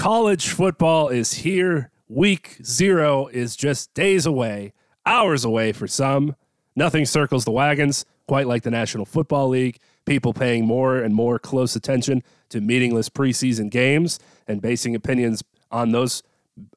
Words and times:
College 0.00 0.48
football 0.48 1.10
is 1.10 1.34
here. 1.34 1.90
Week 2.08 2.56
zero 2.64 3.26
is 3.26 3.54
just 3.54 3.92
days 3.92 4.24
away, 4.24 4.72
hours 5.04 5.44
away 5.44 5.72
for 5.72 5.86
some. 5.86 6.36
Nothing 6.74 7.04
circles 7.04 7.44
the 7.44 7.50
wagons 7.50 8.06
quite 8.26 8.46
like 8.46 8.62
the 8.62 8.70
National 8.70 9.04
Football 9.04 9.50
League. 9.50 9.78
People 10.06 10.32
paying 10.32 10.64
more 10.64 10.96
and 10.96 11.14
more 11.14 11.38
close 11.38 11.76
attention 11.76 12.22
to 12.48 12.62
meaningless 12.62 13.10
preseason 13.10 13.68
games 13.68 14.18
and 14.48 14.62
basing 14.62 14.94
opinions 14.94 15.44
on 15.70 15.92
those 15.92 16.22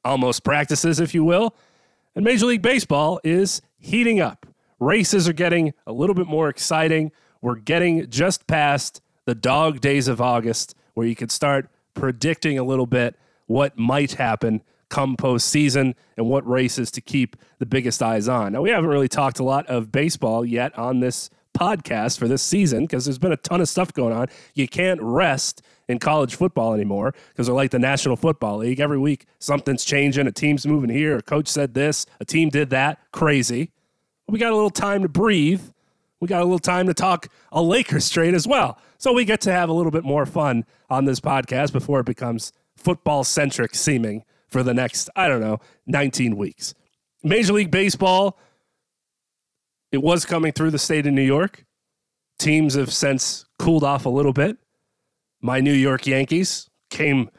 almost 0.04 0.44
practices, 0.44 1.00
if 1.00 1.14
you 1.14 1.24
will. 1.24 1.56
And 2.14 2.26
Major 2.26 2.44
League 2.44 2.60
Baseball 2.60 3.22
is 3.24 3.62
heating 3.78 4.20
up. 4.20 4.44
Races 4.78 5.26
are 5.26 5.32
getting 5.32 5.72
a 5.86 5.94
little 5.94 6.14
bit 6.14 6.26
more 6.26 6.50
exciting. 6.50 7.10
We're 7.40 7.54
getting 7.54 8.06
just 8.10 8.46
past 8.46 9.00
the 9.24 9.34
dog 9.34 9.80
days 9.80 10.08
of 10.08 10.20
August 10.20 10.74
where 10.92 11.06
you 11.06 11.16
could 11.16 11.32
start 11.32 11.70
predicting 11.94 12.58
a 12.58 12.64
little 12.64 12.86
bit 12.86 13.16
what 13.46 13.78
might 13.78 14.12
happen 14.12 14.62
come 14.88 15.16
postseason 15.16 15.94
and 16.16 16.28
what 16.28 16.46
races 16.48 16.90
to 16.92 17.00
keep 17.00 17.36
the 17.58 17.66
biggest 17.66 18.02
eyes 18.02 18.28
on. 18.28 18.52
Now, 18.52 18.62
we 18.62 18.70
haven't 18.70 18.90
really 18.90 19.08
talked 19.08 19.38
a 19.38 19.44
lot 19.44 19.66
of 19.66 19.90
baseball 19.90 20.44
yet 20.44 20.76
on 20.78 21.00
this 21.00 21.30
podcast 21.56 22.18
for 22.18 22.28
this 22.28 22.42
season 22.42 22.84
because 22.84 23.04
there's 23.04 23.18
been 23.18 23.32
a 23.32 23.36
ton 23.36 23.60
of 23.60 23.68
stuff 23.68 23.92
going 23.92 24.12
on. 24.12 24.26
You 24.54 24.68
can't 24.68 25.00
rest 25.02 25.62
in 25.88 25.98
college 25.98 26.34
football 26.34 26.74
anymore 26.74 27.14
because 27.28 27.46
they're 27.46 27.54
like 27.54 27.70
the 27.70 27.78
National 27.78 28.16
Football 28.16 28.58
League. 28.58 28.80
Every 28.80 28.98
week, 28.98 29.26
something's 29.38 29.84
changing. 29.84 30.26
A 30.26 30.32
team's 30.32 30.66
moving 30.66 30.90
here. 30.90 31.16
A 31.16 31.22
coach 31.22 31.48
said 31.48 31.74
this. 31.74 32.06
A 32.20 32.24
team 32.24 32.48
did 32.48 32.70
that. 32.70 32.98
Crazy. 33.12 33.70
We 34.28 34.38
got 34.38 34.52
a 34.52 34.56
little 34.56 34.70
time 34.70 35.02
to 35.02 35.08
breathe. 35.08 35.62
We 36.20 36.28
got 36.28 36.40
a 36.40 36.44
little 36.44 36.58
time 36.58 36.86
to 36.86 36.94
talk 36.94 37.28
a 37.52 37.62
Lakers 37.62 38.08
trade 38.08 38.34
as 38.34 38.46
well. 38.46 38.78
So 38.98 39.12
we 39.12 39.24
get 39.24 39.40
to 39.42 39.52
have 39.52 39.68
a 39.68 39.72
little 39.72 39.92
bit 39.92 40.04
more 40.04 40.26
fun 40.26 40.64
on 40.88 41.04
this 41.04 41.20
podcast 41.20 41.72
before 41.72 42.00
it 42.00 42.06
becomes 42.06 42.52
football 42.76 43.24
centric 43.24 43.74
seeming 43.74 44.24
for 44.48 44.62
the 44.62 44.74
next, 44.74 45.10
I 45.16 45.28
don't 45.28 45.40
know, 45.40 45.58
19 45.86 46.36
weeks. 46.36 46.74
Major 47.22 47.54
League 47.54 47.70
Baseball, 47.70 48.38
it 49.90 50.02
was 50.02 50.24
coming 50.24 50.52
through 50.52 50.70
the 50.70 50.78
state 50.78 51.06
of 51.06 51.12
New 51.12 51.22
York. 51.22 51.64
Teams 52.38 52.74
have 52.74 52.92
since 52.92 53.46
cooled 53.58 53.84
off 53.84 54.06
a 54.06 54.10
little 54.10 54.32
bit. 54.32 54.58
My 55.40 55.60
New 55.60 55.72
York 55.72 56.06
Yankees 56.06 56.68
came 56.90 57.30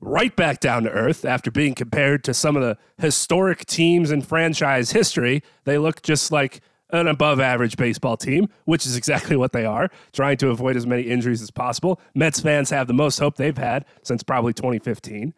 right 0.00 0.34
back 0.34 0.60
down 0.60 0.82
to 0.82 0.90
earth 0.90 1.24
after 1.24 1.50
being 1.50 1.74
compared 1.74 2.24
to 2.24 2.34
some 2.34 2.56
of 2.56 2.62
the 2.62 2.76
historic 2.98 3.64
teams 3.66 4.10
in 4.10 4.20
franchise 4.20 4.90
history. 4.90 5.42
They 5.64 5.78
look 5.78 6.02
just 6.02 6.32
like 6.32 6.60
an 6.92 7.08
above 7.08 7.40
average 7.40 7.76
baseball 7.76 8.16
team, 8.16 8.48
which 8.64 8.86
is 8.86 8.96
exactly 8.96 9.36
what 9.36 9.52
they 9.52 9.64
are, 9.64 9.90
trying 10.12 10.36
to 10.36 10.50
avoid 10.50 10.76
as 10.76 10.86
many 10.86 11.02
injuries 11.02 11.42
as 11.42 11.50
possible. 11.50 12.00
Mets 12.14 12.40
fans 12.40 12.70
have 12.70 12.86
the 12.86 12.92
most 12.92 13.18
hope 13.18 13.36
they've 13.36 13.56
had 13.56 13.84
since 14.02 14.22
probably 14.22 14.52
2015. 14.52 15.34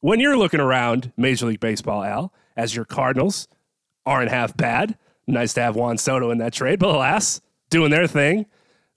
When 0.00 0.20
you're 0.20 0.36
looking 0.36 0.60
around 0.60 1.12
Major 1.16 1.46
League 1.46 1.60
Baseball, 1.60 2.04
Al, 2.04 2.32
as 2.56 2.74
your 2.74 2.84
Cardinals 2.84 3.48
aren't 4.04 4.30
half 4.30 4.56
bad, 4.56 4.98
nice 5.26 5.54
to 5.54 5.62
have 5.62 5.76
Juan 5.76 5.98
Soto 5.98 6.30
in 6.30 6.38
that 6.38 6.52
trade, 6.52 6.78
but 6.78 6.94
alas, 6.94 7.40
doing 7.70 7.90
their 7.90 8.06
thing. 8.06 8.46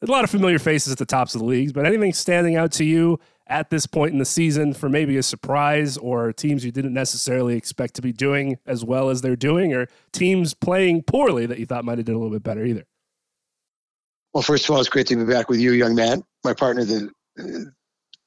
A 0.02 0.06
lot 0.06 0.24
of 0.24 0.30
familiar 0.30 0.60
faces 0.60 0.94
at 0.94 0.98
the 0.98 1.06
tops 1.06 1.36
of 1.36 1.40
the 1.42 1.48
leagues, 1.48 1.74
but 1.74 1.86
anything 1.86 2.14
standing 2.14 2.56
out 2.56 2.72
to 2.74 2.86
you 2.86 3.20
at 3.50 3.72
this 3.72 3.88
point 3.88 4.14
in 4.14 4.20
the 4.20 4.26
season 4.26 4.74
for 4.74 4.88
maybe 4.88 5.18
a 5.18 5.24
surprise 5.24 5.98
or 5.98 6.32
teams 6.32 6.64
you 6.64 6.72
didn't 6.72 6.94
necessarily 6.94 7.56
expect 7.56 7.96
to 7.96 8.02
be 8.02 8.14
doing 8.14 8.58
as 8.66 8.86
well 8.86 9.10
as 9.10 9.22
they're 9.22 9.36
doing 9.36 9.74
or 9.74 9.88
teams 10.12 10.54
playing 10.54 11.02
poorly 11.02 11.48
that 11.48 11.58
you 11.58 11.66
thought 11.66 11.84
might 11.84 11.98
have 11.98 12.06
done 12.06 12.16
a 12.16 12.20
little 12.20 12.34
bit 12.34 12.44
better 12.44 12.64
either? 12.64 12.86
Well, 14.34 14.44
first 14.44 14.66
of 14.66 14.76
all, 14.76 14.80
it's 14.80 14.90
great 14.90 15.08
to 15.08 15.16
be 15.16 15.26
back 15.26 15.50
with 15.50 15.60
you, 15.60 15.72
young 15.72 15.96
man, 15.96 16.24
my 16.44 16.54
partner, 16.54 16.86
the 16.86 17.10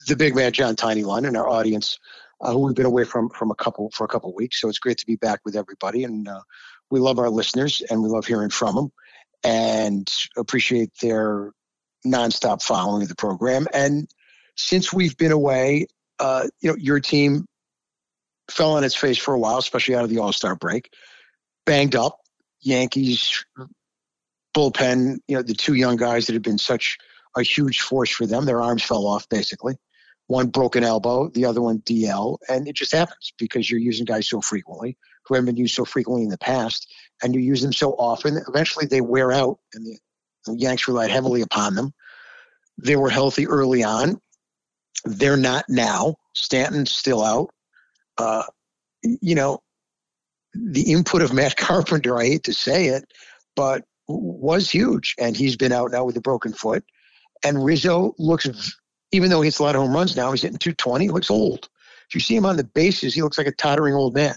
the 0.09 0.17
big 0.17 0.35
man, 0.35 0.53
John 0.53 0.75
Tiny 0.75 1.05
One, 1.05 1.25
and 1.27 1.37
our 1.37 1.49
audience, 1.49 1.97
uh, 2.41 2.51
who 2.53 2.59
we've 2.59 2.75
been 2.75 2.87
away 2.87 3.05
from 3.05 3.29
from 3.31 3.53
a 3.53 3.55
couple 3.55 3.91
for 3.91 4.05
a 4.05 4.09
couple 4.09 4.35
weeks. 4.35 4.61
So 4.61 4.69
it's 4.69 4.81
great 4.81 4.99
to 4.99 5.07
be 5.07 5.15
back 5.17 5.41
with 5.45 5.55
everybody, 5.55 6.03
and 6.03 6.27
uh, 6.27 6.41
we 6.91 6.99
love 6.99 7.21
our 7.21 7.31
listeners 7.31 7.83
and 7.89 8.03
we 8.03 8.09
love 8.09 8.27
hearing 8.27 8.51
from 8.51 8.75
them, 8.75 8.93
and 9.45 10.13
appreciate 10.37 10.91
their 11.01 11.53
nonstop 12.05 12.63
following 12.63 13.03
of 13.03 13.09
the 13.09 13.15
program. 13.15 13.69
And 13.73 14.09
since 14.57 14.93
we've 14.93 15.17
been 15.17 15.33
away, 15.33 15.87
uh, 16.19 16.47
you 16.61 16.71
know, 16.71 16.77
your 16.77 17.01
team 17.01 17.47
fell 18.51 18.73
on 18.73 18.85
its 18.85 18.95
face 18.95 19.19
for 19.19 19.35
a 19.35 19.39
while, 19.39 19.59
especially 19.59 19.95
out 19.95 20.05
of 20.05 20.11
the 20.11 20.19
All 20.19 20.33
Star 20.33 20.55
break. 20.57 20.91
Banged 21.65 21.95
up, 21.95 22.19
Yankees 22.61 23.45
bullpen. 24.55 25.19
You 25.29 25.37
know, 25.37 25.43
the 25.43 25.55
two 25.55 25.75
young 25.75 25.97
guys 25.97 26.27
that 26.27 26.35
have 26.35 26.43
been 26.43 26.59
such 26.59 26.99
a 27.37 27.43
huge 27.43 27.81
force 27.81 28.11
for 28.11 28.27
them. 28.27 28.45
Their 28.45 28.61
arms 28.61 28.83
fell 28.83 29.07
off 29.07 29.29
basically. 29.29 29.77
One 30.27 30.49
broken 30.49 30.85
elbow, 30.85 31.29
the 31.29 31.45
other 31.45 31.61
one 31.61 31.81
DL, 31.81 32.39
and 32.49 32.69
it 32.69 32.77
just 32.77 32.95
happens 32.95 33.33
because 33.39 33.71
you're 33.71 33.81
using 33.81 34.07
guys 34.07 34.29
so 34.29 34.41
frequently 34.41 34.97
who 35.25 35.35
haven't 35.35 35.47
been 35.47 35.57
used 35.57 35.75
so 35.75 35.85
frequently 35.85 36.25
in 36.25 36.31
the 36.31 36.39
past, 36.39 36.93
and 37.23 37.35
you 37.35 37.41
use 37.41 37.63
them 37.63 37.73
so 37.73 37.93
often. 37.93 38.41
Eventually, 38.49 38.87
they 38.87 39.01
wear 39.01 39.31
out, 39.33 39.59
and 39.75 39.85
the, 39.85 39.99
the 40.47 40.57
Yanks 40.57 40.89
relied 40.89 41.11
heavily 41.11 41.43
upon 41.43 41.75
them. 41.75 41.93
They 42.79 42.97
were 42.97 43.11
healthy 43.11 43.47
early 43.47 43.85
on, 43.85 44.21
they're 45.05 45.37
not 45.37 45.65
now. 45.69 46.17
Stanton's 46.35 46.93
still 46.93 47.23
out. 47.23 47.51
Uh, 48.19 48.45
you 49.03 49.35
know, 49.35 49.61
the 50.55 50.93
input 50.93 51.23
of 51.23 51.33
Matt 51.33 51.57
Carpenter, 51.57 52.19
I 52.19 52.27
hate 52.27 52.45
to 52.45 52.55
say 52.55 52.87
it, 52.87 53.05
but 53.57 53.85
was 54.09 54.71
huge. 54.71 55.15
And 55.19 55.37
he's 55.37 55.57
been 55.57 55.73
out 55.73 55.91
now 55.91 56.05
with 56.05 56.17
a 56.17 56.21
broken 56.21 56.53
foot. 56.53 56.85
And 57.45 57.65
Rizzo 57.65 58.15
looks, 58.19 58.77
even 59.11 59.31
though 59.31 59.43
he 59.43 59.47
hits 59.47 59.59
a 59.59 59.63
lot 59.63 59.75
of 59.75 59.83
home 59.83 59.93
runs 59.93 60.17
now, 60.17 60.31
he's 60.31 60.43
hitting 60.43 60.59
220, 60.59 61.05
He 61.05 61.11
looks 61.11 61.31
old. 61.31 61.69
If 62.09 62.15
you 62.15 62.21
see 62.21 62.37
him 62.37 62.47
on 62.47 62.57
the 62.57 62.65
bases, 62.65 63.15
he 63.15 63.23
looks 63.23 63.39
like 63.39 63.47
a 63.47 63.53
tottering 63.53 63.95
old 63.95 64.15
man. 64.15 64.37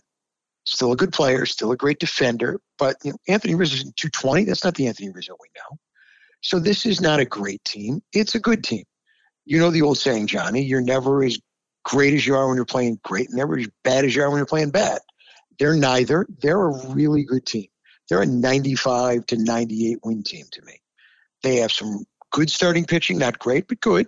Still 0.64 0.92
a 0.92 0.96
good 0.96 1.14
player, 1.14 1.46
still 1.46 1.72
a 1.72 1.78
great 1.78 2.00
defender. 2.00 2.60
But 2.80 2.96
you 3.04 3.12
know, 3.12 3.18
Anthony 3.28 3.54
Rizzo's 3.54 3.84
220. 3.84 4.46
That's 4.46 4.64
not 4.64 4.76
the 4.76 4.88
Anthony 4.88 5.12
Rizzo 5.12 5.36
we 5.40 5.50
know. 5.56 5.78
So 6.42 6.60
this 6.60 6.86
is 6.86 7.02
not 7.02 7.20
a 7.20 7.26
great 7.26 7.64
team. 7.66 8.02
It's 8.14 8.34
a 8.34 8.40
good 8.40 8.64
team 8.64 8.86
you 9.46 9.60
know 9.60 9.72
the 9.72 9.82
old 9.82 9.98
saying, 9.98 10.28
Johnny, 10.28 10.64
you're 10.64 10.82
never 10.82 11.24
as 11.24 11.38
great 11.84 12.14
as 12.14 12.26
you 12.26 12.36
are 12.36 12.48
when 12.48 12.56
you're 12.56 12.66
playing 12.66 13.00
great, 13.04 13.30
and 13.30 13.38
never 13.38 13.58
as 13.58 13.68
bad 13.84 14.06
as 14.06 14.16
you 14.16 14.24
are 14.24 14.30
when 14.30 14.38
you're 14.38 14.46
playing 14.46 14.72
bad. 14.72 15.00
They're 15.60 15.76
neither. 15.76 16.26
They're 16.42 16.68
a 16.68 16.88
really 16.90 17.24
good 17.24 17.46
team. 17.46 17.68
They're 18.10 18.22
a 18.22 18.26
95 18.26 19.26
to 19.28 19.38
98 19.38 20.00
win 20.04 20.24
team 20.24 20.46
to 20.52 20.62
me. 20.64 20.82
They 21.44 21.58
have 21.58 21.72
some 21.72 22.06
good 22.32 22.50
starting 22.50 22.86
pitching, 22.86 23.18
not 23.18 23.40
great, 23.40 23.68
but 23.68 23.80
good. 23.80 24.08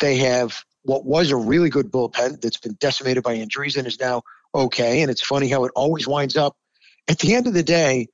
They 0.00 0.16
have 0.16 0.64
what 0.82 1.04
was 1.04 1.30
a 1.30 1.36
really 1.36 1.70
good 1.70 1.90
bullpen 1.90 2.40
that's 2.40 2.58
been 2.58 2.76
decimated 2.80 3.22
by 3.22 3.34
injuries 3.34 3.76
and 3.76 3.86
is 3.86 4.00
now 4.00 4.22
okay. 4.54 5.02
And 5.02 5.10
it's 5.10 5.22
funny 5.22 5.48
how 5.48 5.64
it 5.64 5.72
always 5.74 6.06
winds 6.06 6.36
up 6.36 6.56
at 7.10 7.18
the 7.18 7.34
end 7.34 7.46
of 7.46 7.54
the 7.54 7.62
day, 7.62 8.06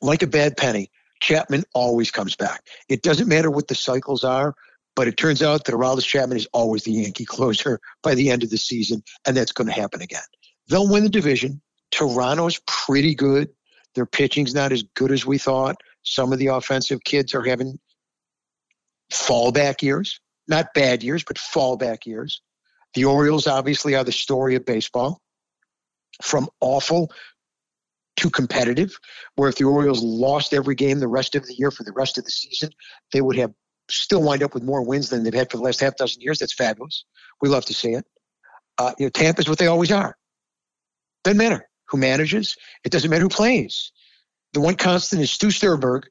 like 0.00 0.22
a 0.22 0.26
bad 0.26 0.56
penny, 0.56 0.90
Chapman 1.20 1.64
always 1.74 2.10
comes 2.10 2.36
back. 2.36 2.64
It 2.88 3.02
doesn't 3.02 3.28
matter 3.28 3.50
what 3.50 3.68
the 3.68 3.74
cycles 3.74 4.24
are. 4.24 4.54
But 5.00 5.08
it 5.08 5.16
turns 5.16 5.42
out 5.42 5.64
that 5.64 5.74
Aroldis 5.74 6.04
Chapman 6.04 6.36
is 6.36 6.46
always 6.52 6.84
the 6.84 6.92
Yankee 6.92 7.24
closer 7.24 7.80
by 8.02 8.14
the 8.14 8.28
end 8.28 8.42
of 8.42 8.50
the 8.50 8.58
season, 8.58 9.02
and 9.24 9.34
that's 9.34 9.50
going 9.50 9.66
to 9.66 9.72
happen 9.72 10.02
again. 10.02 10.20
They'll 10.68 10.90
win 10.90 11.04
the 11.04 11.08
division. 11.08 11.62
Toronto's 11.90 12.60
pretty 12.66 13.14
good. 13.14 13.48
Their 13.94 14.04
pitching's 14.04 14.54
not 14.54 14.72
as 14.72 14.82
good 14.82 15.10
as 15.10 15.24
we 15.24 15.38
thought. 15.38 15.76
Some 16.02 16.34
of 16.34 16.38
the 16.38 16.48
offensive 16.48 17.02
kids 17.02 17.34
are 17.34 17.42
having 17.42 17.78
fallback 19.10 19.80
years, 19.80 20.20
not 20.48 20.74
bad 20.74 21.02
years, 21.02 21.24
but 21.24 21.38
fallback 21.38 22.04
years. 22.04 22.42
The 22.92 23.06
Orioles 23.06 23.46
obviously 23.46 23.94
are 23.94 24.04
the 24.04 24.12
story 24.12 24.54
of 24.54 24.66
baseball. 24.66 25.22
From 26.22 26.46
awful 26.60 27.10
to 28.16 28.28
competitive. 28.28 28.98
Where 29.36 29.48
if 29.48 29.56
the 29.56 29.64
Orioles 29.64 30.02
lost 30.02 30.52
every 30.52 30.74
game 30.74 30.98
the 30.98 31.08
rest 31.08 31.34
of 31.36 31.46
the 31.46 31.54
year 31.54 31.70
for 31.70 31.84
the 31.84 31.92
rest 31.92 32.18
of 32.18 32.26
the 32.26 32.30
season, 32.30 32.68
they 33.14 33.22
would 33.22 33.36
have 33.36 33.54
still 33.90 34.22
wind 34.22 34.42
up 34.42 34.54
with 34.54 34.62
more 34.62 34.82
wins 34.82 35.10
than 35.10 35.24
they've 35.24 35.34
had 35.34 35.50
for 35.50 35.56
the 35.56 35.62
last 35.62 35.80
half 35.80 35.96
dozen 35.96 36.20
years. 36.22 36.38
That's 36.38 36.54
fabulous. 36.54 37.04
We 37.40 37.48
love 37.48 37.64
to 37.66 37.74
see 37.74 37.92
it. 37.92 38.04
Uh, 38.78 38.92
you 38.98 39.06
know, 39.06 39.10
Tampa's 39.10 39.48
what 39.48 39.58
they 39.58 39.66
always 39.66 39.92
are. 39.92 40.16
Doesn't 41.24 41.38
matter 41.38 41.68
who 41.88 41.98
manages. 41.98 42.56
It 42.84 42.92
doesn't 42.92 43.10
matter 43.10 43.22
who 43.22 43.28
plays. 43.28 43.92
The 44.52 44.60
one 44.60 44.74
constant 44.74 45.22
is 45.22 45.30
Stu 45.30 45.50
Sternberg, 45.50 46.08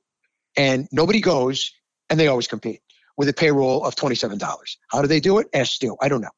and 0.55 0.87
nobody 0.91 1.19
goes, 1.21 1.71
and 2.09 2.19
they 2.19 2.27
always 2.27 2.47
compete 2.47 2.81
with 3.17 3.27
a 3.27 3.33
payroll 3.33 3.85
of 3.85 3.95
$27. 3.95 4.41
How 4.89 5.01
do 5.01 5.07
they 5.07 5.19
do 5.19 5.39
it? 5.39 5.47
Ask 5.53 5.73
Stu. 5.73 5.97
I 6.01 6.07
don't 6.07 6.21
know. 6.21 6.29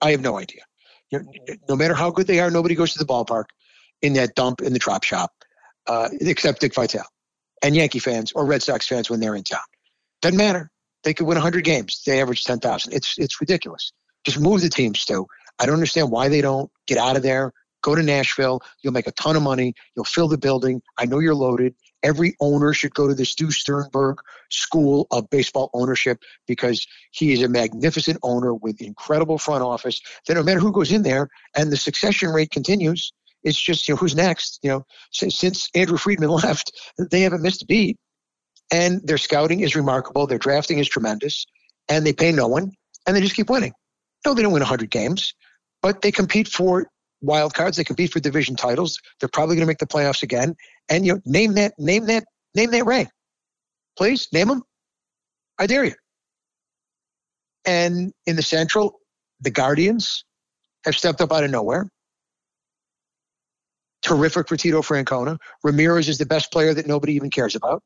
I 0.00 0.12
have 0.12 0.20
no 0.20 0.38
idea. 0.38 0.62
You 1.10 1.20
know, 1.20 1.54
no 1.68 1.76
matter 1.76 1.94
how 1.94 2.10
good 2.10 2.26
they 2.26 2.40
are, 2.40 2.50
nobody 2.50 2.74
goes 2.74 2.94
to 2.94 2.98
the 2.98 3.04
ballpark 3.04 3.44
in 4.00 4.14
that 4.14 4.34
dump 4.34 4.62
in 4.62 4.72
the 4.72 4.78
drop 4.78 5.04
shop, 5.04 5.30
uh, 5.86 6.08
except 6.20 6.60
Dick 6.60 6.74
Vitale 6.74 7.04
and 7.62 7.76
Yankee 7.76 7.98
fans 7.98 8.32
or 8.32 8.46
Red 8.46 8.62
Sox 8.62 8.88
fans 8.88 9.10
when 9.10 9.20
they're 9.20 9.36
in 9.36 9.44
town. 9.44 9.60
Doesn't 10.22 10.38
matter. 10.38 10.71
They 11.04 11.14
could 11.14 11.26
win 11.26 11.36
100 11.36 11.64
games. 11.64 12.02
They 12.06 12.20
average 12.20 12.44
10,000. 12.44 12.92
It's 12.92 13.18
it's 13.18 13.40
ridiculous. 13.40 13.92
Just 14.24 14.38
move 14.38 14.60
the 14.60 14.68
teams, 14.68 15.00
Stu. 15.00 15.26
I 15.58 15.66
don't 15.66 15.74
understand 15.74 16.10
why 16.10 16.28
they 16.28 16.40
don't 16.40 16.70
get 16.86 16.98
out 16.98 17.16
of 17.16 17.22
there. 17.22 17.52
Go 17.82 17.96
to 17.96 18.02
Nashville. 18.02 18.60
You'll 18.82 18.92
make 18.92 19.08
a 19.08 19.12
ton 19.12 19.36
of 19.36 19.42
money. 19.42 19.74
You'll 19.96 20.04
fill 20.04 20.28
the 20.28 20.38
building. 20.38 20.82
I 20.98 21.04
know 21.04 21.18
you're 21.18 21.34
loaded. 21.34 21.74
Every 22.04 22.36
owner 22.40 22.72
should 22.72 22.94
go 22.94 23.08
to 23.08 23.14
the 23.14 23.24
Stu 23.24 23.50
Sternberg 23.50 24.18
School 24.50 25.06
of 25.10 25.28
Baseball 25.30 25.70
Ownership 25.74 26.18
because 26.46 26.86
he 27.10 27.32
is 27.32 27.42
a 27.42 27.48
magnificent 27.48 28.18
owner 28.22 28.54
with 28.54 28.80
incredible 28.80 29.38
front 29.38 29.62
office. 29.62 30.00
That 30.26 30.34
no 30.34 30.42
matter 30.42 30.60
who 30.60 30.72
goes 30.72 30.92
in 30.92 31.02
there, 31.02 31.28
and 31.56 31.70
the 31.70 31.76
succession 31.76 32.30
rate 32.30 32.50
continues. 32.50 33.12
It's 33.44 33.60
just 33.60 33.88
you 33.88 33.94
know 33.94 33.98
who's 33.98 34.14
next. 34.14 34.60
You 34.62 34.70
know, 34.70 34.86
since, 35.10 35.36
since 35.36 35.68
Andrew 35.74 35.98
Friedman 35.98 36.30
left, 36.44 36.72
they 37.10 37.22
haven't 37.22 37.42
missed 37.42 37.62
a 37.62 37.66
beat, 37.66 37.98
and 38.70 39.06
their 39.06 39.18
scouting 39.18 39.60
is 39.60 39.74
remarkable. 39.76 40.26
Their 40.26 40.38
drafting 40.38 40.78
is 40.78 40.88
tremendous, 40.88 41.46
and 41.88 42.06
they 42.06 42.12
pay 42.12 42.32
no 42.32 42.46
one, 42.46 42.72
and 43.06 43.16
they 43.16 43.20
just 43.20 43.36
keep 43.36 43.50
winning. 43.50 43.72
No, 44.24 44.34
they 44.34 44.42
don't 44.42 44.52
win 44.52 44.60
100 44.60 44.90
games, 44.90 45.34
but 45.82 46.02
they 46.02 46.12
compete 46.12 46.48
for 46.48 46.86
wild 47.20 47.54
cards. 47.54 47.76
They 47.76 47.84
compete 47.84 48.12
for 48.12 48.20
division 48.20 48.56
titles. 48.56 48.98
They're 49.20 49.28
probably 49.28 49.56
going 49.56 49.66
to 49.66 49.70
make 49.70 49.78
the 49.78 49.86
playoffs 49.86 50.22
again. 50.22 50.54
And 50.88 51.04
you 51.04 51.14
know, 51.14 51.20
name 51.24 51.54
that, 51.54 51.74
name 51.78 52.06
that, 52.06 52.24
name 52.54 52.70
that 52.70 52.86
ring, 52.86 53.08
please 53.96 54.28
name 54.32 54.48
them. 54.48 54.62
I 55.58 55.66
dare 55.66 55.84
you. 55.84 55.94
And 57.64 58.12
in 58.26 58.36
the 58.36 58.42
Central, 58.42 59.00
the 59.40 59.50
Guardians 59.50 60.24
have 60.84 60.96
stepped 60.96 61.20
up 61.20 61.32
out 61.32 61.44
of 61.44 61.50
nowhere. 61.50 61.88
Terrific 64.02 64.48
for 64.48 64.56
Tito 64.56 64.82
Francona. 64.82 65.38
Ramirez 65.62 66.08
is 66.08 66.18
the 66.18 66.26
best 66.26 66.50
player 66.50 66.74
that 66.74 66.88
nobody 66.88 67.14
even 67.14 67.30
cares 67.30 67.54
about 67.54 67.82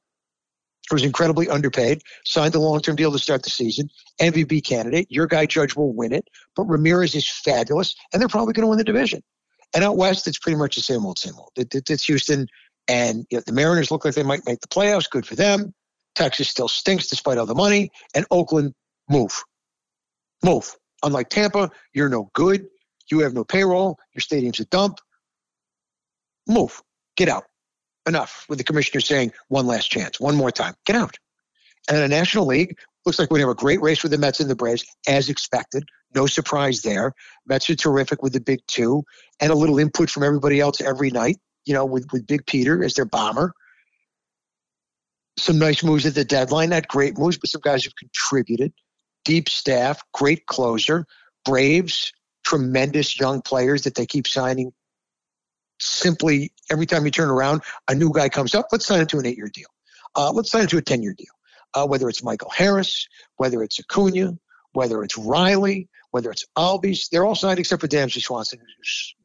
was 0.91 1.03
incredibly 1.03 1.49
underpaid, 1.49 2.03
signed 2.25 2.55
a 2.55 2.61
long 2.61 2.81
term 2.81 2.97
deal 2.97 3.13
to 3.13 3.19
start 3.19 3.43
the 3.43 3.51
season, 3.51 3.91
MVP 4.21 4.65
candidate. 4.65 5.07
Your 5.11 5.27
guy 5.27 5.47
Judge 5.47 5.77
will 5.77 5.93
win 5.93 6.13
it, 6.13 6.29
but 6.55 6.65
Ramirez 6.65 7.15
is 7.15 7.29
fabulous, 7.29 7.95
and 8.13 8.21
they're 8.21 8.29
probably 8.29 8.53
going 8.53 8.65
to 8.65 8.69
win 8.69 8.79
the 8.79 8.85
division. 8.85 9.23
And 9.75 9.85
out 9.85 9.97
west, 9.97 10.29
it's 10.29 10.39
pretty 10.39 10.57
much 10.57 10.77
the 10.77 10.83
same 10.83 11.05
old, 11.05 11.19
same 11.19 11.35
old. 11.37 11.51
It, 11.57 11.75
it, 11.75 11.91
it's 11.91 12.05
Houston, 12.05 12.47
and 12.89 13.27
you 13.31 13.39
know, 13.39 13.43
the 13.47 13.53
Mariners 13.53 13.91
look 13.91 14.05
like 14.05 14.15
they 14.15 14.23
might 14.23 14.47
make 14.47 14.61
the 14.61 14.69
playoffs. 14.69 15.11
Good 15.11 15.27
for 15.27 15.35
them. 15.35 15.75
Texas 16.15 16.49
still 16.49 16.69
stinks 16.69 17.09
despite 17.09 17.39
all 17.39 17.47
the 17.47 17.55
money, 17.55 17.91
and 18.15 18.25
Oakland 18.31 18.73
move, 19.09 19.43
move. 20.45 20.75
Unlike 21.03 21.29
Tampa, 21.29 21.71
you're 21.93 22.09
no 22.09 22.31
good. 22.33 22.67
You 23.11 23.21
have 23.21 23.35
no 23.35 23.45
payroll. 23.45 23.99
Your 24.15 24.23
stadium's 24.23 24.61
a 24.61 24.65
dump. 24.67 24.99
Move. 26.49 26.83
Get 27.17 27.29
out 27.29 27.45
enough 28.07 28.47
with 28.49 28.59
the 28.59 28.65
commissioner 28.65 29.01
saying 29.01 29.33
one 29.49 29.67
last 29.67 29.91
chance, 29.91 30.21
one 30.21 30.37
more 30.37 30.51
time, 30.51 30.75
get 30.85 30.97
out. 30.97 31.17
And 31.89 31.97
in 31.97 32.03
the 32.03 32.17
National 32.17 32.47
League, 32.47 32.77
looks 33.05 33.19
like 33.19 33.31
we 33.31 33.41
have 33.41 33.49
a 33.49 33.55
great 33.55 33.81
race 33.81 34.03
with 34.03 34.13
the 34.13 34.19
Mets 34.19 34.41
and 34.41 34.51
the 34.51 34.57
Braves, 34.57 34.85
as 35.07 35.29
expected. 35.29 35.85
No 36.15 36.27
surprise 36.27 36.83
there. 36.83 37.13
Mets 37.47 37.71
are 37.71 37.77
terrific 37.77 38.23
with 38.23 38.33
the 38.33 38.41
big 38.41 38.61
two, 38.67 39.05
and 39.41 39.53
a 39.53 39.55
little 39.55 39.79
input 39.79 40.11
from 40.11 40.25
everybody 40.25 40.61
else 40.61 40.81
every 40.81 41.11
night. 41.11 41.37
You 41.65 41.75
know, 41.75 41.85
with 41.85 42.07
with 42.13 42.27
Big 42.27 42.47
Peter 42.47 42.85
as 42.85 42.95
their 42.95 43.05
bomber. 43.05 43.53
Some 45.39 45.59
nice 45.59 45.83
moves 45.83 46.07
at 46.07 46.15
the 46.15 46.25
deadline, 46.25 46.71
not 46.71 46.89
great 46.89 47.19
moves, 47.19 47.37
but 47.37 47.51
some 47.51 47.61
guys 47.63 47.85
have 47.85 47.93
contributed. 47.97 48.73
Deep 49.25 49.49
staff, 49.49 50.01
great 50.15 50.47
closer. 50.47 51.05
Braves, 51.45 52.13
tremendous 52.45 53.19
young 53.19 53.43
players 53.43 53.83
that 53.83 53.97
they 53.97 54.07
keep 54.07 54.27
signing 54.27 54.73
simply 55.79 56.53
every 56.71 56.87
time 56.87 57.05
you 57.05 57.11
turn 57.11 57.29
around, 57.29 57.63
a 57.89 57.95
new 57.95 58.13
guy 58.13 58.29
comes 58.29 58.55
up. 58.55 58.67
Let's 58.73 58.87
sign 58.87 59.01
him 59.01 59.07
to 59.09 59.19
an 59.19 59.27
eight 59.27 59.37
year 59.37 59.51
deal. 59.53 59.69
Uh, 60.15 60.33
let's 60.33 60.51
sign 60.51 60.63
him 60.63 60.69
to 60.69 60.79
a 60.79 60.83
10 60.83 61.03
year 61.03 61.15
deal. 61.15 61.27
Uh, 61.75 61.87
whether 61.87 62.09
it's 62.09 62.23
Michael 62.23 62.51
Harris, 62.51 63.07
whether 63.37 63.63
it's 63.63 63.79
Acuna, 63.79 64.39
whether 64.73 65.03
it's 65.03 65.19
Riley, 65.19 65.89
whether 66.11 66.31
it's 66.31 66.45
Albies, 66.57 67.11
they're 67.11 67.25
all 67.25 67.35
signed 67.35 67.59
except 67.59 67.83
for 67.83 67.89
Dansby 67.89 68.23
Swanson, 68.23 68.59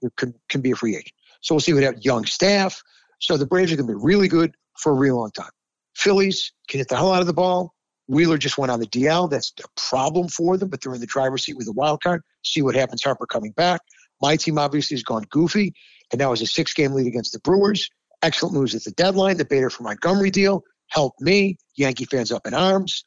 who 0.01 0.09
can, 0.17 0.33
can 0.49 0.61
be 0.61 0.71
a 0.71 0.75
free 0.75 0.95
agent. 0.95 1.13
So 1.41 1.55
we'll 1.55 1.61
see 1.61 1.73
what 1.73 1.83
have 1.83 2.03
young 2.03 2.25
staff. 2.25 2.81
So 3.19 3.37
the 3.37 3.45
Braves 3.45 3.71
are 3.71 3.77
going 3.77 3.87
to 3.87 3.93
be 3.93 3.99
really 4.01 4.27
good 4.27 4.53
for 4.77 4.91
a 4.91 4.95
real 4.95 5.17
long 5.17 5.31
time. 5.31 5.51
Phillies 5.95 6.51
can 6.67 6.79
hit 6.79 6.89
the 6.89 6.95
hell 6.95 7.13
out 7.13 7.21
of 7.21 7.27
the 7.27 7.33
ball. 7.33 7.73
Wheeler 8.07 8.37
just 8.37 8.57
went 8.57 8.71
on 8.71 8.79
the 8.79 8.87
DL. 8.87 9.29
That's 9.29 9.53
a 9.63 9.67
problem 9.79 10.27
for 10.27 10.57
them, 10.57 10.69
but 10.69 10.81
they're 10.81 10.93
in 10.93 10.99
the 10.99 11.07
driver's 11.07 11.45
seat 11.45 11.55
with 11.55 11.67
a 11.67 11.71
wild 11.71 12.03
card. 12.03 12.21
See 12.43 12.61
what 12.61 12.75
happens. 12.75 13.03
Harper 13.03 13.25
coming 13.25 13.51
back. 13.51 13.81
My 14.21 14.35
team 14.35 14.57
obviously 14.57 14.95
has 14.95 15.03
gone 15.03 15.23
goofy 15.29 15.73
and 16.11 16.19
now 16.19 16.29
has 16.29 16.41
a 16.41 16.47
six 16.47 16.73
game 16.73 16.93
lead 16.93 17.07
against 17.07 17.33
the 17.33 17.39
Brewers. 17.39 17.89
Excellent 18.21 18.53
moves 18.53 18.75
at 18.75 18.83
the 18.83 18.91
deadline. 18.91 19.37
The 19.37 19.45
Bader 19.45 19.69
for 19.69 19.83
Montgomery 19.83 20.29
deal 20.29 20.63
helped 20.87 21.21
me. 21.21 21.57
Yankee 21.75 22.05
fans 22.05 22.31
up 22.31 22.45
in 22.45 22.53
arms. 22.53 23.05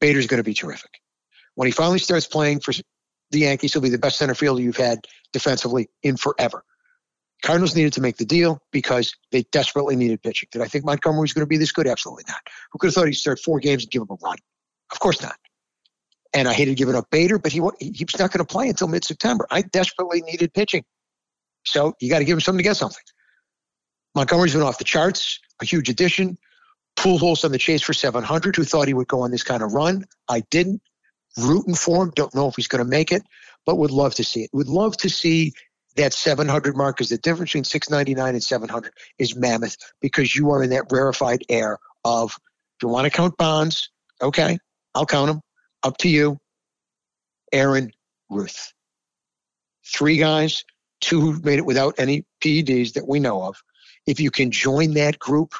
Bader's 0.00 0.26
going 0.26 0.38
to 0.38 0.44
be 0.44 0.54
terrific. 0.54 0.90
When 1.54 1.66
he 1.66 1.72
finally 1.72 1.98
starts 1.98 2.26
playing 2.26 2.60
for 2.60 2.72
the 3.30 3.38
Yankees, 3.40 3.72
he'll 3.72 3.82
be 3.82 3.88
the 3.88 3.98
best 3.98 4.18
center 4.18 4.34
fielder 4.34 4.60
you've 4.60 4.76
had 4.76 5.06
defensively 5.32 5.88
in 6.02 6.16
forever. 6.16 6.64
Cardinals 7.42 7.76
needed 7.76 7.92
to 7.92 8.00
make 8.00 8.16
the 8.16 8.24
deal 8.24 8.60
because 8.72 9.14
they 9.30 9.42
desperately 9.52 9.94
needed 9.94 10.22
pitching. 10.22 10.48
Did 10.52 10.62
I 10.62 10.66
think 10.66 10.84
Montgomery 10.84 11.20
was 11.20 11.32
going 11.32 11.44
to 11.44 11.48
be 11.48 11.58
this 11.58 11.72
good? 11.72 11.86
Absolutely 11.86 12.24
not. 12.28 12.40
Who 12.72 12.78
could 12.78 12.88
have 12.88 12.94
thought 12.94 13.06
he'd 13.06 13.14
start 13.14 13.38
four 13.38 13.60
games 13.60 13.84
and 13.84 13.90
give 13.90 14.02
him 14.02 14.08
a 14.10 14.16
run? 14.22 14.38
Of 14.90 15.00
course 15.00 15.20
not. 15.22 15.36
And 16.34 16.48
I 16.48 16.52
hated 16.52 16.76
giving 16.76 16.94
up 16.94 17.10
Bader, 17.10 17.38
but 17.38 17.52
he, 17.52 17.60
he 17.78 18.04
was 18.04 18.18
not 18.18 18.32
going 18.32 18.44
to 18.44 18.52
play 18.52 18.68
until 18.68 18.88
mid 18.88 19.04
September. 19.04 19.46
I 19.50 19.62
desperately 19.62 20.22
needed 20.22 20.52
pitching. 20.54 20.84
So 21.66 21.94
you 22.00 22.08
got 22.08 22.20
to 22.20 22.24
give 22.24 22.36
him 22.36 22.40
something 22.40 22.62
to 22.62 22.68
get 22.68 22.76
something. 22.76 23.02
Montgomery's 24.14 24.54
been 24.54 24.62
off 24.62 24.78
the 24.78 24.84
charts, 24.84 25.38
a 25.60 25.64
huge 25.64 25.88
addition. 25.88 26.38
Pujols 26.96 27.44
on 27.44 27.52
the 27.52 27.58
chase 27.58 27.82
for 27.82 27.92
700. 27.92 28.56
Who 28.56 28.64
thought 28.64 28.88
he 28.88 28.94
would 28.94 29.08
go 29.08 29.20
on 29.20 29.30
this 29.30 29.42
kind 29.42 29.62
of 29.62 29.74
run? 29.74 30.06
I 30.28 30.40
didn't. 30.50 30.80
Rooting 31.36 31.74
for 31.74 32.04
him. 32.04 32.12
Don't 32.16 32.34
know 32.34 32.48
if 32.48 32.56
he's 32.56 32.68
going 32.68 32.82
to 32.82 32.88
make 32.88 33.12
it, 33.12 33.22
but 33.66 33.76
would 33.76 33.90
love 33.90 34.14
to 34.14 34.24
see 34.24 34.44
it. 34.44 34.50
Would 34.54 34.68
love 34.68 34.96
to 34.98 35.10
see 35.10 35.52
that 35.96 36.14
700 36.14 36.76
mark 36.76 36.96
because 36.96 37.10
the 37.10 37.18
difference 37.18 37.50
between 37.50 37.64
699 37.64 38.34
and 38.34 38.42
700 38.42 38.92
is 39.18 39.36
mammoth 39.36 39.76
because 40.00 40.34
you 40.34 40.50
are 40.50 40.62
in 40.62 40.70
that 40.70 40.84
rarefied 40.90 41.42
air 41.50 41.78
of 42.04 42.30
if 42.30 42.82
you 42.82 42.88
want 42.88 43.04
to 43.04 43.10
count 43.10 43.36
bonds, 43.36 43.90
okay, 44.22 44.58
I'll 44.94 45.06
count 45.06 45.28
them. 45.28 45.40
Up 45.82 45.98
to 45.98 46.08
you. 46.08 46.38
Aaron 47.52 47.90
Ruth. 48.30 48.72
Three 49.84 50.16
guys 50.16 50.64
two 51.00 51.20
who 51.20 51.40
made 51.40 51.58
it 51.58 51.66
without 51.66 51.94
any 51.98 52.24
PEDs 52.42 52.94
that 52.94 53.08
we 53.08 53.20
know 53.20 53.42
of. 53.42 53.56
If 54.06 54.20
you 54.20 54.30
can 54.30 54.50
join 54.50 54.94
that 54.94 55.18
group, 55.18 55.54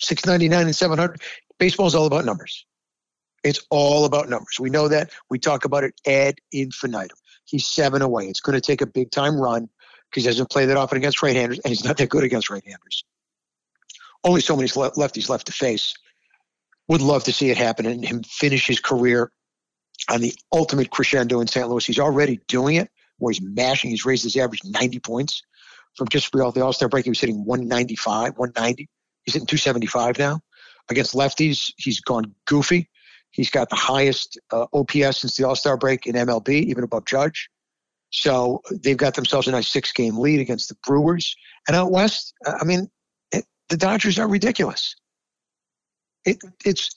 699 0.00 0.66
and 0.66 0.76
700, 0.76 1.20
baseball 1.58 1.86
is 1.86 1.94
all 1.94 2.06
about 2.06 2.24
numbers. 2.24 2.66
It's 3.42 3.64
all 3.70 4.06
about 4.06 4.28
numbers. 4.28 4.58
We 4.58 4.70
know 4.70 4.88
that. 4.88 5.10
We 5.28 5.38
talk 5.38 5.64
about 5.64 5.84
it 5.84 5.94
ad 6.06 6.36
infinitum. 6.50 7.18
He's 7.44 7.66
seven 7.66 8.00
away. 8.00 8.28
It's 8.28 8.40
going 8.40 8.54
to 8.54 8.60
take 8.60 8.80
a 8.80 8.86
big 8.86 9.10
time 9.10 9.36
run 9.36 9.68
because 10.10 10.24
he 10.24 10.30
doesn't 10.30 10.50
play 10.50 10.64
that 10.66 10.76
often 10.76 10.96
against 10.96 11.22
right 11.22 11.36
handers, 11.36 11.58
and 11.58 11.70
he's 11.70 11.84
not 11.84 11.98
that 11.98 12.08
good 12.08 12.24
against 12.24 12.48
right 12.48 12.64
handers. 12.64 13.04
Only 14.22 14.40
so 14.40 14.56
many 14.56 14.68
lefties 14.68 15.28
left 15.28 15.46
to 15.46 15.52
face. 15.52 15.94
Would 16.88 17.02
love 17.02 17.24
to 17.24 17.32
see 17.32 17.50
it 17.50 17.58
happen 17.58 17.84
and 17.84 18.04
him 18.04 18.22
finish 18.22 18.66
his 18.66 18.80
career 18.80 19.30
on 20.10 20.20
the 20.20 20.34
ultimate 20.52 20.90
crescendo 20.90 21.40
in 21.40 21.46
St. 21.46 21.68
Louis. 21.68 21.84
He's 21.84 21.98
already 21.98 22.40
doing 22.48 22.76
it 22.76 22.90
where 23.18 23.32
he's 23.32 23.42
mashing. 23.42 23.90
He's 23.90 24.04
raised 24.04 24.24
his 24.24 24.36
average 24.36 24.62
90 24.64 25.00
points 25.00 25.42
from 25.96 26.08
just 26.08 26.34
real 26.34 26.50
the 26.50 26.64
All 26.64 26.72
Star 26.72 26.88
break. 26.88 27.04
He 27.04 27.10
was 27.10 27.20
hitting 27.20 27.44
195, 27.44 28.36
190. 28.36 28.88
He's 29.24 29.34
hitting 29.34 29.46
275 29.46 30.18
now. 30.18 30.40
Against 30.90 31.14
lefties, 31.14 31.72
he's 31.76 32.00
gone 32.00 32.34
goofy. 32.46 32.90
He's 33.30 33.50
got 33.50 33.70
the 33.70 33.76
highest 33.76 34.38
uh, 34.52 34.66
OPS 34.72 35.20
since 35.20 35.36
the 35.36 35.44
All 35.44 35.56
Star 35.56 35.76
break 35.76 36.06
in 36.06 36.14
MLB, 36.14 36.48
even 36.48 36.84
above 36.84 37.06
Judge. 37.06 37.48
So 38.10 38.62
they've 38.70 38.96
got 38.96 39.14
themselves 39.14 39.48
a 39.48 39.50
nice 39.50 39.66
six 39.66 39.92
game 39.92 40.16
lead 40.18 40.40
against 40.40 40.68
the 40.68 40.76
Brewers. 40.86 41.34
And 41.66 41.76
out 41.76 41.90
west, 41.90 42.32
I 42.46 42.64
mean, 42.64 42.88
it, 43.32 43.44
the 43.68 43.76
Dodgers 43.76 44.18
are 44.18 44.28
ridiculous. 44.28 44.94
It, 46.24 46.38
it's 46.64 46.94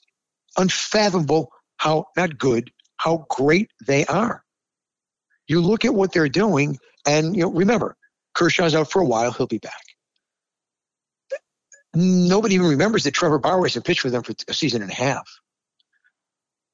unfathomable 0.56 1.50
how 1.78 2.06
not 2.16 2.38
good, 2.38 2.70
how 2.98 3.26
great 3.30 3.70
they 3.84 4.04
are. 4.06 4.44
You 5.48 5.60
look 5.62 5.84
at 5.84 5.94
what 5.94 6.12
they're 6.12 6.28
doing, 6.28 6.78
and 7.06 7.34
you 7.34 7.42
know, 7.42 7.50
remember, 7.50 7.96
Kershaw's 8.34 8.74
out 8.74 8.90
for 8.90 9.00
a 9.00 9.06
while. 9.06 9.32
He'll 9.32 9.46
be 9.46 9.58
back. 9.58 9.72
Nobody 11.94 12.54
even 12.54 12.68
remembers 12.68 13.04
that 13.04 13.14
Trevor 13.14 13.38
Bauer 13.38 13.66
has 13.66 13.76
pitched 13.82 14.00
for 14.00 14.10
them 14.10 14.22
for 14.22 14.34
a 14.46 14.54
season 14.54 14.82
and 14.82 14.90
a 14.90 14.94
half. 14.94 15.26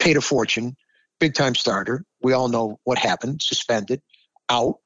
Paid 0.00 0.16
a 0.16 0.20
fortune, 0.20 0.76
big 1.20 1.34
time 1.34 1.54
starter. 1.54 2.04
We 2.20 2.32
all 2.32 2.48
know 2.48 2.80
what 2.84 2.98
happened, 2.98 3.40
suspended, 3.40 4.02
out. 4.50 4.78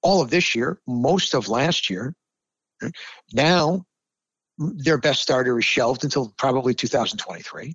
All 0.00 0.22
of 0.22 0.30
this 0.30 0.54
year, 0.54 0.80
most 0.86 1.34
of 1.34 1.48
last 1.48 1.90
year. 1.90 2.14
Now, 3.32 3.84
their 4.58 4.98
best 4.98 5.22
starter 5.22 5.58
is 5.58 5.64
shelved 5.64 6.04
until 6.04 6.32
probably 6.38 6.74
2023 6.74 7.74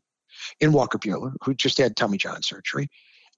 in 0.62 0.72
Walker 0.72 0.98
Buehler, 0.98 1.34
who 1.44 1.54
just 1.54 1.78
had 1.78 1.96
Tommy 1.96 2.18
John 2.18 2.42
surgery, 2.44 2.88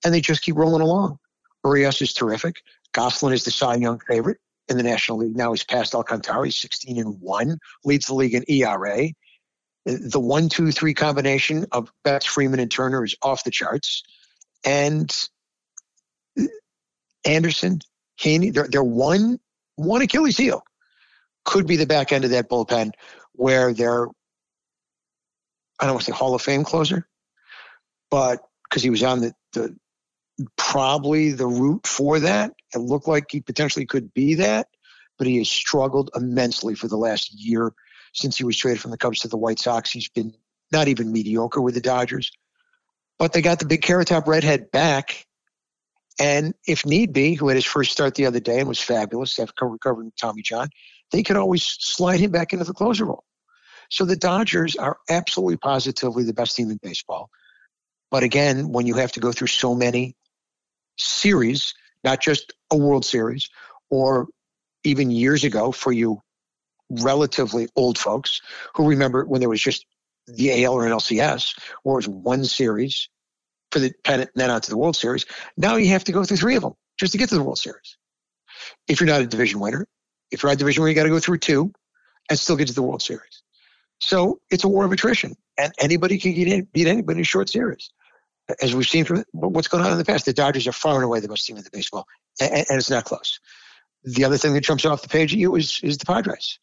and 0.05 0.13
they 0.13 0.21
just 0.21 0.43
keep 0.43 0.55
rolling 0.55 0.81
along. 0.81 1.17
Urias 1.65 2.01
is 2.01 2.13
terrific. 2.13 2.61
Gonsolin 2.93 3.33
is 3.33 3.43
the 3.43 3.51
Cy 3.51 3.75
Young 3.75 3.99
favorite 3.99 4.37
in 4.67 4.77
the 4.77 4.83
National 4.83 5.19
League. 5.19 5.35
Now 5.35 5.51
he's 5.51 5.63
past 5.63 5.93
Alcantara. 5.95 6.45
He's 6.45 6.57
16 6.57 6.97
and 6.97 7.19
1, 7.19 7.57
leads 7.83 8.07
the 8.07 8.15
league 8.15 8.33
in 8.33 8.43
ERA. 8.47 9.09
The 9.85 10.19
one, 10.19 10.49
two, 10.49 10.71
three 10.71 10.93
combination 10.93 11.65
of 11.71 11.91
Betts, 12.03 12.25
Freeman, 12.25 12.59
and 12.59 12.69
Turner 12.69 13.03
is 13.03 13.15
off 13.21 13.43
the 13.43 13.51
charts. 13.51 14.03
And 14.63 15.11
Anderson, 17.25 17.81
Heaney, 18.19 18.53
they're, 18.53 18.67
they're 18.67 18.83
one, 18.83 19.39
one 19.75 20.01
Achilles 20.01 20.37
heel. 20.37 20.63
Could 21.45 21.65
be 21.65 21.77
the 21.77 21.87
back 21.87 22.11
end 22.11 22.23
of 22.23 22.31
that 22.31 22.49
bullpen 22.49 22.91
where 23.33 23.73
they're, 23.73 24.07
I 25.79 25.85
don't 25.85 25.93
want 25.93 26.05
to 26.05 26.11
say 26.11 26.17
Hall 26.17 26.35
of 26.35 26.41
Fame 26.43 26.63
closer, 26.63 27.07
but 28.11 28.41
because 28.69 28.83
he 28.83 28.91
was 28.91 29.01
on 29.01 29.21
the, 29.21 29.33
the 29.53 29.75
probably 30.57 31.31
the 31.31 31.47
route 31.47 31.85
for 31.87 32.19
that. 32.19 32.53
It 32.73 32.79
looked 32.79 33.07
like 33.07 33.25
he 33.29 33.41
potentially 33.41 33.85
could 33.85 34.13
be 34.13 34.35
that, 34.35 34.67
but 35.17 35.27
he 35.27 35.37
has 35.37 35.49
struggled 35.49 36.11
immensely 36.15 36.75
for 36.75 36.87
the 36.87 36.97
last 36.97 37.33
year 37.33 37.73
since 38.13 38.37
he 38.37 38.43
was 38.43 38.57
traded 38.57 38.81
from 38.81 38.91
the 38.91 38.97
Cubs 38.97 39.19
to 39.19 39.27
the 39.27 39.37
White 39.37 39.59
Sox. 39.59 39.91
He's 39.91 40.09
been 40.09 40.33
not 40.71 40.87
even 40.87 41.11
mediocre 41.11 41.61
with 41.61 41.75
the 41.75 41.81
Dodgers. 41.81 42.31
But 43.19 43.33
they 43.33 43.41
got 43.41 43.59
the 43.59 43.65
big 43.65 43.81
carrot 43.81 44.07
top 44.07 44.27
redhead 44.27 44.71
back. 44.71 45.27
And 46.19 46.53
if 46.67 46.85
need 46.85 47.13
be, 47.13 47.35
who 47.35 47.47
had 47.47 47.55
his 47.55 47.65
first 47.65 47.91
start 47.91 48.15
the 48.15 48.25
other 48.25 48.39
day 48.39 48.59
and 48.59 48.67
was 48.67 48.79
fabulous 48.79 49.37
after 49.39 49.67
recovering 49.67 50.11
Tommy 50.19 50.41
John, 50.41 50.69
they 51.11 51.23
could 51.23 51.37
always 51.37 51.63
slide 51.63 52.19
him 52.19 52.31
back 52.31 52.53
into 52.53 52.65
the 52.65 52.73
closer 52.73 53.05
role. 53.05 53.23
So 53.89 54.05
the 54.05 54.15
Dodgers 54.15 54.75
are 54.75 54.97
absolutely 55.09 55.57
positively 55.57 56.23
the 56.23 56.33
best 56.33 56.55
team 56.55 56.71
in 56.71 56.79
baseball. 56.81 57.29
But 58.09 58.23
again, 58.23 58.69
when 58.69 58.87
you 58.87 58.95
have 58.95 59.11
to 59.13 59.19
go 59.19 59.31
through 59.31 59.47
so 59.47 59.75
many 59.75 60.15
series, 60.97 61.73
not 62.03 62.21
just 62.21 62.53
a 62.71 62.77
World 62.77 63.05
Series, 63.05 63.49
or 63.89 64.27
even 64.83 65.11
years 65.11 65.43
ago 65.43 65.71
for 65.71 65.91
you 65.91 66.21
relatively 66.89 67.69
old 67.75 67.97
folks 67.97 68.41
who 68.75 68.89
remember 68.89 69.25
when 69.25 69.39
there 69.39 69.49
was 69.49 69.61
just 69.61 69.85
the 70.27 70.63
AL 70.63 70.73
or 70.73 70.85
an 70.85 70.91
LCS, 70.91 71.57
where 71.83 71.93
it 71.93 72.07
was 72.07 72.07
one 72.07 72.45
series 72.45 73.09
for 73.71 73.79
the 73.79 73.91
pennant 74.03 74.29
and 74.33 74.41
then 74.41 74.49
on 74.49 74.61
to 74.61 74.69
the 74.69 74.77
World 74.77 74.95
Series. 74.95 75.25
Now 75.57 75.75
you 75.77 75.89
have 75.89 76.03
to 76.05 76.11
go 76.11 76.23
through 76.23 76.37
three 76.37 76.55
of 76.55 76.63
them 76.63 76.73
just 76.99 77.13
to 77.13 77.17
get 77.17 77.29
to 77.29 77.35
the 77.35 77.43
World 77.43 77.57
Series. 77.57 77.97
If 78.87 78.99
you're 78.99 79.07
not 79.07 79.21
a 79.21 79.27
division 79.27 79.59
winner, 79.59 79.87
if 80.29 80.43
you're 80.43 80.51
a 80.51 80.55
division 80.55 80.83
winner, 80.83 80.91
you 80.91 80.95
got 80.95 81.03
to 81.03 81.09
go 81.09 81.19
through 81.19 81.39
two 81.39 81.71
and 82.29 82.37
still 82.37 82.55
get 82.55 82.67
to 82.67 82.73
the 82.73 82.83
World 82.83 83.01
Series. 83.01 83.43
So 83.99 84.39
it's 84.49 84.63
a 84.63 84.67
war 84.67 84.85
of 84.85 84.91
attrition, 84.91 85.35
and 85.57 85.71
anybody 85.79 86.17
can 86.17 86.33
get 86.33 86.47
in, 86.47 86.67
beat 86.71 86.87
anybody 86.87 87.19
in 87.19 87.21
a 87.21 87.25
short 87.25 87.49
series 87.49 87.91
as 88.61 88.75
we've 88.75 88.87
seen 88.87 89.05
from 89.05 89.23
what's 89.31 89.67
going 89.67 89.83
on 89.83 89.91
in 89.91 89.97
the 89.97 90.05
past, 90.05 90.25
the 90.25 90.33
Dodgers 90.33 90.67
are 90.67 90.71
far 90.71 90.95
and 90.95 91.03
away 91.03 91.19
the 91.19 91.27
best 91.27 91.45
team 91.45 91.57
in 91.57 91.63
the 91.63 91.69
baseball, 91.71 92.05
and, 92.39 92.51
and, 92.51 92.65
it's 92.71 92.89
not 92.89 93.05
close. 93.05 93.39
The 94.03 94.23
other 94.23 94.37
thing 94.37 94.53
that 94.53 94.63
jumps 94.63 94.85
off 94.85 95.01
the 95.01 95.09
page 95.09 95.33
at 95.33 95.39
you 95.39 95.55
is 95.55 95.79
is 95.83 95.97
the 95.97 96.05
Padres. 96.05 96.59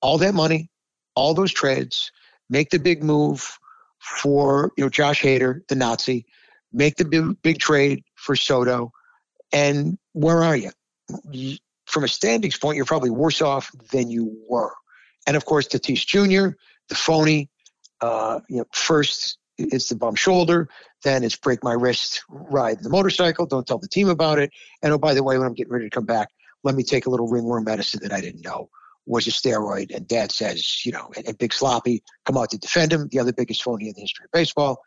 All 0.00 0.18
that 0.18 0.34
money, 0.34 0.70
all 1.14 1.34
those 1.34 1.52
trades, 1.52 2.10
make 2.50 2.70
the 2.70 2.78
big 2.78 3.02
move 3.02 3.58
for 3.98 4.72
you 4.76 4.84
know 4.84 4.90
Josh 4.90 5.22
Hader, 5.22 5.66
the 5.68 5.76
Nazi, 5.76 6.26
make 6.72 6.96
the 6.96 7.04
big, 7.04 7.40
big 7.42 7.58
trade 7.58 8.02
for 8.14 8.34
Soto, 8.34 8.92
and 9.52 9.98
where 10.12 10.42
are 10.42 10.56
you? 10.56 10.70
From 11.86 12.04
a 12.04 12.08
standings 12.08 12.56
point, 12.56 12.76
you're 12.76 12.84
probably 12.84 13.10
worse 13.10 13.42
off 13.42 13.70
than 13.90 14.10
you 14.10 14.36
were. 14.48 14.72
And 15.26 15.36
of 15.36 15.44
course, 15.44 15.68
Tatis 15.68 16.06
Jr., 16.06 16.56
the 16.88 16.94
phony, 16.94 17.50
uh, 18.00 18.40
you 18.48 18.58
know, 18.58 18.64
first 18.72 19.38
it's 19.70 19.88
the 19.88 19.96
bum 19.96 20.14
shoulder. 20.14 20.68
Then 21.02 21.24
it's 21.24 21.36
break 21.36 21.62
my 21.62 21.72
wrist, 21.72 22.22
ride 22.28 22.82
the 22.82 22.90
motorcycle. 22.90 23.46
Don't 23.46 23.66
tell 23.66 23.78
the 23.78 23.88
team 23.88 24.08
about 24.08 24.38
it. 24.38 24.50
And 24.82 24.92
oh, 24.92 24.98
by 24.98 25.14
the 25.14 25.22
way, 25.22 25.38
when 25.38 25.46
I'm 25.46 25.54
getting 25.54 25.72
ready 25.72 25.86
to 25.86 25.90
come 25.90 26.06
back, 26.06 26.28
let 26.64 26.74
me 26.74 26.82
take 26.82 27.06
a 27.06 27.10
little 27.10 27.28
ringworm 27.28 27.64
medicine 27.64 28.00
that 28.02 28.12
I 28.12 28.20
didn't 28.20 28.44
know 28.44 28.68
was 29.06 29.26
a 29.26 29.30
steroid. 29.30 29.94
And 29.94 30.06
dad 30.06 30.30
says, 30.30 30.84
you 30.86 30.92
know, 30.92 31.10
and, 31.16 31.26
and 31.26 31.38
Big 31.38 31.52
Sloppy 31.52 32.02
come 32.24 32.36
out 32.36 32.50
to 32.50 32.58
defend 32.58 32.92
him, 32.92 33.08
the 33.10 33.18
other 33.18 33.32
biggest 33.32 33.62
phony 33.62 33.88
in 33.88 33.94
the 33.94 34.00
history 34.00 34.24
of 34.24 34.30
baseball. 34.32 34.80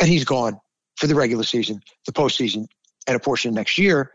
And 0.00 0.08
he's 0.08 0.24
gone 0.24 0.58
for 0.96 1.06
the 1.06 1.14
regular 1.14 1.44
season, 1.44 1.80
the 2.06 2.12
postseason, 2.12 2.66
and 3.06 3.16
a 3.16 3.20
portion 3.20 3.50
of 3.50 3.54
next 3.54 3.78
year. 3.78 4.12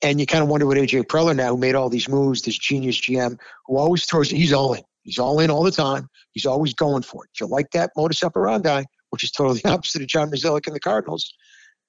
And 0.00 0.18
you 0.18 0.26
kind 0.26 0.42
of 0.42 0.48
wonder 0.48 0.66
what 0.66 0.78
AJ 0.78 1.04
Preller 1.04 1.36
now, 1.36 1.50
who 1.50 1.56
made 1.58 1.74
all 1.74 1.88
these 1.88 2.08
moves, 2.08 2.42
this 2.42 2.58
genius 2.58 3.00
GM, 3.00 3.38
who 3.66 3.76
always 3.76 4.04
throws, 4.04 4.30
he's 4.30 4.52
all 4.52 4.74
in. 4.74 4.82
He's 5.02 5.18
all 5.18 5.40
in 5.40 5.50
all 5.50 5.62
the 5.62 5.70
time. 5.70 6.08
He's 6.32 6.46
always 6.46 6.74
going 6.74 7.02
for 7.02 7.24
it. 7.24 7.30
If 7.34 7.40
you 7.40 7.46
like 7.46 7.70
that 7.72 7.90
modus 7.96 8.22
operandi, 8.22 8.84
which 9.10 9.24
is 9.24 9.30
totally 9.30 9.60
the 9.62 9.70
opposite 9.72 10.02
of 10.02 10.08
John 10.08 10.30
Mozeliak 10.30 10.66
and 10.66 10.76
the 10.76 10.80
Cardinals, 10.80 11.32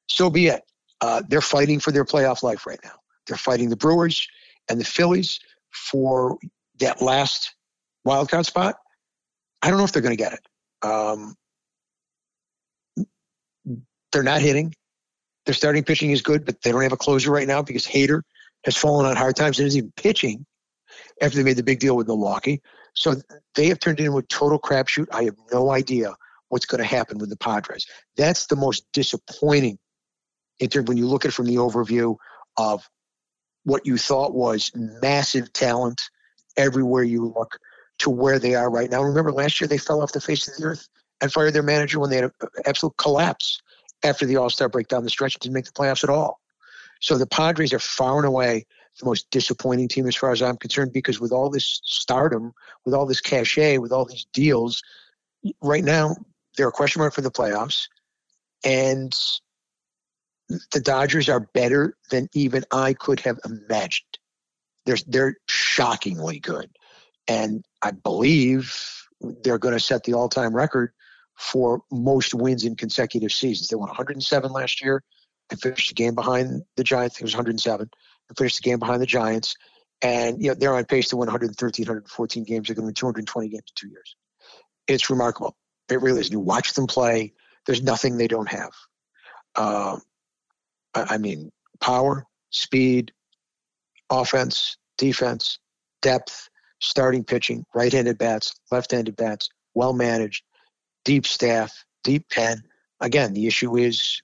so 0.07 0.29
be 0.29 0.47
it. 0.47 0.63
Uh, 1.01 1.21
they're 1.27 1.41
fighting 1.41 1.79
for 1.79 1.91
their 1.91 2.05
playoff 2.05 2.43
life 2.43 2.65
right 2.65 2.79
now. 2.83 2.95
They're 3.27 3.37
fighting 3.37 3.69
the 3.69 3.77
Brewers 3.77 4.27
and 4.69 4.79
the 4.79 4.85
Phillies 4.85 5.39
for 5.71 6.37
that 6.79 7.01
last 7.01 7.55
wild 8.05 8.29
card 8.29 8.45
spot. 8.45 8.75
I 9.61 9.69
don't 9.69 9.77
know 9.77 9.85
if 9.85 9.91
they're 9.91 10.01
going 10.01 10.15
to 10.15 10.23
get 10.23 10.33
it. 10.33 10.87
Um, 10.87 11.35
they're 14.11 14.23
not 14.23 14.41
hitting. 14.41 14.73
Their 15.45 15.55
starting 15.55 15.83
pitching 15.83 16.11
is 16.11 16.21
good, 16.21 16.45
but 16.45 16.61
they 16.61 16.71
don't 16.71 16.83
have 16.83 16.93
a 16.93 16.97
closer 16.97 17.31
right 17.31 17.47
now 17.47 17.61
because 17.61 17.85
Hader 17.85 18.21
has 18.65 18.77
fallen 18.77 19.05
on 19.05 19.15
hard 19.15 19.35
times 19.35 19.59
and 19.59 19.67
isn't 19.67 19.77
even 19.77 19.93
pitching 19.97 20.45
after 21.21 21.37
they 21.37 21.43
made 21.43 21.57
the 21.57 21.63
big 21.63 21.79
deal 21.79 21.95
with 21.95 22.07
Milwaukee. 22.07 22.61
So 22.93 23.15
they 23.55 23.67
have 23.67 23.79
turned 23.79 23.99
it 23.99 24.05
into 24.05 24.17
a 24.17 24.23
total 24.23 24.59
crapshoot. 24.59 25.07
I 25.11 25.23
have 25.23 25.35
no 25.51 25.71
idea 25.71 26.15
what's 26.49 26.65
going 26.65 26.81
to 26.81 26.87
happen 26.87 27.17
with 27.17 27.29
the 27.29 27.37
Padres. 27.37 27.85
That's 28.15 28.45
the 28.45 28.55
most 28.55 28.85
disappointing 28.93 29.79
in 30.59 30.69
when 30.85 30.97
you 30.97 31.07
look 31.07 31.25
at 31.25 31.29
it 31.29 31.33
from 31.33 31.47
the 31.47 31.55
overview 31.55 32.15
of 32.57 32.87
what 33.63 33.85
you 33.85 33.97
thought 33.97 34.33
was 34.33 34.71
massive 34.75 35.51
talent 35.53 36.01
everywhere 36.57 37.03
you 37.03 37.25
look 37.25 37.57
to 37.99 38.09
where 38.09 38.39
they 38.39 38.55
are 38.55 38.69
right 38.69 38.91
now. 38.91 39.01
Remember 39.01 39.31
last 39.31 39.59
year 39.59 39.67
they 39.67 39.77
fell 39.77 40.01
off 40.01 40.11
the 40.11 40.21
face 40.21 40.47
of 40.47 40.55
the 40.57 40.63
earth 40.63 40.87
and 41.21 41.31
fired 41.31 41.53
their 41.53 41.63
manager 41.63 41.99
when 41.99 42.09
they 42.09 42.17
had 42.17 42.25
an 42.25 42.31
absolute 42.65 42.97
collapse 42.97 43.61
after 44.03 44.25
the 44.25 44.35
All 44.35 44.49
Star 44.49 44.69
break 44.69 44.87
down 44.87 45.03
the 45.03 45.09
stretch 45.09 45.35
and 45.35 45.41
didn't 45.41 45.53
make 45.53 45.65
the 45.65 45.71
playoffs 45.71 46.03
at 46.03 46.09
all. 46.09 46.39
So 46.99 47.17
the 47.17 47.27
Padres 47.27 47.73
are 47.73 47.79
far 47.79 48.17
and 48.17 48.25
away 48.25 48.65
the 48.99 49.05
most 49.05 49.29
disappointing 49.31 49.87
team 49.87 50.07
as 50.07 50.15
far 50.15 50.31
as 50.31 50.41
I'm 50.41 50.57
concerned 50.57 50.93
because 50.93 51.19
with 51.19 51.31
all 51.31 51.49
this 51.49 51.81
stardom, 51.83 52.53
with 52.85 52.93
all 52.93 53.05
this 53.05 53.21
cachet, 53.21 53.79
with 53.79 53.91
all 53.91 54.05
these 54.05 54.25
deals, 54.33 54.83
right 55.61 55.83
now 55.83 56.15
they're 56.57 56.67
a 56.67 56.71
question 56.71 56.99
mark 56.99 57.13
for 57.13 57.21
the 57.21 57.31
playoffs. 57.31 57.87
And 58.63 59.13
the 60.71 60.79
Dodgers 60.79 61.29
are 61.29 61.41
better 61.53 61.97
than 62.11 62.29
even 62.33 62.63
I 62.71 62.93
could 62.93 63.19
have 63.21 63.39
imagined. 63.45 64.17
They're, 64.85 64.97
they're 65.07 65.37
shockingly 65.47 66.39
good. 66.39 66.69
And 67.27 67.65
I 67.81 67.91
believe 67.91 68.75
they're 69.43 69.57
going 69.57 69.73
to 69.73 69.79
set 69.79 70.03
the 70.03 70.13
all 70.13 70.29
time 70.29 70.55
record 70.55 70.91
for 71.37 71.81
most 71.91 72.33
wins 72.33 72.63
in 72.63 72.75
consecutive 72.75 73.31
seasons. 73.31 73.69
They 73.69 73.75
won 73.75 73.87
107 73.87 74.51
last 74.51 74.83
year 74.83 75.03
and 75.49 75.59
finished 75.59 75.89
the 75.89 75.95
game 75.95 76.15
behind 76.15 76.61
the 76.75 76.83
Giants. 76.83 77.17
It 77.17 77.23
was 77.23 77.33
107 77.33 77.89
and 78.33 78.37
finished 78.37 78.57
the 78.57 78.67
game 78.69 78.79
behind 78.79 79.01
the 79.01 79.05
Giants. 79.05 79.55
And 80.01 80.41
you 80.41 80.49
know 80.49 80.55
they're 80.55 80.75
on 80.75 80.85
pace 80.85 81.09
to 81.09 81.17
win 81.17 81.27
113, 81.27 81.85
114 81.85 82.43
games. 82.43 82.67
They're 82.67 82.75
going 82.75 82.83
to 82.83 82.87
win 82.87 82.93
220 82.93 83.47
games 83.47 83.63
in 83.67 83.73
two 83.75 83.89
years. 83.89 84.15
It's 84.87 85.09
remarkable. 85.09 85.55
It 85.89 86.01
really 86.01 86.19
is. 86.19 86.29
You 86.29 86.39
watch 86.39 86.73
them 86.73 86.87
play. 86.87 87.33
There's 87.65 87.81
nothing 87.81 88.17
they 88.17 88.27
don't 88.27 88.49
have. 88.49 88.71
Uh, 89.55 89.99
I, 90.93 91.15
I 91.15 91.17
mean, 91.17 91.51
power, 91.79 92.25
speed, 92.49 93.13
offense, 94.09 94.75
defense, 94.97 95.59
depth, 96.01 96.49
starting 96.81 97.23
pitching, 97.23 97.65
right-handed 97.73 98.17
bats, 98.17 98.53
left-handed 98.71 99.15
bats, 99.15 99.47
well 99.73 99.93
managed, 99.93 100.43
deep 101.05 101.25
staff, 101.25 101.85
deep 102.03 102.29
pen. 102.29 102.61
Again, 102.99 103.33
the 103.33 103.47
issue 103.47 103.77
is 103.77 104.21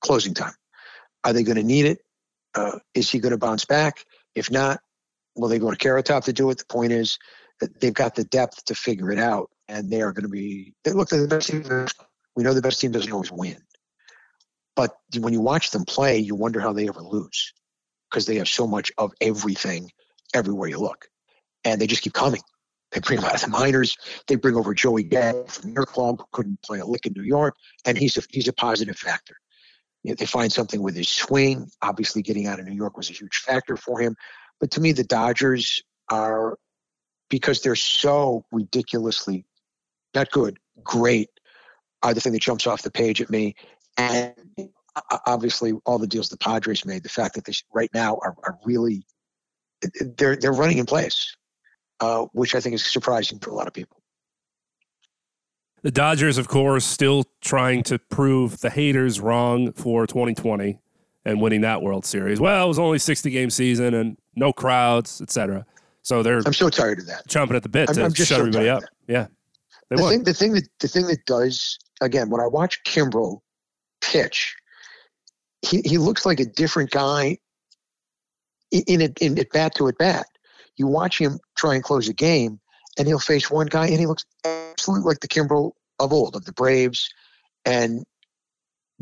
closing 0.00 0.32
time. 0.32 0.54
Are 1.24 1.34
they 1.34 1.42
going 1.42 1.56
to 1.56 1.62
need 1.62 1.84
it? 1.84 1.98
Uh, 2.54 2.78
is 2.94 3.10
he 3.10 3.18
going 3.18 3.32
to 3.32 3.38
bounce 3.38 3.64
back? 3.64 4.04
If 4.34 4.50
not, 4.50 4.80
will 5.36 5.48
they 5.48 5.58
go 5.58 5.70
to 5.70 5.76
Carrot 5.76 6.06
Top 6.06 6.24
to 6.24 6.32
do 6.32 6.50
it? 6.50 6.58
The 6.58 6.64
point 6.66 6.92
is 6.92 7.18
that 7.60 7.80
they've 7.80 7.94
got 7.94 8.14
the 8.14 8.24
depth 8.24 8.64
to 8.66 8.74
figure 8.74 9.10
it 9.10 9.18
out, 9.18 9.50
and 9.68 9.90
they 9.90 10.02
are 10.02 10.12
going 10.12 10.24
to 10.24 10.28
be. 10.28 10.74
They 10.84 10.92
look 10.92 11.08
the 11.08 11.26
best 11.26 11.48
team. 11.48 11.86
We 12.36 12.44
know 12.44 12.54
the 12.54 12.62
best 12.62 12.80
team 12.80 12.92
doesn't 12.92 13.12
always 13.12 13.32
win, 13.32 13.58
but 14.76 14.96
when 15.18 15.32
you 15.32 15.40
watch 15.40 15.70
them 15.70 15.84
play, 15.84 16.18
you 16.18 16.34
wonder 16.34 16.60
how 16.60 16.72
they 16.72 16.88
ever 16.88 17.02
lose 17.02 17.52
because 18.10 18.26
they 18.26 18.36
have 18.36 18.48
so 18.48 18.66
much 18.66 18.92
of 18.96 19.12
everything 19.20 19.90
everywhere 20.34 20.68
you 20.68 20.78
look, 20.78 21.08
and 21.64 21.80
they 21.80 21.86
just 21.86 22.02
keep 22.02 22.12
coming. 22.12 22.40
They 22.92 23.00
bring 23.00 23.18
him 23.18 23.24
out 23.26 23.34
of 23.34 23.40
the 23.42 23.48
minors. 23.48 23.96
They 24.28 24.36
bring 24.36 24.56
over 24.56 24.72
Joey 24.72 25.02
Gallo 25.02 25.44
from 25.44 25.72
your 25.72 25.84
club, 25.84 26.20
who 26.20 26.24
couldn't 26.32 26.62
play 26.62 26.78
a 26.78 26.86
lick 26.86 27.06
in 27.06 27.12
New 27.14 27.22
York, 27.22 27.56
and 27.84 27.98
he's 27.98 28.16
a 28.16 28.22
he's 28.30 28.48
a 28.48 28.52
positive 28.52 28.96
factor. 28.96 29.36
You 30.02 30.10
know, 30.10 30.16
they 30.18 30.26
find 30.26 30.52
something 30.52 30.82
with 30.82 30.96
his 30.96 31.08
swing. 31.08 31.68
Obviously, 31.82 32.22
getting 32.22 32.46
out 32.46 32.60
of 32.60 32.66
New 32.66 32.74
York 32.74 32.96
was 32.96 33.10
a 33.10 33.14
huge 33.14 33.38
factor 33.38 33.76
for 33.76 34.00
him. 34.00 34.16
But 34.60 34.70
to 34.72 34.80
me, 34.80 34.92
the 34.92 35.04
Dodgers 35.04 35.82
are 36.10 36.58
because 37.28 37.60
they're 37.62 37.76
so 37.76 38.44
ridiculously 38.50 39.44
not 40.14 40.30
good, 40.30 40.58
great, 40.82 41.28
are 42.02 42.14
the 42.14 42.20
thing 42.20 42.32
that 42.32 42.42
jumps 42.42 42.66
off 42.66 42.82
the 42.82 42.90
page 42.90 43.20
at 43.20 43.30
me. 43.30 43.54
And 43.96 44.34
obviously, 45.26 45.72
all 45.84 45.98
the 45.98 46.06
deals 46.06 46.28
the 46.28 46.38
Padres 46.38 46.84
made, 46.84 47.02
the 47.02 47.08
fact 47.08 47.34
that 47.34 47.44
they 47.44 47.52
right 47.72 47.90
now 47.92 48.18
are, 48.22 48.34
are 48.44 48.58
really 48.64 49.04
they're 50.16 50.36
they're 50.36 50.52
running 50.52 50.78
in 50.78 50.86
place, 50.86 51.36
uh, 52.00 52.26
which 52.32 52.54
I 52.54 52.60
think 52.60 52.74
is 52.74 52.86
surprising 52.86 53.38
for 53.38 53.50
a 53.50 53.54
lot 53.54 53.66
of 53.66 53.72
people. 53.72 54.02
The 55.82 55.90
Dodgers, 55.90 56.38
of 56.38 56.48
course, 56.48 56.84
still 56.84 57.24
trying 57.40 57.82
to 57.84 57.98
prove 57.98 58.60
the 58.60 58.70
haters 58.70 59.20
wrong 59.20 59.72
for 59.72 60.06
2020 60.06 60.80
and 61.24 61.40
winning 61.40 61.60
that 61.60 61.82
World 61.82 62.04
Series. 62.04 62.40
Well, 62.40 62.64
it 62.64 62.68
was 62.68 62.78
only 62.78 62.98
60 62.98 63.30
game 63.30 63.50
season 63.50 63.94
and 63.94 64.16
no 64.34 64.52
crowds, 64.52 65.20
etc. 65.20 65.64
So 66.02 66.22
they're 66.22 66.42
I'm 66.44 66.52
so 66.52 66.68
tired 66.68 66.98
of 66.98 67.06
that. 67.06 67.28
Chomping 67.28 67.54
at 67.54 67.62
the 67.62 67.68
bit 67.68 67.90
I'm, 67.90 67.94
to 67.94 68.04
I'm 68.04 68.12
just 68.12 68.28
shut 68.28 68.36
so 68.36 68.40
everybody 68.40 68.68
up. 68.68 68.82
Yeah. 69.06 69.26
They 69.90 69.96
the 69.96 70.02
won. 70.02 70.12
thing 70.12 70.24
the 70.24 70.34
thing 70.34 70.52
that 70.54 70.68
the 70.80 70.88
thing 70.88 71.06
that 71.06 71.24
does 71.26 71.78
again 72.00 72.30
when 72.30 72.40
I 72.40 72.46
watch 72.46 72.82
Kimbrel 72.84 73.40
pitch, 74.00 74.56
he, 75.62 75.82
he 75.84 75.98
looks 75.98 76.26
like 76.26 76.40
a 76.40 76.44
different 76.44 76.90
guy 76.90 77.38
in 78.70 79.00
it 79.00 79.18
in 79.20 79.38
at 79.38 79.50
bat 79.50 79.74
to 79.76 79.88
at 79.88 79.98
bat. 79.98 80.26
You 80.76 80.86
watch 80.86 81.18
him 81.18 81.38
try 81.56 81.74
and 81.74 81.82
close 81.82 82.08
a 82.08 82.12
game, 82.12 82.60
and 82.98 83.06
he'll 83.06 83.18
face 83.18 83.50
one 83.50 83.66
guy, 83.66 83.86
and 83.88 83.98
he 83.98 84.06
looks 84.06 84.24
absolutely 84.78 85.08
like 85.08 85.20
the 85.20 85.28
Kimbrel 85.28 85.72
of 85.98 86.12
old, 86.12 86.36
of 86.36 86.44
the 86.44 86.52
Braves, 86.52 87.12
and 87.64 88.04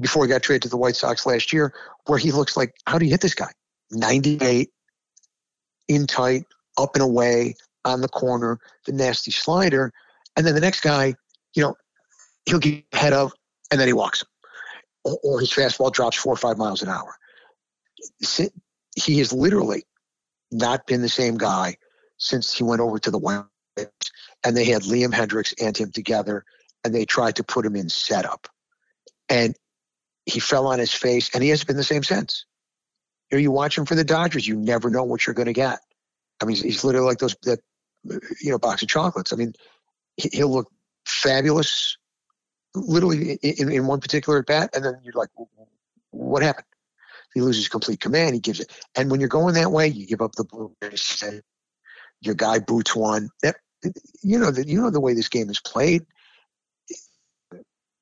before 0.01 0.25
he 0.25 0.31
got 0.31 0.43
traded 0.43 0.63
to 0.63 0.69
the 0.71 0.77
White 0.77 0.97
Sox 0.97 1.27
last 1.27 1.53
year, 1.53 1.75
where 2.07 2.19
he 2.19 2.33
looks 2.33 2.57
like, 2.57 2.75
how 2.87 2.99
do 2.99 3.05
you 3.05 3.11
hit 3.11 3.21
this 3.21 3.35
guy? 3.35 3.51
98, 3.91 4.71
in 5.89 6.07
tight, 6.07 6.45
up 6.79 6.95
and 6.95 7.03
away, 7.03 7.55
on 7.85 8.01
the 8.01 8.09
corner, 8.09 8.59
the 8.87 8.93
nasty 8.93 9.31
slider. 9.31 9.93
And 10.37 10.47
then 10.47 10.55
the 10.55 10.61
next 10.61 10.81
guy, 10.81 11.15
you 11.55 11.63
know, 11.63 11.75
he'll 12.47 12.59
get 12.59 12.85
ahead 12.93 13.13
of, 13.13 13.33
and 13.71 13.79
then 13.79 13.87
he 13.87 13.93
walks 13.93 14.23
him. 14.23 14.29
Or, 15.05 15.19
or 15.23 15.41
his 15.41 15.51
fastball 15.51 15.93
drops 15.93 16.17
four 16.17 16.33
or 16.33 16.39
five 16.39 16.57
miles 16.57 16.83
an 16.83 16.89
hour. 16.89 17.15
He 18.97 19.19
has 19.19 19.33
literally 19.33 19.85
not 20.51 20.87
been 20.87 21.03
the 21.03 21.09
same 21.09 21.37
guy 21.37 21.77
since 22.17 22.53
he 22.53 22.65
went 22.65 22.81
over 22.81 22.99
to 22.99 23.11
the 23.11 23.19
White 23.19 23.45
and 24.47 24.57
they 24.57 24.65
had 24.65 24.83
Liam 24.83 25.13
Hendriks 25.13 25.53
and 25.61 25.77
him 25.77 25.91
together, 25.91 26.45
and 26.85 26.95
they 26.95 27.05
tried 27.05 27.37
to 27.37 27.45
put 27.45 27.67
him 27.67 27.75
in 27.75 27.89
setup. 27.89 28.47
And 29.29 29.57
he 30.25 30.39
fell 30.39 30.69
on 30.69 30.79
his 30.79 30.95
face, 30.95 31.31
and 31.35 31.43
he 31.43 31.49
hasn't 31.49 31.67
been 31.67 31.77
the 31.77 31.83
same 31.83 32.05
since. 32.05 32.47
You 33.33 33.51
watch 33.51 33.77
him 33.77 33.87
for 33.87 33.97
the 33.97 34.05
Dodgers, 34.05 34.47
you 34.47 34.55
never 34.55 34.89
know 34.89 35.03
what 35.03 35.27
you're 35.27 35.35
going 35.35 35.47
to 35.47 35.53
get. 35.53 35.81
I 36.41 36.45
mean, 36.45 36.57
he's 36.57 36.85
literally 36.85 37.09
like 37.09 37.19
those 37.19 37.35
that 37.43 37.59
you 38.05 38.53
know 38.53 38.59
box 38.59 38.83
of 38.83 38.89
chocolates. 38.89 39.33
I 39.33 39.37
mean, 39.37 39.53
he'll 40.17 40.53
look 40.53 40.71
fabulous, 41.05 41.97
literally 42.77 43.33
in, 43.43 43.73
in 43.73 43.87
one 43.89 44.01
particular 44.01 44.39
at 44.39 44.47
bat, 44.47 44.71
and 44.75 44.85
then 44.85 45.01
you're 45.03 45.15
like, 45.15 45.31
what 46.11 46.45
happened? 46.45 46.67
He 47.35 47.41
loses 47.41 47.67
complete 47.67 47.99
command. 47.99 48.35
He 48.35 48.41
gives 48.41 48.61
it, 48.61 48.71
and 48.95 49.11
when 49.11 49.19
you're 49.19 49.29
going 49.29 49.55
that 49.55 49.73
way, 49.73 49.89
you 49.89 50.07
give 50.07 50.23
up 50.23 50.37
the 50.37 50.45
blue. 50.45 50.73
Your 52.21 52.35
guy 52.37 52.61
boots 52.61 52.95
one. 52.95 53.31
That 53.43 53.57
you 54.23 54.39
know 54.39 54.51
that 54.51 54.69
you 54.69 54.81
know 54.81 54.91
the 54.91 55.01
way 55.01 55.15
this 55.15 55.29
game 55.29 55.51
is 55.51 55.61
played. 55.61 56.05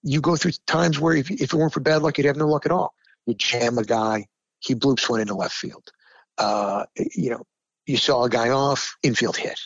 You 0.02 0.20
go 0.20 0.36
through 0.36 0.52
times 0.66 1.00
where 1.00 1.14
if, 1.14 1.30
if 1.30 1.52
it 1.52 1.54
weren't 1.54 1.72
for 1.72 1.80
bad 1.80 2.02
luck, 2.02 2.18
you'd 2.18 2.26
have 2.26 2.36
no 2.36 2.46
luck 2.46 2.66
at 2.66 2.72
all. 2.72 2.94
You 3.26 3.34
jam 3.34 3.78
a 3.78 3.84
guy, 3.84 4.26
he 4.60 4.74
bloops 4.74 5.08
one 5.08 5.20
into 5.20 5.34
left 5.34 5.54
field. 5.54 5.90
Uh, 6.36 6.84
you 6.96 7.30
know, 7.30 7.44
you 7.86 7.96
saw 7.96 8.24
a 8.24 8.28
guy 8.28 8.50
off, 8.50 8.96
infield 9.02 9.36
hit, 9.36 9.58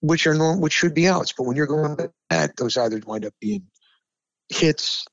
which 0.00 0.26
are 0.26 0.34
normal, 0.34 0.62
which 0.62 0.72
should 0.72 0.94
be 0.94 1.08
outs. 1.08 1.32
But 1.36 1.44
when 1.44 1.56
you're 1.56 1.66
going 1.66 1.98
at 2.30 2.56
those 2.56 2.76
either 2.76 3.00
wind 3.06 3.26
up 3.26 3.34
being 3.40 3.66
hits. 4.48 5.06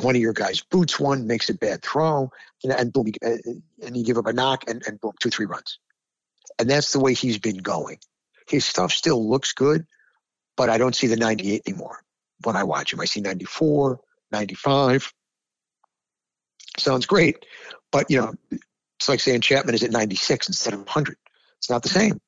One 0.00 0.16
of 0.16 0.22
your 0.22 0.32
guys 0.32 0.62
boots 0.62 0.98
one, 0.98 1.26
makes 1.26 1.50
a 1.50 1.54
bad 1.54 1.82
throw, 1.82 2.30
and, 2.64 2.72
and 2.72 2.92
boom, 2.92 3.12
uh, 3.24 3.36
and 3.82 3.96
you 3.96 4.04
give 4.04 4.16
up 4.16 4.26
a 4.26 4.32
knock, 4.32 4.64
and, 4.68 4.82
and 4.86 5.00
boom, 5.00 5.12
two 5.20 5.30
three 5.30 5.46
runs. 5.46 5.78
And 6.58 6.70
that's 6.70 6.92
the 6.92 7.00
way 7.00 7.14
he's 7.14 7.38
been 7.38 7.58
going. 7.58 7.98
His 8.52 8.66
stuff 8.66 8.92
still 8.92 9.26
looks 9.26 9.54
good, 9.54 9.86
but 10.58 10.68
I 10.68 10.76
don't 10.76 10.94
see 10.94 11.06
the 11.06 11.16
98 11.16 11.62
anymore 11.66 12.02
when 12.44 12.54
I 12.54 12.64
watch 12.64 12.92
him. 12.92 13.00
I 13.00 13.06
see 13.06 13.22
94, 13.22 13.98
95. 14.30 15.10
Sounds 16.76 17.06
great, 17.06 17.46
but 17.90 18.10
you 18.10 18.20
know, 18.20 18.34
it's 18.50 19.08
like 19.08 19.20
saying 19.20 19.40
Chapman 19.40 19.74
is 19.74 19.82
at 19.82 19.90
96 19.90 20.48
instead 20.48 20.74
of 20.74 20.80
100. 20.80 21.16
It's 21.56 21.70
not 21.70 21.82
the 21.82 21.88
same. 21.88 22.20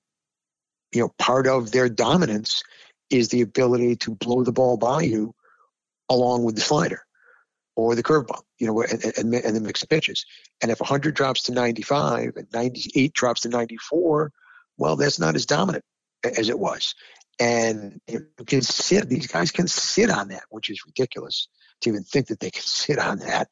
You 0.93 1.03
know, 1.03 1.13
part 1.19 1.47
of 1.47 1.73
their 1.73 1.91
dominance 1.91 2.63
is 3.11 3.29
the 3.29 3.43
ability 3.43 3.97
to 3.97 4.15
blow 4.15 4.45
the 4.45 4.53
ball 4.53 4.79
by 4.79 5.03
you 5.03 5.35
along 6.09 6.45
with 6.45 6.55
the 6.55 6.63
slider 6.63 7.03
or 7.77 7.95
the 7.95 8.03
curveball, 8.03 8.45
you 8.59 8.67
know, 8.67 8.81
and, 8.81 9.05
and, 9.19 9.35
and 9.35 9.57
the 9.57 9.61
mixed 9.61 9.91
pitches. 9.91 10.25
And 10.63 10.71
if 10.71 10.81
100 10.81 11.15
drops 11.15 11.43
to 11.45 11.53
95 11.53 12.37
and 12.37 12.47
98 12.51 13.13
drops 13.13 13.43
to 13.43 13.51
94, 13.51 14.33
well, 14.79 14.97
that's 14.97 15.19
not 15.19 15.35
as 15.35 15.45
dominant 15.45 15.85
as 16.25 16.49
it 16.49 16.59
was. 16.59 16.95
And 17.41 18.01
you 18.09 18.27
can 18.47 18.63
sit, 18.63 19.09
these 19.09 19.27
guys 19.27 19.51
can 19.51 19.67
sit 19.67 20.11
on 20.11 20.29
that, 20.29 20.45
which 20.51 20.71
is 20.71 20.85
ridiculous 20.87 21.49
to 21.81 21.91
even 21.91 22.05
think 22.05 22.29
that 22.29 22.41
they 22.41 22.51
can 22.51 22.63
sit 22.65 22.99
on 22.99 23.19
that. 23.21 23.49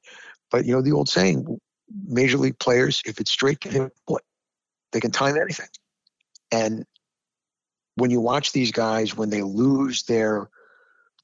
But, 0.51 0.67
you 0.67 0.73
know, 0.75 0.83
the 0.83 0.93
old 0.93 1.09
saying, 1.09 1.59
major 2.05 2.39
league 2.39 2.59
players, 2.59 3.03
if 3.07 3.21
it's 3.21 3.31
straight, 3.31 3.61
can 3.61 3.73
hit 3.73 3.93
bullet. 4.07 4.25
They 4.93 5.01
can 5.01 5.11
time 5.11 5.37
anything. 5.37 5.69
And 6.51 6.85
when 7.95 8.11
you 8.11 8.21
watch 8.21 8.53
these 8.53 8.73
guys, 8.73 9.17
when 9.17 9.31
they 9.31 9.43
lose 9.43 10.05
their 10.05 10.49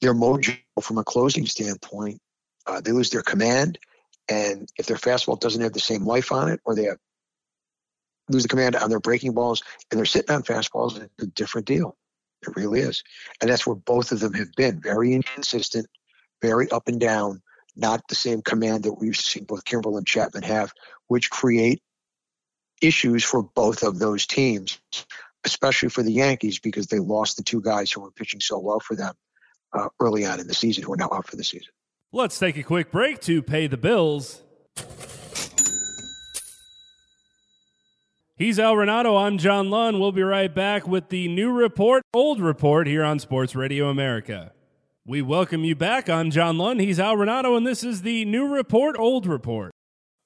their 0.01 0.13
mojo 0.13 0.57
from 0.81 0.97
a 0.97 1.03
closing 1.03 1.45
standpoint, 1.45 2.19
uh, 2.65 2.81
they 2.81 2.91
lose 2.91 3.09
their 3.09 3.21
command. 3.21 3.77
And 4.29 4.69
if 4.77 4.85
their 4.85 4.97
fastball 4.97 5.39
doesn't 5.39 5.61
have 5.61 5.73
the 5.73 5.79
same 5.79 6.05
life 6.05 6.31
on 6.31 6.49
it, 6.49 6.61
or 6.63 6.75
they 6.75 6.85
have, 6.85 6.97
lose 8.29 8.43
the 8.43 8.49
command 8.49 8.75
on 8.75 8.89
their 8.89 8.99
breaking 8.99 9.33
balls, 9.33 9.63
and 9.89 9.97
they're 9.97 10.05
sitting 10.05 10.33
on 10.33 10.43
fastballs, 10.43 11.01
it's 11.01 11.23
a 11.23 11.27
different 11.27 11.67
deal. 11.67 11.97
It 12.41 12.55
really 12.55 12.79
is. 12.79 13.03
And 13.41 13.49
that's 13.49 13.67
where 13.67 13.75
both 13.75 14.11
of 14.11 14.19
them 14.19 14.33
have 14.33 14.51
been 14.55 14.79
very 14.81 15.13
inconsistent, 15.13 15.87
very 16.41 16.69
up 16.71 16.87
and 16.87 16.99
down, 16.99 17.41
not 17.75 18.01
the 18.07 18.15
same 18.15 18.41
command 18.41 18.83
that 18.83 18.93
we've 18.93 19.15
seen 19.15 19.43
both 19.43 19.65
Kimbrel 19.65 19.97
and 19.97 20.07
Chapman 20.07 20.43
have, 20.43 20.71
which 21.07 21.29
create 21.29 21.81
issues 22.81 23.23
for 23.23 23.43
both 23.43 23.83
of 23.83 23.99
those 23.99 24.25
teams, 24.25 24.79
especially 25.43 25.89
for 25.89 26.03
the 26.03 26.13
Yankees 26.13 26.59
because 26.59 26.87
they 26.87 26.99
lost 26.99 27.37
the 27.37 27.43
two 27.43 27.61
guys 27.61 27.91
who 27.91 28.01
were 28.01 28.11
pitching 28.11 28.39
so 28.39 28.57
well 28.59 28.79
for 28.79 28.95
them 28.95 29.13
uh, 29.73 29.89
early 29.99 30.25
on 30.25 30.39
in 30.39 30.47
the 30.47 30.53
season 30.53 30.83
who 30.83 30.93
are 30.93 30.97
now 30.97 31.09
out 31.11 31.27
for 31.27 31.35
the 31.35 31.43
season. 31.43 31.71
Let's 32.11 32.39
take 32.39 32.57
a 32.57 32.63
quick 32.63 32.91
break 32.91 33.19
to 33.21 33.41
pay 33.41 33.67
the 33.67 33.77
bills. 33.77 34.41
He's 38.39 38.57
Al 38.57 38.75
Renauto. 38.75 39.21
I'm 39.21 39.37
John 39.37 39.69
Lund. 39.69 39.99
We'll 39.99 40.13
be 40.13 40.23
right 40.23 40.55
back 40.55 40.87
with 40.87 41.09
the 41.09 41.27
new 41.27 41.51
report, 41.51 42.03
old 42.13 42.39
report 42.39 42.87
here 42.87 43.03
on 43.03 43.19
Sports 43.19 43.53
Radio 43.53 43.89
America. 43.89 44.53
We 45.05 45.21
welcome 45.21 45.65
you 45.65 45.75
back. 45.75 46.09
I'm 46.09 46.31
John 46.31 46.57
Lund. 46.57 46.79
He's 46.79 47.01
Al 47.01 47.17
Renauto, 47.17 47.57
and 47.57 47.67
this 47.67 47.83
is 47.83 48.01
the 48.01 48.23
new 48.23 48.47
report, 48.47 48.95
old 48.97 49.25
report. 49.25 49.73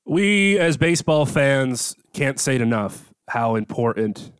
We, 0.05 0.59
as 0.59 0.77
baseball 0.77 1.25
fans, 1.25 1.95
can't 2.13 2.39
say 2.39 2.53
it 2.53 2.61
enough 2.61 3.09
how 3.29 3.55
important 3.55 4.31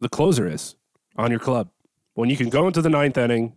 the 0.00 0.08
closer 0.08 0.48
is 0.48 0.74
on 1.14 1.30
your 1.30 1.38
club. 1.38 1.70
When 2.14 2.28
you 2.28 2.36
can 2.36 2.48
go 2.48 2.66
into 2.66 2.82
the 2.82 2.90
ninth 2.90 3.16
inning 3.16 3.54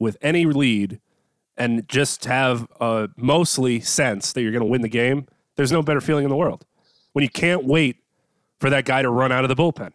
with 0.00 0.16
any 0.22 0.46
lead 0.46 1.00
and 1.58 1.86
just 1.86 2.24
have 2.24 2.66
a 2.80 3.10
mostly 3.18 3.78
sense 3.78 4.32
that 4.32 4.40
you're 4.40 4.52
going 4.52 4.64
to 4.64 4.70
win 4.70 4.80
the 4.80 4.88
game, 4.88 5.26
there's 5.56 5.70
no 5.70 5.82
better 5.82 6.00
feeling 6.00 6.24
in 6.24 6.30
the 6.30 6.36
world. 6.36 6.64
When 7.12 7.22
you 7.22 7.28
can't 7.28 7.66
wait 7.66 8.01
for 8.62 8.70
that 8.70 8.84
guy 8.86 9.02
to 9.02 9.10
run 9.10 9.32
out 9.32 9.44
of 9.44 9.48
the 9.48 9.56
bullpen. 9.56 9.90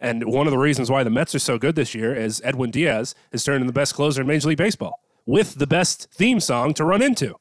And 0.00 0.24
one 0.24 0.48
of 0.48 0.50
the 0.50 0.58
reasons 0.58 0.90
why 0.90 1.04
the 1.04 1.10
Mets 1.10 1.36
are 1.36 1.38
so 1.38 1.56
good 1.56 1.76
this 1.76 1.94
year 1.94 2.12
is 2.12 2.42
Edwin 2.44 2.72
Diaz 2.72 3.14
is 3.30 3.44
turning 3.44 3.68
the 3.68 3.72
best 3.72 3.94
closer 3.94 4.20
in 4.20 4.26
Major 4.26 4.48
League 4.48 4.58
Baseball 4.58 4.98
with 5.24 5.54
the 5.54 5.68
best 5.68 6.08
theme 6.12 6.40
song 6.40 6.74
to 6.74 6.84
run 6.84 7.00
into. 7.00 7.36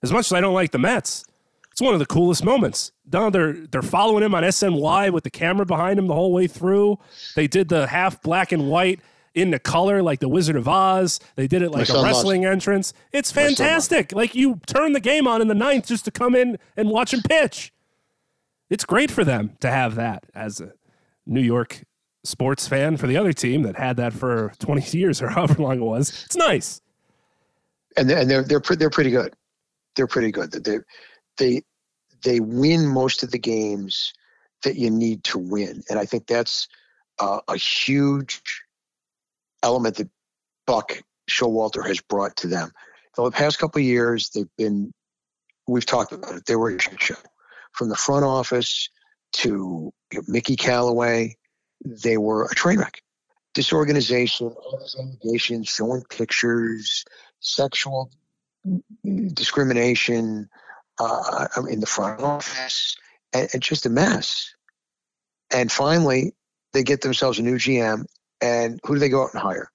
As 0.00 0.12
much 0.12 0.26
as 0.26 0.32
I 0.32 0.40
don't 0.40 0.54
like 0.54 0.70
the 0.70 0.78
Mets, 0.78 1.24
it's 1.72 1.80
one 1.80 1.92
of 1.92 1.98
the 1.98 2.06
coolest 2.06 2.44
moments. 2.44 2.92
Now 3.12 3.30
they're 3.30 3.52
they're 3.52 3.82
following 3.82 4.22
him 4.22 4.32
on 4.32 4.44
SNY 4.44 5.12
with 5.12 5.24
the 5.24 5.30
camera 5.30 5.66
behind 5.66 5.98
him 5.98 6.06
the 6.06 6.14
whole 6.14 6.32
way 6.32 6.46
through. 6.46 7.00
They 7.34 7.48
did 7.48 7.68
the 7.68 7.88
half 7.88 8.22
black 8.22 8.52
and 8.52 8.70
white 8.70 9.00
in 9.34 9.50
the 9.50 9.58
color 9.58 10.02
like 10.02 10.20
the 10.20 10.28
Wizard 10.28 10.54
of 10.54 10.68
Oz. 10.68 11.18
They 11.34 11.48
did 11.48 11.62
it 11.62 11.72
like 11.72 11.88
a 11.88 12.00
wrestling 12.00 12.42
lost. 12.42 12.52
entrance. 12.52 12.92
It's 13.12 13.32
fantastic. 13.32 14.12
Like 14.12 14.36
you 14.36 14.60
turn 14.66 14.92
the 14.92 15.00
game 15.00 15.26
on 15.26 15.42
in 15.42 15.48
the 15.48 15.54
ninth 15.54 15.88
just 15.88 16.04
to 16.04 16.12
come 16.12 16.36
in 16.36 16.58
and 16.76 16.90
watch 16.90 17.12
him 17.12 17.22
pitch 17.22 17.72
it's 18.70 18.84
great 18.84 19.10
for 19.10 19.24
them 19.24 19.56
to 19.60 19.70
have 19.70 19.96
that 19.96 20.24
as 20.34 20.60
a 20.60 20.72
New 21.26 21.42
York 21.42 21.82
sports 22.24 22.68
fan 22.68 22.96
for 22.96 23.06
the 23.06 23.16
other 23.16 23.32
team 23.32 23.62
that 23.62 23.76
had 23.76 23.96
that 23.96 24.12
for 24.12 24.52
20 24.60 24.96
years 24.96 25.20
or 25.20 25.28
however 25.28 25.60
long 25.60 25.78
it 25.78 25.84
was. 25.84 26.24
It's 26.24 26.36
nice. 26.36 26.80
And 27.96 28.08
they're, 28.08 28.18
and 28.18 28.30
they're 28.30 28.44
they're 28.44 28.60
pre- 28.60 28.76
they're 28.76 28.88
pretty 28.88 29.10
good. 29.10 29.34
They're 29.96 30.06
pretty 30.06 30.30
good. 30.30 30.52
They 30.52 30.78
they 31.36 31.62
they 32.22 32.38
win 32.38 32.86
most 32.86 33.24
of 33.24 33.32
the 33.32 33.38
games 33.38 34.12
that 34.62 34.76
you 34.76 34.90
need 34.90 35.24
to 35.24 35.38
win, 35.38 35.82
and 35.90 35.98
I 35.98 36.04
think 36.04 36.28
that's 36.28 36.68
uh, 37.18 37.40
a 37.48 37.56
huge 37.56 38.62
element 39.64 39.96
that 39.96 40.08
Buck 40.68 41.02
Showalter 41.28 41.84
has 41.84 42.00
brought 42.00 42.36
to 42.36 42.46
them. 42.46 42.70
For 43.14 43.28
the 43.28 43.36
past 43.36 43.58
couple 43.58 43.80
of 43.80 43.84
years, 43.84 44.30
they've 44.30 44.46
been 44.56 44.92
we've 45.66 45.84
talked 45.84 46.12
about 46.12 46.36
it. 46.36 46.46
They 46.46 46.54
were 46.54 46.70
a 46.70 46.80
shit 46.80 47.02
show 47.02 47.16
from 47.72 47.88
the 47.88 47.96
front 47.96 48.24
office 48.24 48.88
to 49.32 49.92
you 50.12 50.18
know, 50.18 50.22
Mickey 50.28 50.56
Callaway. 50.56 51.36
They 51.84 52.16
were 52.16 52.44
a 52.44 52.54
train 52.54 52.78
wreck. 52.78 53.02
Disorganization, 53.54 54.48
all 54.48 54.78
these 54.80 54.96
allegations, 54.98 55.68
showing 55.68 56.02
pictures, 56.04 57.04
sexual 57.40 58.10
discrimination 59.34 60.48
uh, 60.98 61.48
in 61.68 61.80
the 61.80 61.86
front 61.86 62.20
office, 62.20 62.96
and, 63.32 63.48
and 63.52 63.62
just 63.62 63.86
a 63.86 63.90
mess. 63.90 64.54
And 65.52 65.72
finally, 65.72 66.34
they 66.72 66.84
get 66.84 67.00
themselves 67.00 67.38
a 67.38 67.42
new 67.42 67.56
GM, 67.56 68.04
and 68.40 68.78
who 68.84 68.94
do 68.94 69.00
they 69.00 69.08
go 69.08 69.24
out 69.24 69.32
and 69.32 69.42
hire? 69.42 69.70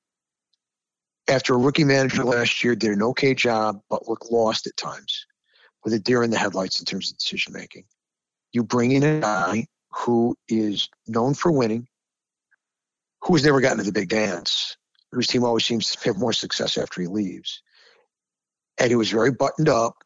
After 1.27 1.55
a 1.55 1.57
rookie 1.57 1.83
manager 1.83 2.23
last 2.23 2.63
year 2.63 2.75
did 2.75 2.91
an 2.91 3.01
okay 3.01 3.33
job, 3.33 3.81
but 3.89 4.07
looked 4.07 4.31
lost 4.31 4.67
at 4.67 4.77
times 4.77 5.25
with 5.85 5.93
a 5.93 5.99
deer 5.99 6.23
in 6.23 6.31
the 6.31 6.37
headlights 6.37 6.79
in 6.79 6.85
terms 6.85 7.11
of 7.11 7.17
decision 7.17 7.53
making. 7.53 7.85
You 8.51 8.63
bring 8.63 8.91
in 8.91 9.03
a 9.03 9.19
guy 9.21 9.67
who 9.91 10.35
is 10.49 10.89
known 11.07 11.35
for 11.35 11.51
winning, 11.51 11.87
who 13.21 13.35
has 13.35 13.45
never 13.45 13.61
gotten 13.61 13.77
to 13.77 13.83
the 13.83 13.91
big 13.91 14.09
dance, 14.09 14.75
whose 15.11 15.27
team 15.27 15.43
always 15.43 15.63
seems 15.63 15.91
to 15.91 16.07
have 16.09 16.17
more 16.17 16.33
success 16.33 16.77
after 16.77 17.01
he 17.01 17.07
leaves. 17.07 17.61
And 18.79 18.89
he 18.89 18.95
was 18.95 19.11
very 19.11 19.31
buttoned 19.31 19.69
up 19.69 20.03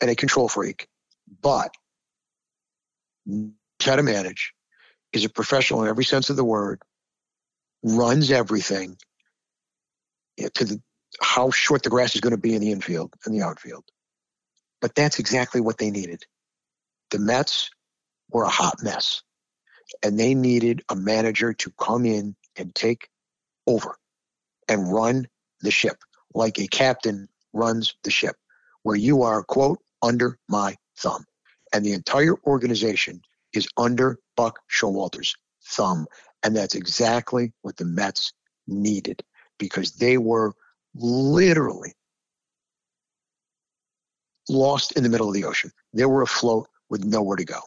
and 0.00 0.10
a 0.10 0.14
control 0.14 0.48
freak, 0.48 0.88
but 1.40 1.74
how 3.80 3.96
to 3.96 4.02
manage, 4.02 4.52
is 5.12 5.24
a 5.24 5.30
professional 5.30 5.82
in 5.82 5.88
every 5.88 6.04
sense 6.04 6.28
of 6.28 6.36
the 6.36 6.44
word, 6.44 6.82
runs 7.82 8.30
everything 8.30 8.96
to 10.38 10.64
the 10.64 10.80
how 11.20 11.50
short 11.50 11.82
the 11.82 11.90
grass 11.90 12.14
is 12.14 12.20
going 12.20 12.32
to 12.32 12.36
be 12.36 12.54
in 12.54 12.60
the 12.60 12.72
infield 12.72 13.14
and 13.24 13.34
the 13.34 13.42
outfield. 13.42 13.84
But 14.84 14.94
that's 14.94 15.18
exactly 15.18 15.62
what 15.62 15.78
they 15.78 15.90
needed. 15.90 16.24
The 17.10 17.18
Mets 17.18 17.70
were 18.28 18.44
a 18.44 18.50
hot 18.50 18.82
mess, 18.82 19.22
and 20.02 20.20
they 20.20 20.34
needed 20.34 20.82
a 20.90 20.94
manager 20.94 21.54
to 21.54 21.72
come 21.80 22.04
in 22.04 22.36
and 22.54 22.74
take 22.74 23.08
over 23.66 23.96
and 24.68 24.92
run 24.92 25.26
the 25.62 25.70
ship 25.70 25.96
like 26.34 26.58
a 26.58 26.66
captain 26.66 27.30
runs 27.54 27.94
the 28.02 28.10
ship, 28.10 28.36
where 28.82 28.94
you 28.94 29.22
are, 29.22 29.42
quote, 29.42 29.78
under 30.02 30.38
my 30.50 30.76
thumb. 30.98 31.24
And 31.72 31.82
the 31.82 31.94
entire 31.94 32.36
organization 32.44 33.22
is 33.54 33.66
under 33.78 34.18
Buck 34.36 34.58
Showalter's 34.70 35.34
thumb. 35.64 36.06
And 36.42 36.54
that's 36.54 36.74
exactly 36.74 37.54
what 37.62 37.78
the 37.78 37.86
Mets 37.86 38.34
needed 38.66 39.24
because 39.58 39.92
they 39.92 40.18
were 40.18 40.52
literally 40.94 41.94
lost 44.48 44.92
in 44.92 45.02
the 45.02 45.08
middle 45.08 45.28
of 45.28 45.34
the 45.34 45.44
ocean. 45.44 45.70
They 45.92 46.04
were 46.04 46.22
afloat 46.22 46.68
with 46.88 47.04
nowhere 47.04 47.36
to 47.36 47.44
go. 47.44 47.60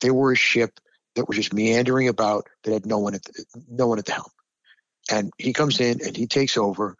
They 0.00 0.10
were 0.10 0.32
a 0.32 0.36
ship 0.36 0.80
that 1.16 1.28
was 1.28 1.36
just 1.36 1.52
meandering 1.52 2.08
about 2.08 2.46
that 2.62 2.72
had 2.72 2.86
no 2.86 2.98
one 2.98 3.14
at 3.14 3.24
the, 3.24 3.44
no 3.68 3.86
one 3.86 3.98
at 3.98 4.06
the 4.06 4.12
helm. 4.12 4.30
And 5.10 5.32
he 5.38 5.52
comes 5.52 5.80
in 5.80 6.00
and 6.04 6.16
he 6.16 6.26
takes 6.26 6.56
over 6.56 6.96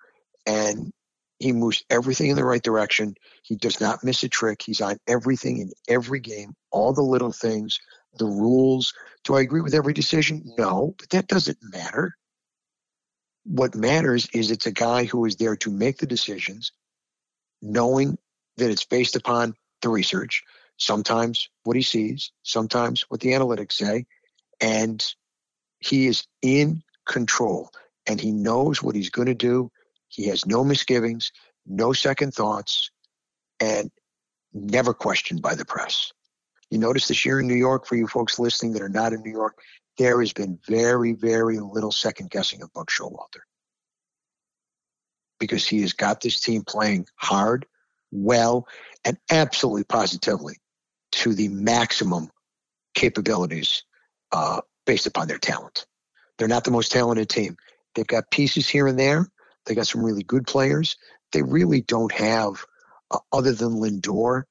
and 0.47 0.93
he 1.39 1.53
moves 1.53 1.83
everything 1.89 2.31
in 2.31 2.37
the 2.37 2.45
right 2.45 2.63
direction. 2.63 3.15
He 3.43 3.57
does 3.57 3.81
not 3.81 4.05
miss 4.05 4.23
a 4.23 4.29
trick. 4.29 4.63
He's 4.63 4.81
on 4.81 4.99
everything 5.07 5.59
in 5.59 5.71
every 5.89 6.21
game, 6.21 6.55
all 6.71 6.93
the 6.93 7.03
little 7.03 7.33
things, 7.33 7.79
the 8.19 8.27
rules. 8.27 8.93
Do 9.25 9.37
I 9.37 9.41
agree 9.41 9.61
with 9.61 9.75
every 9.75 9.95
decision? 9.95 10.43
No, 10.59 10.95
but 10.99 11.11
that 11.11 11.29
doesn't 11.29 11.59
matter. 11.63 12.17
What 13.45 13.75
matters 13.75 14.29
is 14.35 14.51
it's 14.51 14.67
a 14.67 14.73
guy 14.73 15.05
who 15.05 15.25
is 15.25 15.37
there 15.37 15.57
to 15.57 15.71
make 15.71 15.99
the 15.99 16.07
decisions, 16.07 16.73
knowing 17.63 18.19
that 18.57 18.71
it's 18.71 18.85
based 18.85 19.17
upon 19.17 19.55
the 19.83 19.89
research, 19.89 20.43
sometimes 20.77 21.49
what 21.65 21.77
he 21.77 21.83
sees, 21.83 22.33
sometimes 22.43 23.05
what 23.09 23.21
the 23.21 23.31
analytics 23.31 23.73
say, 23.73 24.07
and 24.61 25.05
he 25.81 26.07
is 26.07 26.27
in 26.43 26.83
control 27.07 27.71
and 28.07 28.21
he 28.21 28.33
knows 28.33 28.83
what 28.83 28.95
he's 28.95 29.11
going 29.11 29.29
to 29.29 29.35
do. 29.35 29.71
He 30.09 30.27
has 30.27 30.47
no 30.47 30.65
misgivings, 30.65 31.33
no 31.67 31.93
second 31.93 32.35
thoughts, 32.35 32.91
and 33.61 33.91
never 34.53 34.93
questioned 34.93 35.43
by 35.43 35.55
the 35.55 35.65
press. 35.65 36.13
You 36.71 36.79
notice 36.79 37.09
this 37.09 37.25
year 37.25 37.41
in 37.41 37.47
New 37.47 37.55
York, 37.55 37.87
for 37.87 37.97
you 37.97 38.07
folks 38.07 38.39
listening 38.39 38.73
that 38.73 38.83
are 38.83 38.89
not 38.89 39.13
in 39.13 39.23
New 39.23 39.33
York, 39.33 39.59
there 39.99 40.21
has 40.21 40.33
been 40.33 40.59
very, 40.67 41.13
very 41.13 41.59
little 41.59 41.93
second 41.93 42.31
guessing 42.31 42.63
of 42.63 42.73
Buck 42.73 42.91
Showalter 42.91 43.43
because 45.39 45.67
he 45.67 45.81
has 45.81 45.93
got 45.93 46.21
this 46.21 46.41
team 46.41 46.63
playing 46.63 47.07
hard, 47.17 47.67
well, 48.13 48.67
and 49.05 49.17
absolutely 49.31 49.85
positively 49.85 50.57
to 51.13 51.35
the 51.35 51.49
maximum 51.49 52.31
capabilities 52.95 53.85
uh, 54.33 54.61
based 54.87 55.07
upon 55.07 55.29
their 55.29 55.39
talent. 55.39 55.87
They're 56.39 56.49
not 56.49 56.65
the 56.65 56.71
most 56.71 56.93
talented 56.93 57.29
team. 57.29 57.57
They've 57.95 58.07
got 58.07 58.31
pieces 58.31 58.69
here 58.69 58.87
and 58.87 58.99
there. 58.99 59.29
They 59.67 59.75
got 59.75 59.87
some 59.87 60.05
really 60.05 60.23
good 60.23 60.47
players. 60.47 60.97
They 61.33 61.43
really 61.43 61.83
don't 61.83 62.13
have, 62.13 62.65
uh, 63.11 63.19
other 63.33 63.53
than 63.53 63.75
Lindor, 63.75 64.45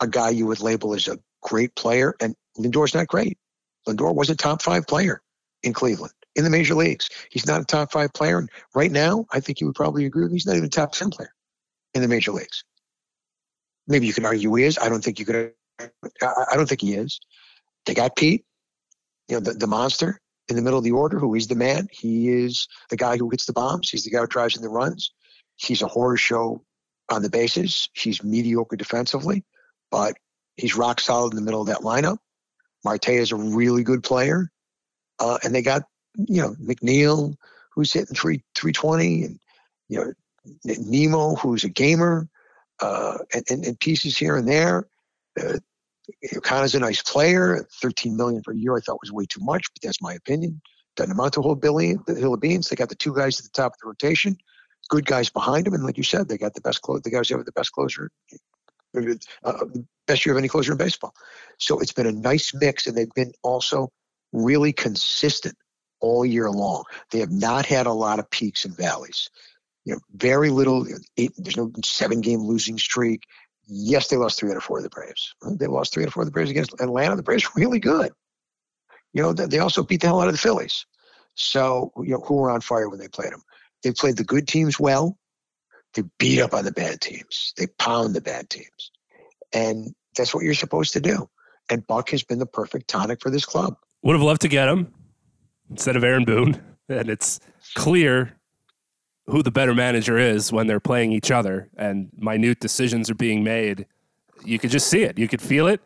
a 0.00 0.06
guy 0.06 0.30
you 0.30 0.46
would 0.46 0.60
label 0.60 0.94
as 0.94 1.08
a 1.08 1.18
great 1.42 1.74
player. 1.74 2.14
And 2.20 2.34
Lindor's 2.58 2.94
not 2.94 3.08
great. 3.08 3.38
Lindor 3.86 4.14
was 4.14 4.30
a 4.30 4.36
top 4.36 4.62
five 4.62 4.86
player 4.86 5.22
in 5.62 5.72
Cleveland 5.72 6.12
in 6.34 6.44
the 6.44 6.50
major 6.50 6.74
leagues. 6.74 7.10
He's 7.30 7.46
not 7.46 7.60
a 7.60 7.64
top 7.64 7.92
five 7.92 8.12
player. 8.12 8.38
And 8.38 8.48
right 8.74 8.90
now, 8.90 9.26
I 9.32 9.40
think 9.40 9.60
you 9.60 9.66
would 9.66 9.76
probably 9.76 10.06
agree 10.06 10.22
with 10.22 10.32
me. 10.32 10.36
He's 10.36 10.46
not 10.46 10.56
even 10.56 10.66
a 10.66 10.70
top 10.70 10.92
10 10.92 11.10
player 11.10 11.34
in 11.94 12.02
the 12.02 12.08
major 12.08 12.32
leagues. 12.32 12.64
Maybe 13.86 14.06
you 14.06 14.12
could 14.12 14.24
argue 14.24 14.54
he 14.54 14.64
is. 14.64 14.78
I 14.78 14.88
don't 14.88 15.02
think 15.02 15.18
you 15.18 15.24
could. 15.24 15.52
I 15.80 16.54
don't 16.54 16.68
think 16.68 16.80
he 16.80 16.94
is. 16.94 17.18
They 17.86 17.94
got 17.94 18.16
Pete, 18.16 18.44
you 19.28 19.36
know, 19.36 19.40
the, 19.40 19.54
the 19.54 19.66
monster 19.66 20.20
in 20.48 20.56
the 20.56 20.62
middle 20.62 20.78
of 20.78 20.84
the 20.84 20.92
order, 20.92 21.18
who 21.18 21.34
is 21.34 21.48
the 21.48 21.54
man. 21.54 21.88
He 21.90 22.28
is 22.28 22.68
the 22.90 22.96
guy 22.96 23.16
who 23.16 23.28
hits 23.30 23.46
the 23.46 23.52
bombs. 23.52 23.90
He's 23.90 24.04
the 24.04 24.10
guy 24.10 24.20
who 24.20 24.26
drives 24.26 24.56
in 24.56 24.62
the 24.62 24.68
runs. 24.68 25.12
He's 25.56 25.82
a 25.82 25.88
horror 25.88 26.16
show 26.16 26.64
on 27.10 27.22
the 27.22 27.30
bases. 27.30 27.88
He's 27.92 28.22
mediocre 28.22 28.76
defensively, 28.76 29.44
but 29.90 30.14
he's 30.56 30.76
rock 30.76 31.00
solid 31.00 31.32
in 31.32 31.36
the 31.36 31.42
middle 31.42 31.60
of 31.60 31.68
that 31.68 31.78
lineup. 31.78 32.18
Marte 32.84 33.10
is 33.10 33.32
a 33.32 33.36
really 33.36 33.82
good 33.82 34.02
player. 34.02 34.50
Uh, 35.18 35.38
and 35.44 35.54
they 35.54 35.62
got, 35.62 35.82
you 36.16 36.42
know, 36.42 36.54
McNeil, 36.54 37.34
who's 37.74 37.92
hitting 37.92 38.14
three, 38.14 38.42
320, 38.56 39.24
and, 39.24 39.40
you 39.88 39.98
know, 39.98 40.12
Nimmo, 40.64 41.34
who's 41.36 41.64
a 41.64 41.68
gamer 41.68 42.28
uh, 42.80 43.18
and, 43.32 43.44
and, 43.48 43.64
and, 43.64 43.80
pieces 43.80 44.16
here 44.16 44.36
and 44.36 44.48
there. 44.48 44.88
Uh, 45.40 45.58
Canha's 46.42 46.74
a 46.74 46.80
nice 46.80 47.02
player. 47.02 47.66
13 47.80 48.16
million 48.16 48.42
per 48.42 48.52
year 48.52 48.76
I 48.76 48.80
thought 48.80 48.98
was 49.00 49.12
way 49.12 49.24
too 49.26 49.40
much, 49.42 49.64
but 49.72 49.82
that's 49.82 50.02
my 50.02 50.14
opinion. 50.14 50.60
Doesn't 50.96 51.12
amount 51.12 51.34
to 51.34 51.40
a 51.40 51.42
whole 51.42 51.54
billion, 51.54 52.02
the 52.06 52.14
hill 52.14 52.34
of 52.34 52.40
beans. 52.40 52.68
They 52.68 52.76
got 52.76 52.88
the 52.88 52.94
two 52.94 53.14
guys 53.14 53.38
at 53.38 53.44
the 53.44 53.50
top 53.50 53.72
of 53.72 53.78
the 53.80 53.88
rotation, 53.88 54.36
good 54.90 55.06
guys 55.06 55.30
behind 55.30 55.64
them, 55.64 55.74
and 55.74 55.84
like 55.84 55.96
you 55.96 56.02
said, 56.02 56.28
they 56.28 56.36
got 56.36 56.54
the 56.54 56.60
best 56.60 56.82
close. 56.82 57.00
The 57.02 57.10
guys 57.10 57.28
have 57.30 57.44
the 57.44 57.52
best 57.52 57.72
closer, 57.72 58.10
uh, 58.94 59.64
best 60.06 60.26
year 60.26 60.34
of 60.34 60.38
any 60.38 60.48
closer 60.48 60.72
in 60.72 60.78
baseball. 60.78 61.14
So 61.58 61.78
it's 61.78 61.92
been 61.92 62.06
a 62.06 62.12
nice 62.12 62.52
mix, 62.52 62.86
and 62.86 62.96
they've 62.96 63.14
been 63.14 63.32
also 63.42 63.90
really 64.32 64.72
consistent 64.72 65.56
all 66.00 66.26
year 66.26 66.50
long. 66.50 66.84
They 67.10 67.20
have 67.20 67.30
not 67.30 67.64
had 67.64 67.86
a 67.86 67.92
lot 67.92 68.18
of 68.18 68.28
peaks 68.28 68.64
and 68.64 68.76
valleys 68.76 69.30
you 69.84 69.94
know, 69.94 70.00
very 70.14 70.50
little. 70.50 70.86
Eight, 71.16 71.32
there's 71.36 71.56
no 71.56 71.72
seven 71.84 72.20
game 72.20 72.40
losing 72.40 72.78
streak. 72.78 73.24
Yes, 73.66 74.08
they 74.08 74.16
lost 74.16 74.38
three 74.38 74.50
out 74.50 74.56
of 74.56 74.64
four 74.64 74.78
of 74.78 74.82
the 74.82 74.90
Braves. 74.90 75.34
They 75.58 75.66
lost 75.66 75.92
three 75.92 76.04
out 76.04 76.08
of 76.08 76.14
four 76.14 76.22
of 76.22 76.26
the 76.26 76.32
Braves 76.32 76.50
against 76.50 76.74
Atlanta. 76.80 77.16
The 77.16 77.22
Braves 77.22 77.48
really 77.56 77.78
good. 77.78 78.12
You 79.12 79.22
know, 79.22 79.32
they 79.32 79.58
also 79.58 79.82
beat 79.82 80.00
the 80.00 80.06
hell 80.06 80.20
out 80.20 80.28
of 80.28 80.34
the 80.34 80.38
Phillies. 80.38 80.86
So, 81.34 81.92
you 81.98 82.12
know, 82.12 82.20
who 82.20 82.36
were 82.36 82.50
on 82.50 82.60
fire 82.60 82.88
when 82.88 82.98
they 82.98 83.08
played 83.08 83.32
them? 83.32 83.42
They 83.82 83.92
played 83.92 84.16
the 84.16 84.24
good 84.24 84.48
teams 84.48 84.78
well. 84.78 85.18
They 85.94 86.02
beat 86.18 86.40
up 86.40 86.54
on 86.54 86.64
the 86.64 86.72
bad 86.72 87.00
teams. 87.00 87.52
They 87.56 87.66
pound 87.78 88.14
the 88.14 88.20
bad 88.20 88.48
teams. 88.48 88.90
And 89.52 89.94
that's 90.16 90.34
what 90.34 90.44
you're 90.44 90.54
supposed 90.54 90.92
to 90.94 91.00
do. 91.00 91.28
And 91.70 91.86
Buck 91.86 92.10
has 92.10 92.22
been 92.22 92.38
the 92.38 92.46
perfect 92.46 92.88
tonic 92.88 93.20
for 93.20 93.30
this 93.30 93.44
club. 93.44 93.76
Would 94.02 94.14
have 94.14 94.22
loved 94.22 94.42
to 94.42 94.48
get 94.48 94.68
him 94.68 94.92
instead 95.70 95.96
of 95.96 96.04
Aaron 96.04 96.24
Boone. 96.24 96.60
And 96.88 97.08
it's 97.08 97.40
clear 97.74 98.32
who 99.26 99.42
the 99.42 99.50
better 99.50 99.74
manager 99.74 100.18
is 100.18 100.52
when 100.52 100.66
they're 100.66 100.80
playing 100.80 101.12
each 101.12 101.30
other 101.30 101.68
and 101.76 102.10
minute 102.16 102.60
decisions 102.60 103.08
are 103.08 103.14
being 103.14 103.44
made. 103.44 103.86
You 104.44 104.58
could 104.58 104.70
just 104.70 104.88
see 104.88 105.02
it. 105.02 105.18
You 105.18 105.28
could 105.28 105.40
feel 105.40 105.66
it. 105.66 105.80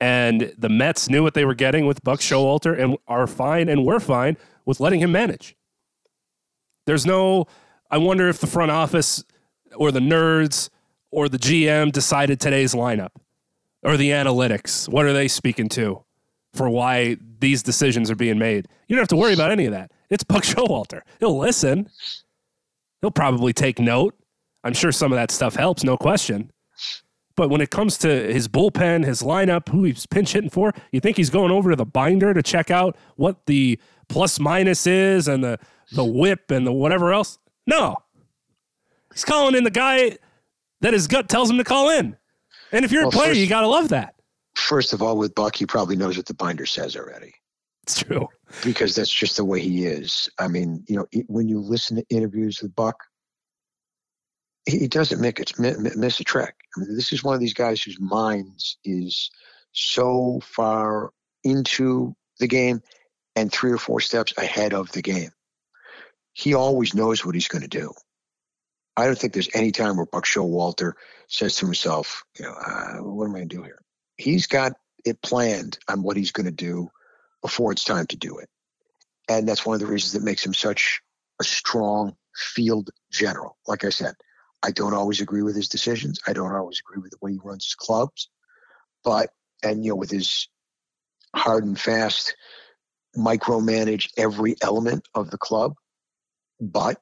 And 0.00 0.52
the 0.58 0.68
Mets 0.68 1.08
knew 1.08 1.22
what 1.22 1.34
they 1.34 1.44
were 1.44 1.54
getting 1.54 1.86
with 1.86 2.02
Buck 2.04 2.20
Showalter 2.20 2.78
and 2.78 2.98
are 3.08 3.26
fine 3.26 3.68
and 3.68 3.84
we're 3.84 4.00
fine 4.00 4.36
with 4.66 4.80
letting 4.80 5.00
him 5.00 5.12
manage. 5.12 5.56
There's 6.86 7.06
no, 7.06 7.46
I 7.90 7.98
wonder 7.98 8.28
if 8.28 8.38
the 8.38 8.46
front 8.46 8.70
office 8.70 9.24
or 9.76 9.90
the 9.90 10.00
nerds 10.00 10.68
or 11.10 11.28
the 11.28 11.38
GM 11.38 11.92
decided 11.92 12.40
today's 12.40 12.74
lineup 12.74 13.10
or 13.82 13.96
the 13.96 14.10
analytics. 14.10 14.88
What 14.88 15.06
are 15.06 15.12
they 15.12 15.28
speaking 15.28 15.68
to 15.70 16.04
for 16.52 16.68
why 16.68 17.16
these 17.38 17.62
decisions 17.62 18.10
are 18.10 18.16
being 18.16 18.38
made? 18.38 18.68
You 18.88 18.96
don't 18.96 19.02
have 19.02 19.08
to 19.08 19.16
worry 19.16 19.32
about 19.32 19.52
any 19.52 19.64
of 19.64 19.72
that. 19.72 19.90
It's 20.10 20.24
Buck 20.24 20.42
Showalter. 20.42 21.00
He'll 21.20 21.38
listen. 21.38 21.88
He'll 23.04 23.10
probably 23.10 23.52
take 23.52 23.78
note. 23.78 24.14
I'm 24.64 24.72
sure 24.72 24.90
some 24.90 25.12
of 25.12 25.16
that 25.16 25.30
stuff 25.30 25.56
helps, 25.56 25.84
no 25.84 25.98
question. 25.98 26.50
But 27.36 27.50
when 27.50 27.60
it 27.60 27.68
comes 27.68 27.98
to 27.98 28.08
his 28.08 28.48
bullpen, 28.48 29.04
his 29.04 29.20
lineup, 29.20 29.68
who 29.68 29.84
he's 29.84 30.06
pinch 30.06 30.32
hitting 30.32 30.48
for, 30.48 30.72
you 30.90 31.00
think 31.00 31.18
he's 31.18 31.28
going 31.28 31.50
over 31.50 31.68
to 31.68 31.76
the 31.76 31.84
binder 31.84 32.32
to 32.32 32.42
check 32.42 32.70
out 32.70 32.96
what 33.16 33.44
the 33.44 33.78
plus 34.08 34.40
minus 34.40 34.86
is 34.86 35.28
and 35.28 35.44
the 35.44 35.58
the 35.92 36.02
whip 36.02 36.50
and 36.50 36.66
the 36.66 36.72
whatever 36.72 37.12
else? 37.12 37.38
No. 37.66 37.98
He's 39.12 39.26
calling 39.26 39.54
in 39.54 39.64
the 39.64 39.70
guy 39.70 40.16
that 40.80 40.94
his 40.94 41.06
gut 41.06 41.28
tells 41.28 41.50
him 41.50 41.58
to 41.58 41.64
call 41.64 41.90
in. 41.90 42.16
And 42.72 42.86
if 42.86 42.90
you're 42.90 43.02
well, 43.02 43.10
a 43.10 43.12
player, 43.12 43.28
first, 43.32 43.40
you 43.40 43.48
got 43.48 43.60
to 43.60 43.68
love 43.68 43.90
that. 43.90 44.14
First 44.54 44.94
of 44.94 45.02
all, 45.02 45.18
with 45.18 45.34
Buck, 45.34 45.56
he 45.56 45.66
probably 45.66 45.96
knows 45.96 46.16
what 46.16 46.24
the 46.24 46.32
binder 46.32 46.64
says 46.64 46.96
already. 46.96 47.34
It's 47.82 48.02
true. 48.02 48.30
Because 48.62 48.94
that's 48.94 49.12
just 49.12 49.36
the 49.36 49.44
way 49.44 49.60
he 49.60 49.86
is. 49.86 50.28
I 50.38 50.48
mean, 50.48 50.84
you 50.88 50.96
know, 50.96 51.06
when 51.26 51.48
you 51.48 51.60
listen 51.60 51.96
to 51.96 52.04
interviews 52.08 52.62
with 52.62 52.74
Buck, 52.74 52.96
he 54.66 54.88
doesn't 54.88 55.20
make 55.20 55.40
it 55.40 55.52
miss 55.58 56.20
a 56.20 56.24
track. 56.24 56.54
I 56.76 56.80
mean, 56.80 56.96
this 56.96 57.12
is 57.12 57.22
one 57.22 57.34
of 57.34 57.40
these 57.40 57.54
guys 57.54 57.82
whose 57.82 58.00
mind 58.00 58.58
is 58.84 59.30
so 59.72 60.40
far 60.42 61.10
into 61.42 62.14
the 62.38 62.46
game 62.46 62.80
and 63.36 63.52
three 63.52 63.72
or 63.72 63.78
four 63.78 64.00
steps 64.00 64.32
ahead 64.38 64.72
of 64.72 64.90
the 64.92 65.02
game. 65.02 65.30
He 66.32 66.54
always 66.54 66.94
knows 66.94 67.24
what 67.24 67.34
he's 67.34 67.48
going 67.48 67.62
to 67.62 67.68
do. 67.68 67.92
I 68.96 69.06
don't 69.06 69.18
think 69.18 69.32
there's 69.32 69.50
any 69.54 69.72
time 69.72 69.96
where 69.96 70.06
Buck 70.06 70.24
Showalter 70.24 70.92
says 71.28 71.56
to 71.56 71.66
himself, 71.66 72.22
you 72.38 72.44
know, 72.44 72.52
uh, 72.52 73.02
what 73.02 73.24
am 73.24 73.34
I 73.34 73.38
going 73.38 73.48
to 73.48 73.56
do 73.56 73.62
here? 73.62 73.82
He's 74.16 74.46
got 74.46 74.72
it 75.04 75.20
planned 75.20 75.78
on 75.88 76.02
what 76.02 76.16
he's 76.16 76.32
going 76.32 76.46
to 76.46 76.52
do 76.52 76.90
before 77.44 77.72
it's 77.72 77.84
time 77.84 78.06
to 78.06 78.16
do 78.16 78.38
it. 78.38 78.48
And 79.28 79.46
that's 79.46 79.66
one 79.66 79.74
of 79.74 79.80
the 79.80 79.86
reasons 79.86 80.14
that 80.14 80.24
makes 80.24 80.44
him 80.44 80.54
such 80.54 81.02
a 81.40 81.44
strong 81.44 82.16
field 82.34 82.88
general. 83.12 83.58
Like 83.68 83.84
I 83.84 83.90
said, 83.90 84.14
I 84.62 84.70
don't 84.70 84.94
always 84.94 85.20
agree 85.20 85.42
with 85.42 85.54
his 85.54 85.68
decisions. 85.68 86.18
I 86.26 86.32
don't 86.32 86.54
always 86.54 86.80
agree 86.80 87.02
with 87.02 87.10
the 87.10 87.18
way 87.20 87.32
he 87.32 87.40
runs 87.44 87.66
his 87.66 87.74
clubs. 87.74 88.30
But, 89.04 89.28
and, 89.62 89.84
you 89.84 89.90
know, 89.90 89.96
with 89.96 90.10
his 90.10 90.48
hard 91.36 91.64
and 91.64 91.78
fast, 91.78 92.34
micromanage 93.14 94.08
every 94.16 94.56
element 94.62 95.06
of 95.14 95.30
the 95.30 95.38
club. 95.38 95.74
But 96.58 96.98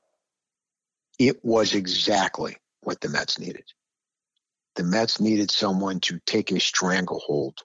it 1.20 1.44
was 1.44 1.74
exactly 1.74 2.56
what 2.80 3.00
the 3.00 3.08
Mets 3.08 3.38
needed. 3.38 3.64
The 4.74 4.82
Mets 4.82 5.20
needed 5.20 5.52
someone 5.52 6.00
to 6.00 6.18
take 6.26 6.50
a 6.50 6.58
stranglehold 6.58 7.58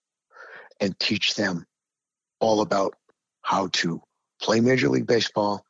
and 0.79 0.97
teach 0.99 1.33
them 1.33 1.65
all 2.39 2.61
about 2.61 2.95
how 3.41 3.67
to 3.73 4.01
play 4.41 4.59
Major 4.59 4.89
League 4.89 5.07
Baseball 5.07 5.65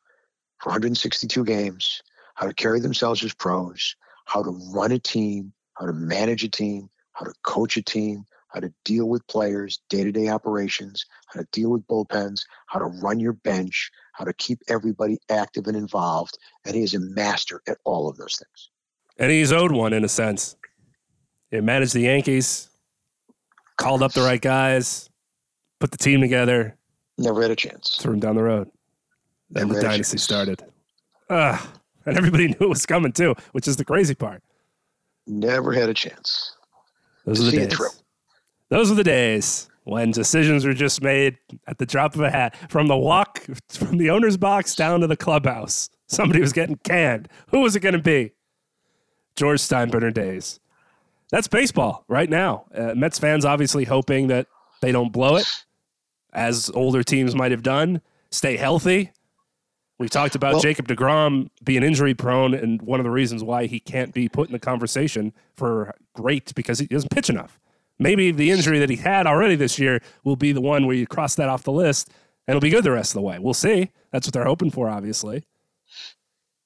for 0.58 0.70
162 0.70 1.44
games, 1.44 2.02
how 2.34 2.46
to 2.46 2.54
carry 2.54 2.80
themselves 2.80 3.22
as 3.24 3.34
pros, 3.34 3.94
how 4.26 4.42
to 4.42 4.50
run 4.72 4.92
a 4.92 4.98
team, 4.98 5.52
how 5.74 5.86
to 5.86 5.92
manage 5.92 6.44
a 6.44 6.48
team, 6.48 6.88
how 7.12 7.24
to 7.24 7.32
coach 7.42 7.76
a 7.76 7.82
team, 7.82 8.24
how 8.48 8.60
to 8.60 8.72
deal 8.84 9.08
with 9.08 9.26
players, 9.26 9.80
day 9.88 10.04
to 10.04 10.12
day 10.12 10.28
operations, 10.28 11.04
how 11.26 11.40
to 11.40 11.46
deal 11.52 11.70
with 11.70 11.86
bullpens, 11.86 12.44
how 12.66 12.78
to 12.78 12.86
run 12.86 13.20
your 13.20 13.34
bench, 13.34 13.90
how 14.12 14.24
to 14.24 14.32
keep 14.34 14.58
everybody 14.68 15.18
active 15.30 15.66
and 15.66 15.76
involved. 15.76 16.38
And 16.64 16.74
he 16.74 16.82
is 16.82 16.94
a 16.94 17.00
master 17.00 17.62
at 17.68 17.78
all 17.84 18.08
of 18.08 18.16
those 18.16 18.36
things. 18.36 18.70
And 19.18 19.30
he's 19.30 19.52
owed 19.52 19.72
one 19.72 19.92
in 19.92 20.04
a 20.04 20.08
sense. 20.08 20.56
He 21.50 21.60
managed 21.60 21.94
the 21.94 22.00
Yankees, 22.00 22.68
called 23.76 24.02
up 24.02 24.12
the 24.12 24.22
right 24.22 24.40
guys, 24.40 25.08
put 25.78 25.90
the 25.90 25.98
team 25.98 26.20
together. 26.20 26.76
Never 27.16 27.42
had 27.42 27.50
a 27.50 27.56
chance. 27.56 27.98
Threw 28.00 28.14
him 28.14 28.20
down 28.20 28.36
the 28.36 28.42
road. 28.42 28.70
Then 29.50 29.68
the 29.68 29.80
dynasty 29.80 30.18
started. 30.18 30.62
Ah, 31.30 31.70
and 32.06 32.16
everybody 32.16 32.48
knew 32.48 32.56
it 32.60 32.68
was 32.68 32.86
coming 32.86 33.12
too, 33.12 33.34
which 33.52 33.66
is 33.66 33.76
the 33.76 33.84
crazy 33.84 34.14
part. 34.14 34.42
Never 35.26 35.72
had 35.72 35.88
a 35.88 35.94
chance. 35.94 36.54
Those 37.24 37.40
are 37.40 37.50
the 37.50 37.66
days. 37.66 38.02
Those 38.70 38.90
are 38.90 38.94
the 38.94 39.04
days 39.04 39.68
when 39.84 40.10
decisions 40.10 40.64
were 40.66 40.74
just 40.74 41.02
made 41.02 41.38
at 41.66 41.78
the 41.78 41.86
drop 41.86 42.14
of 42.14 42.20
a 42.20 42.30
hat 42.30 42.54
from 42.70 42.88
the 42.88 42.96
walk 42.96 43.46
from 43.70 43.98
the 43.98 44.10
owner's 44.10 44.36
box 44.36 44.74
down 44.74 45.00
to 45.00 45.06
the 45.06 45.16
clubhouse. 45.16 45.88
Somebody 46.06 46.40
was 46.40 46.52
getting 46.52 46.76
canned. 46.76 47.28
Who 47.50 47.60
was 47.60 47.76
it 47.76 47.80
going 47.80 47.94
to 47.94 48.02
be? 48.02 48.32
George 49.36 49.60
Steinbrenner 49.60 50.12
days. 50.12 50.60
That's 51.30 51.48
baseball 51.48 52.04
right 52.08 52.28
now. 52.28 52.64
Uh, 52.74 52.94
Mets 52.94 53.18
fans 53.18 53.44
obviously 53.44 53.84
hoping 53.84 54.28
that 54.28 54.46
they 54.80 54.92
don't 54.92 55.12
blow 55.12 55.36
it, 55.36 55.46
as 56.38 56.70
older 56.72 57.02
teams 57.02 57.34
might 57.34 57.50
have 57.50 57.62
done. 57.62 58.00
Stay 58.30 58.56
healthy. 58.56 59.10
We 59.98 60.08
talked 60.08 60.36
about 60.36 60.54
well, 60.54 60.62
Jacob 60.62 60.86
DeGrom 60.86 61.50
being 61.64 61.82
injury 61.82 62.14
prone, 62.14 62.54
and 62.54 62.80
one 62.82 63.00
of 63.00 63.04
the 63.04 63.10
reasons 63.10 63.42
why 63.42 63.66
he 63.66 63.80
can't 63.80 64.14
be 64.14 64.28
put 64.28 64.48
in 64.48 64.52
the 64.52 64.60
conversation 64.60 65.32
for 65.56 65.92
great 66.14 66.54
because 66.54 66.78
he 66.78 66.86
doesn't 66.86 67.10
pitch 67.10 67.28
enough. 67.28 67.58
Maybe 67.98 68.30
the 68.30 68.52
injury 68.52 68.78
that 68.78 68.90
he 68.90 68.96
had 68.96 69.26
already 69.26 69.56
this 69.56 69.76
year 69.76 70.00
will 70.22 70.36
be 70.36 70.52
the 70.52 70.60
one 70.60 70.86
where 70.86 70.94
you 70.94 71.06
cross 71.06 71.34
that 71.34 71.48
off 71.48 71.64
the 71.64 71.72
list 71.72 72.10
and 72.46 72.56
it'll 72.56 72.64
be 72.64 72.70
good 72.70 72.84
the 72.84 72.92
rest 72.92 73.10
of 73.10 73.14
the 73.14 73.22
way. 73.22 73.40
We'll 73.40 73.54
see. 73.54 73.90
That's 74.12 74.26
what 74.26 74.34
they're 74.34 74.44
hoping 74.44 74.70
for, 74.70 74.88
obviously. 74.88 75.44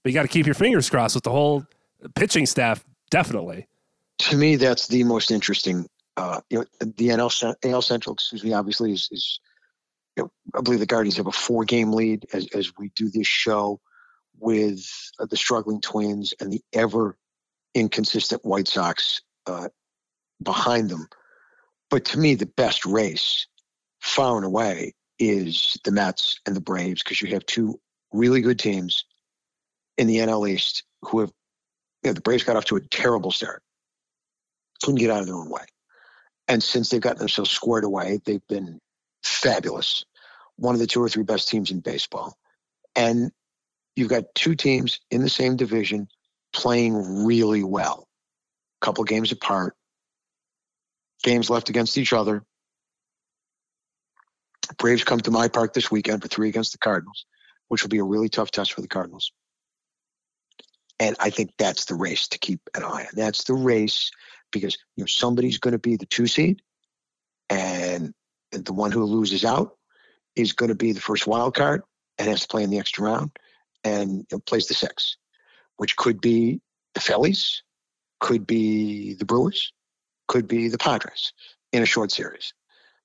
But 0.02 0.12
you 0.12 0.14
got 0.14 0.22
to 0.22 0.28
keep 0.28 0.44
your 0.44 0.54
fingers 0.54 0.90
crossed 0.90 1.14
with 1.14 1.24
the 1.24 1.30
whole 1.30 1.64
pitching 2.14 2.44
staff, 2.44 2.84
definitely. 3.10 3.66
To 4.18 4.36
me, 4.36 4.56
that's 4.56 4.88
the 4.88 5.04
most 5.04 5.30
interesting. 5.30 5.88
Uh, 6.18 6.42
you 6.50 6.58
know, 6.58 6.64
the 6.80 7.08
NL 7.08 7.54
AL 7.64 7.82
Central, 7.82 8.12
excuse 8.12 8.44
me, 8.44 8.52
obviously 8.52 8.92
is, 8.92 9.08
is 9.10 9.40
I 10.18 10.60
believe 10.62 10.80
the 10.80 10.86
Guardians 10.86 11.16
have 11.16 11.26
a 11.26 11.32
four-game 11.32 11.92
lead 11.92 12.26
as, 12.32 12.46
as 12.54 12.72
we 12.76 12.90
do 12.94 13.08
this 13.08 13.26
show 13.26 13.80
with 14.38 14.84
uh, 15.18 15.26
the 15.26 15.36
struggling 15.36 15.80
Twins 15.80 16.34
and 16.40 16.52
the 16.52 16.60
ever 16.72 17.16
inconsistent 17.74 18.44
White 18.44 18.68
Sox 18.68 19.22
uh, 19.46 19.68
behind 20.42 20.90
them. 20.90 21.06
But 21.90 22.06
to 22.06 22.18
me, 22.18 22.34
the 22.34 22.46
best 22.46 22.84
race, 22.84 23.46
far 24.00 24.36
and 24.36 24.44
away, 24.44 24.94
is 25.18 25.78
the 25.84 25.92
Mets 25.92 26.40
and 26.46 26.56
the 26.56 26.60
Braves 26.60 27.02
because 27.02 27.22
you 27.22 27.28
have 27.28 27.46
two 27.46 27.78
really 28.12 28.40
good 28.40 28.58
teams 28.58 29.04
in 29.96 30.06
the 30.06 30.16
NL 30.16 30.48
East 30.48 30.84
who 31.02 31.20
have, 31.20 31.30
you 32.02 32.10
know, 32.10 32.14
the 32.14 32.20
Braves 32.20 32.44
got 32.44 32.56
off 32.56 32.64
to 32.66 32.76
a 32.76 32.80
terrible 32.80 33.30
start, 33.30 33.62
couldn't 34.82 34.98
get 34.98 35.10
out 35.10 35.20
of 35.20 35.26
their 35.26 35.36
own 35.36 35.50
way. 35.50 35.64
And 36.48 36.62
since 36.62 36.88
they've 36.88 37.00
gotten 37.00 37.18
themselves 37.18 37.50
squared 37.50 37.84
away, 37.84 38.20
they've 38.24 38.46
been 38.48 38.80
fabulous. 39.22 40.04
One 40.56 40.74
of 40.74 40.80
the 40.80 40.86
two 40.86 41.02
or 41.02 41.08
three 41.08 41.22
best 41.22 41.48
teams 41.48 41.70
in 41.70 41.80
baseball. 41.80 42.36
And 42.94 43.32
you've 43.96 44.08
got 44.08 44.34
two 44.34 44.54
teams 44.54 45.00
in 45.10 45.22
the 45.22 45.28
same 45.28 45.56
division 45.56 46.08
playing 46.52 47.24
really 47.24 47.64
well, 47.64 48.06
a 48.80 48.84
couple 48.84 49.04
games 49.04 49.32
apart 49.32 49.74
games 51.22 51.48
left 51.48 51.68
against 51.68 51.96
each 51.96 52.12
other. 52.12 52.44
Braves 54.78 55.04
come 55.04 55.20
to 55.20 55.30
my 55.30 55.48
park 55.48 55.72
this 55.72 55.90
weekend 55.90 56.22
for 56.22 56.28
three 56.28 56.48
against 56.48 56.72
the 56.72 56.78
Cardinals, 56.78 57.26
which 57.68 57.82
will 57.82 57.90
be 57.90 57.98
a 57.98 58.04
really 58.04 58.28
tough 58.28 58.50
test 58.50 58.72
for 58.72 58.80
the 58.80 58.88
Cardinals. 58.88 59.32
And 60.98 61.16
I 61.18 61.30
think 61.30 61.52
that's 61.58 61.86
the 61.86 61.94
race 61.94 62.28
to 62.28 62.38
keep 62.38 62.60
an 62.74 62.84
eye 62.84 63.02
on. 63.02 63.08
That's 63.14 63.44
the 63.44 63.54
race 63.54 64.10
because 64.52 64.76
you 64.96 65.02
know 65.02 65.06
somebody's 65.06 65.58
going 65.58 65.72
to 65.72 65.78
be 65.78 65.96
the 65.96 66.06
two 66.06 66.26
seed, 66.26 66.62
and 67.48 68.14
the 68.52 68.72
one 68.72 68.92
who 68.92 69.04
loses 69.04 69.44
out 69.44 69.76
is 70.36 70.52
going 70.52 70.68
to 70.68 70.74
be 70.74 70.92
the 70.92 71.00
first 71.00 71.26
wild 71.26 71.54
card 71.54 71.82
and 72.18 72.28
has 72.28 72.42
to 72.42 72.48
play 72.48 72.62
in 72.62 72.70
the 72.70 72.78
extra 72.78 73.04
round 73.04 73.30
and 73.84 74.26
plays 74.46 74.66
the 74.66 74.74
six, 74.74 75.16
which 75.76 75.96
could 75.96 76.20
be 76.20 76.60
the 76.94 77.00
Phillies, 77.00 77.62
could 78.20 78.46
be 78.46 79.14
the 79.14 79.24
Brewers, 79.24 79.72
could 80.28 80.46
be 80.46 80.68
the 80.68 80.78
Padres 80.78 81.32
in 81.72 81.82
a 81.82 81.86
short 81.86 82.12
series. 82.12 82.54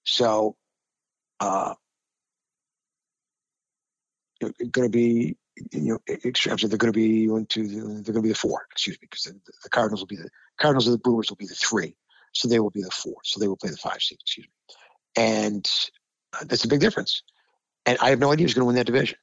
So, 0.04 0.56
uh, 1.40 1.74
going 4.40 4.54
to 4.72 4.90
be, 4.90 5.36
you 5.72 5.94
know, 5.94 6.00
extremes. 6.24 6.62
They're 6.62 6.78
going 6.78 6.94
to 6.94 6.98
be 6.98 7.28
one, 7.28 7.46
two, 7.46 7.68
they're 7.68 7.84
going 7.84 8.04
to 8.04 8.22
be 8.22 8.30
the 8.30 8.36
four. 8.36 8.68
Excuse 8.72 8.98
me, 9.02 9.08
because 9.10 9.24
the, 9.24 9.40
the, 9.64 9.70
Cardinals 9.70 10.02
will 10.02 10.08
be 10.08 10.16
the 10.16 10.30
Cardinals 10.60 10.88
or 10.88 10.92
the 10.92 11.00
Brewers 11.00 11.30
will 11.30 11.38
be 11.38 11.48
the 11.48 11.56
three, 11.56 11.96
so 12.34 12.48
they 12.48 12.60
will 12.60 12.70
be 12.70 12.84
the 12.84 12.92
four. 12.92 13.16
So 13.24 13.40
they 13.40 13.48
will 13.48 13.58
play 13.58 13.72
the 13.72 13.78
five 13.78 14.02
seed. 14.02 14.20
Excuse 14.22 14.46
me, 14.46 14.76
and 15.18 15.70
that's 16.46 16.64
a 16.64 16.70
big 16.70 16.80
difference. 16.80 17.24
And 17.86 17.98
I 18.02 18.10
have 18.10 18.20
no 18.20 18.32
idea 18.32 18.46
who's 18.46 18.54
going 18.54 18.64
to 18.64 18.68
win 18.68 18.76
that 18.76 18.86
division 18.86 19.18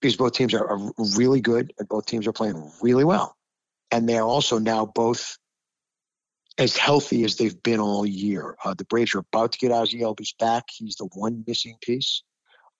because 0.00 0.16
both 0.16 0.32
teams 0.32 0.54
are, 0.54 0.64
are 0.64 0.92
really 1.16 1.40
good 1.40 1.72
and 1.78 1.88
both 1.88 2.06
teams 2.06 2.26
are 2.26 2.32
playing 2.32 2.70
really 2.82 3.04
well, 3.04 3.36
and 3.90 4.08
they 4.08 4.18
are 4.18 4.26
also 4.26 4.58
now 4.58 4.86
both 4.86 5.36
as 6.58 6.76
healthy 6.76 7.24
as 7.24 7.36
they've 7.36 7.62
been 7.62 7.80
all 7.80 8.04
year. 8.04 8.56
Uh, 8.64 8.74
the 8.74 8.84
Braves 8.84 9.14
are 9.14 9.20
about 9.32 9.52
to 9.52 9.58
get 9.58 9.70
Ozzie 9.70 10.00
Albies 10.00 10.36
back. 10.38 10.64
He's 10.70 10.96
the 10.96 11.08
one 11.14 11.44
missing 11.46 11.76
piece 11.80 12.22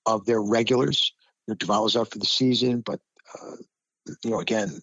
of 0.05 0.27
their 0.27 0.43
regulars. 0.43 1.13
You 1.47 1.53
know, 1.53 1.57
Duvall's 1.57 1.97
out 1.97 2.11
for 2.11 2.19
the 2.19 2.27
season, 2.27 2.83
but 2.85 3.01
uh, 3.41 3.57
you 4.25 4.31
know, 4.31 4.41
again, 4.41 4.81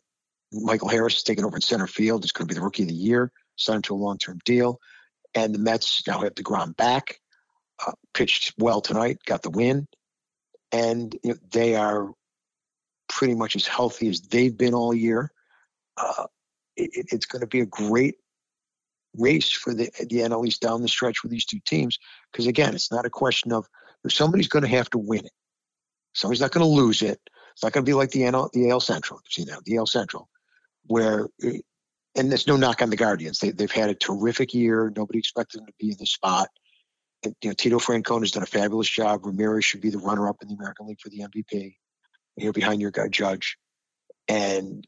Michael 0.52 0.88
Harris 0.88 1.18
is 1.18 1.24
taking 1.24 1.44
over 1.44 1.58
in 1.58 1.62
center 1.62 1.88
field. 1.88 2.24
He's 2.24 2.32
going 2.32 2.48
to 2.48 2.54
be 2.54 2.58
the 2.58 2.64
rookie 2.64 2.84
of 2.84 2.90
the 2.90 2.96
year, 2.96 3.32
signed 3.58 3.84
to 3.86 3.96
a 3.96 3.98
long-term 3.98 4.40
deal. 4.46 4.80
And 5.34 5.54
the 5.54 5.60
Mets 5.60 6.08
now 6.08 6.22
have 6.22 6.36
DeGrom 6.36 6.78
back, 6.78 7.20
uh, 7.86 7.94
pitched 8.14 8.54
well 8.58 8.82
tonight, 8.82 9.20
got 9.26 9.42
the 9.42 9.50
win. 9.50 9.88
And 10.72 11.16
you 11.24 11.32
know, 11.32 11.38
they 11.52 11.76
are 11.76 12.12
pretty 13.08 13.36
much 13.36 13.56
as 13.56 13.68
healthy 13.68 14.10
as 14.10 14.22
they've 14.22 14.56
been 14.56 14.74
all 14.74 14.94
year. 14.94 15.32
Uh, 15.98 16.26
it, 16.76 17.08
it's 17.12 17.26
going 17.26 17.42
to 17.42 17.48
be 17.48 17.62
a 17.62 17.66
great 17.66 18.16
race 19.18 19.52
for 19.52 19.74
the, 19.74 19.90
the 20.00 20.18
NL 20.18 20.46
East 20.46 20.62
down 20.62 20.82
the 20.82 20.88
stretch 20.88 21.24
with 21.24 21.32
these 21.32 21.46
two 21.46 21.60
teams. 21.66 21.98
Because 22.32 22.48
again, 22.48 22.76
it's 22.76 22.92
not 22.92 23.06
a 23.06 23.10
question 23.10 23.52
of 23.52 23.66
somebody's 24.10 24.48
going 24.48 24.64
to 24.64 24.70
have 24.70 24.90
to 24.92 24.98
win 24.98 25.26
it. 25.26 25.32
Somebody's 26.14 26.42
not 26.42 26.52
going 26.52 26.66
to 26.66 26.72
lose 26.72 27.02
it. 27.02 27.20
It's 27.54 27.64
not 27.64 27.72
going 27.72 27.86
to 27.86 27.90
be 27.90 27.94
like 27.94 28.12
the 28.12 28.22
NL, 28.22 28.52
the 28.52 28.70
AL 28.70 28.82
Central. 28.82 29.20
You 29.24 29.44
see 29.44 29.50
now 29.50 29.60
the 29.66 29.78
AL 29.78 29.88
Central, 29.88 30.30
where 30.88 31.28
eh, 31.44 31.60
and 32.18 32.30
there's 32.30 32.48
no 32.48 32.56
knock 32.56 32.82
on 32.82 32.90
the 32.90 32.96
Guardians. 32.96 33.40
They, 33.40 33.52
they've 33.52 33.72
had 33.72 33.90
a 33.90 33.96
terrific 33.96 34.54
year. 34.54 34.92
Nobody 34.96 35.20
expected 35.20 35.60
them 35.60 35.68
to 35.68 35.74
be 35.80 35.92
in 35.92 35.98
the 36.00 36.06
spot. 36.06 36.50
And, 37.26 37.36
you 37.42 37.50
know, 37.50 37.54
Tito 37.54 37.80
Francona 37.80 38.22
has 38.22 38.32
done 38.32 38.44
a 38.44 38.48
fabulous 38.48 38.90
job. 38.90 39.26
Ramirez 39.26 39.66
should 39.66 39.82
be 39.82 39.90
the 39.90 39.98
runner-up 39.98 40.38
in 40.42 40.48
the 40.48 40.56
American 40.56 40.88
League 40.88 41.02
for 41.02 41.10
the 41.10 41.20
MVP. 41.20 41.76
You're 42.38 42.54
behind 42.54 42.82
your 42.82 42.92
guy 42.92 43.08
Judge, 43.08 43.58
and 44.28 44.86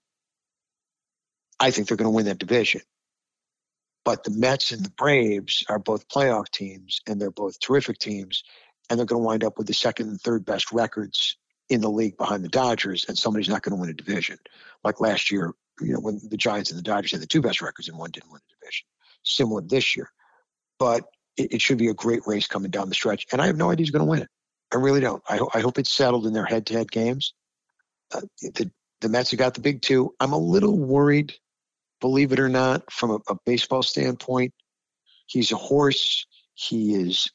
I 1.59 1.71
think 1.71 1.87
they're 1.87 1.97
going 1.97 2.11
to 2.11 2.15
win 2.15 2.25
that 2.25 2.37
division. 2.37 2.81
But 4.03 4.23
the 4.23 4.31
Mets 4.31 4.71
and 4.71 4.85
the 4.85 4.89
Braves 4.91 5.65
are 5.69 5.79
both 5.79 6.07
playoff 6.07 6.49
teams, 6.49 7.01
and 7.07 7.19
they're 7.19 7.31
both 7.31 7.59
terrific 7.59 7.99
teams, 7.99 8.43
and 8.89 8.99
they're 8.99 9.05
going 9.05 9.21
to 9.21 9.25
wind 9.25 9.43
up 9.43 9.57
with 9.57 9.67
the 9.67 9.73
second 9.73 10.09
and 10.09 10.19
third 10.19 10.45
best 10.45 10.71
records 10.71 11.37
in 11.69 11.81
the 11.81 11.89
league 11.89 12.17
behind 12.17 12.43
the 12.43 12.49
Dodgers, 12.49 13.05
and 13.07 13.17
somebody's 13.17 13.49
not 13.49 13.61
going 13.61 13.75
to 13.75 13.81
win 13.81 13.89
a 13.89 13.93
division. 13.93 14.37
Like 14.83 14.99
last 14.99 15.31
year, 15.31 15.53
you 15.81 15.93
know, 15.93 15.99
when 15.99 16.19
the 16.29 16.37
Giants 16.37 16.71
and 16.71 16.77
the 16.77 16.83
Dodgers 16.83 17.11
had 17.11 17.21
the 17.21 17.27
two 17.27 17.41
best 17.41 17.61
records 17.61 17.89
and 17.89 17.97
one 17.97 18.11
didn't 18.11 18.31
win 18.31 18.41
a 18.41 18.59
division. 18.59 18.85
Similar 19.23 19.61
this 19.61 19.95
year. 19.95 20.09
But 20.79 21.05
it, 21.37 21.53
it 21.53 21.61
should 21.61 21.77
be 21.77 21.87
a 21.87 21.93
great 21.93 22.21
race 22.25 22.47
coming 22.47 22.71
down 22.71 22.89
the 22.89 22.95
stretch. 22.95 23.27
And 23.31 23.41
I 23.41 23.45
have 23.45 23.57
no 23.57 23.71
idea 23.71 23.83
who's 23.83 23.91
going 23.91 24.05
to 24.05 24.09
win 24.09 24.21
it. 24.23 24.29
I 24.73 24.77
really 24.77 24.99
don't. 24.99 25.23
I, 25.29 25.37
ho- 25.37 25.49
I 25.53 25.61
hope 25.61 25.77
it's 25.77 25.91
settled 25.91 26.25
in 26.25 26.33
their 26.33 26.45
head 26.45 26.65
to 26.67 26.73
head 26.73 26.91
games. 26.91 27.33
Uh, 28.13 28.21
the, 28.41 28.69
the 29.01 29.09
Mets 29.09 29.31
have 29.31 29.37
got 29.37 29.53
the 29.53 29.61
big 29.61 29.81
two. 29.81 30.13
I'm 30.19 30.33
a 30.33 30.37
little 30.37 30.77
worried, 30.77 31.33
believe 32.01 32.33
it 32.33 32.39
or 32.39 32.49
not, 32.49 32.91
from 32.91 33.11
a, 33.11 33.19
a 33.29 33.35
baseball 33.45 33.83
standpoint. 33.83 34.53
He's 35.27 35.51
a 35.51 35.57
horse. 35.57 36.25
He 36.53 36.95
is, 36.95 37.29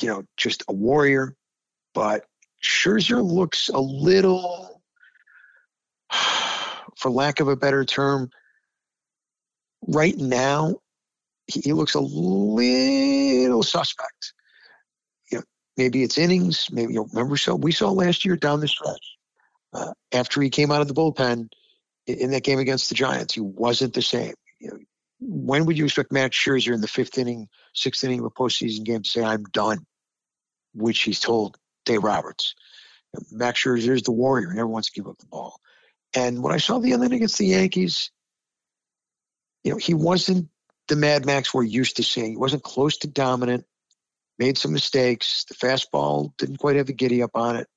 you 0.00 0.08
know, 0.08 0.24
just 0.36 0.62
a 0.68 0.72
warrior. 0.72 1.34
But 1.94 2.26
Scherzer 2.62 3.24
looks 3.24 3.68
a 3.68 3.80
little, 3.80 4.82
for 6.96 7.10
lack 7.10 7.40
of 7.40 7.48
a 7.48 7.56
better 7.56 7.84
term, 7.84 8.30
right 9.86 10.16
now, 10.16 10.76
he 11.46 11.72
looks 11.72 11.94
a 11.94 12.00
little 12.00 13.62
suspect. 13.62 14.32
You 15.30 15.38
know, 15.38 15.44
maybe 15.76 16.02
it's 16.02 16.18
innings. 16.18 16.68
Maybe 16.70 16.94
you 16.94 17.00
know, 17.00 17.08
remember 17.12 17.36
so 17.36 17.54
we 17.54 17.72
saw 17.72 17.90
last 17.90 18.24
year 18.24 18.36
down 18.36 18.60
the 18.60 18.68
stretch 18.68 19.16
uh, 19.72 19.92
after 20.12 20.42
he 20.42 20.50
came 20.50 20.72
out 20.72 20.80
of 20.80 20.88
the 20.88 20.94
bullpen 20.94 21.48
in 22.06 22.30
that 22.30 22.44
game 22.44 22.58
against 22.58 22.88
the 22.88 22.94
Giants. 22.94 23.34
He 23.34 23.40
wasn't 23.40 23.94
the 23.94 24.02
same. 24.02 24.34
You 24.58 24.70
know, 24.70 24.78
when 25.20 25.66
would 25.66 25.78
you 25.78 25.84
expect 25.84 26.12
Max 26.12 26.36
Scherzer 26.36 26.74
in 26.74 26.80
the 26.80 26.88
fifth 26.88 27.18
inning, 27.18 27.48
sixth 27.74 28.04
inning 28.04 28.20
of 28.20 28.26
a 28.26 28.30
postseason 28.30 28.84
game 28.84 29.02
to 29.02 29.08
say 29.08 29.22
I'm 29.22 29.44
done, 29.44 29.86
which 30.74 31.00
he's 31.00 31.20
told 31.20 31.56
Dave 31.84 32.02
Roberts. 32.02 32.54
Max 33.30 33.62
Scherzer 33.62 33.94
is 33.94 34.02
the 34.02 34.12
warrior, 34.12 34.52
never 34.52 34.66
wants 34.66 34.90
to 34.90 35.00
give 35.00 35.08
up 35.08 35.18
the 35.18 35.26
ball. 35.26 35.58
And 36.14 36.42
when 36.42 36.52
I 36.52 36.58
saw 36.58 36.78
the 36.78 36.94
other 36.94 37.08
night 37.08 37.16
against 37.16 37.38
the 37.38 37.46
Yankees, 37.46 38.10
you 39.64 39.72
know, 39.72 39.78
he 39.78 39.94
wasn't 39.94 40.48
the 40.88 40.96
Mad 40.96 41.26
Max 41.26 41.52
we're 41.52 41.64
used 41.64 41.96
to 41.96 42.02
seeing. 42.02 42.30
He 42.30 42.36
wasn't 42.36 42.62
close 42.62 42.98
to 42.98 43.08
dominant. 43.08 43.64
Made 44.38 44.58
some 44.58 44.72
mistakes. 44.72 45.44
The 45.44 45.54
fastball 45.54 46.36
didn't 46.36 46.58
quite 46.58 46.76
have 46.76 46.88
a 46.88 46.92
giddy 46.92 47.22
up 47.22 47.30
on 47.34 47.56
it. 47.56 47.68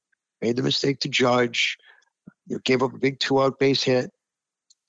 Made 0.42 0.56
the 0.56 0.64
mistake 0.64 1.00
to 1.02 1.10
Judge. 1.10 1.78
You 2.48 2.56
know, 2.56 2.62
gave 2.64 2.84
up 2.84 2.94
a 2.94 2.98
big 2.98 3.20
two-out 3.20 3.60
base 3.60 3.84
hit, 3.84 4.12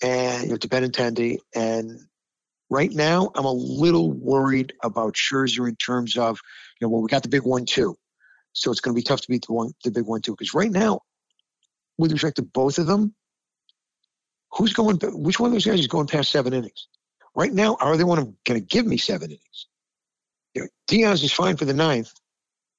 and 0.02 0.44
you 0.44 0.50
know 0.50 0.56
to 0.56 0.68
Benintendi. 0.68 1.38
And 1.54 2.00
right 2.70 2.90
now, 2.90 3.30
I'm 3.34 3.44
a 3.44 3.52
little 3.52 4.10
worried 4.10 4.72
about 4.82 5.14
Scherzer 5.14 5.68
in 5.68 5.76
terms 5.76 6.16
of, 6.16 6.40
you 6.80 6.86
know, 6.86 6.90
well, 6.90 7.02
we 7.02 7.08
got 7.08 7.22
the 7.22 7.28
big 7.28 7.42
one 7.42 7.66
too. 7.66 7.96
So 8.52 8.70
it's 8.70 8.80
going 8.80 8.94
to 8.94 8.98
be 8.98 9.04
tough 9.04 9.20
to 9.20 9.28
beat 9.28 9.46
the 9.46 9.52
one, 9.52 9.72
the 9.84 9.90
big 9.90 10.06
one 10.06 10.22
too. 10.22 10.32
Because 10.32 10.54
right 10.54 10.70
now, 10.70 11.00
with 11.98 12.12
respect 12.12 12.36
to 12.36 12.42
both 12.42 12.78
of 12.78 12.86
them, 12.86 13.14
who's 14.52 14.72
going? 14.72 14.98
Which 15.02 15.38
one 15.38 15.48
of 15.48 15.52
those 15.52 15.66
guys 15.66 15.80
is 15.80 15.86
going 15.86 16.06
past 16.06 16.32
seven 16.32 16.52
innings? 16.52 16.88
Right 17.34 17.52
now, 17.52 17.76
are 17.80 17.96
they 17.96 18.04
one 18.04 18.36
going 18.44 18.60
to 18.60 18.66
give 18.66 18.86
me 18.86 18.96
seven 18.96 19.30
innings? 19.30 19.66
You 20.54 20.68
know, 20.90 21.12
is 21.12 21.32
fine 21.32 21.56
for 21.56 21.64
the 21.64 21.74
ninth, 21.74 22.12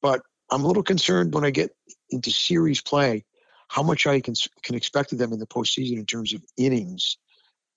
but 0.02 0.22
I'm 0.50 0.64
a 0.64 0.68
little 0.68 0.84
concerned 0.84 1.34
when 1.34 1.46
I 1.46 1.52
get 1.52 1.72
into 2.10 2.32
series 2.32 2.82
play 2.82 3.24
how 3.70 3.84
much 3.84 4.06
I 4.06 4.20
can 4.20 4.34
can 4.64 4.76
expect 4.76 5.14
of 5.14 5.18
them 5.18 5.32
in 5.32 5.40
the 5.40 5.48
postseason 5.48 5.98
in 5.98 6.06
terms 6.06 6.34
of 6.34 6.44
innings, 6.58 7.18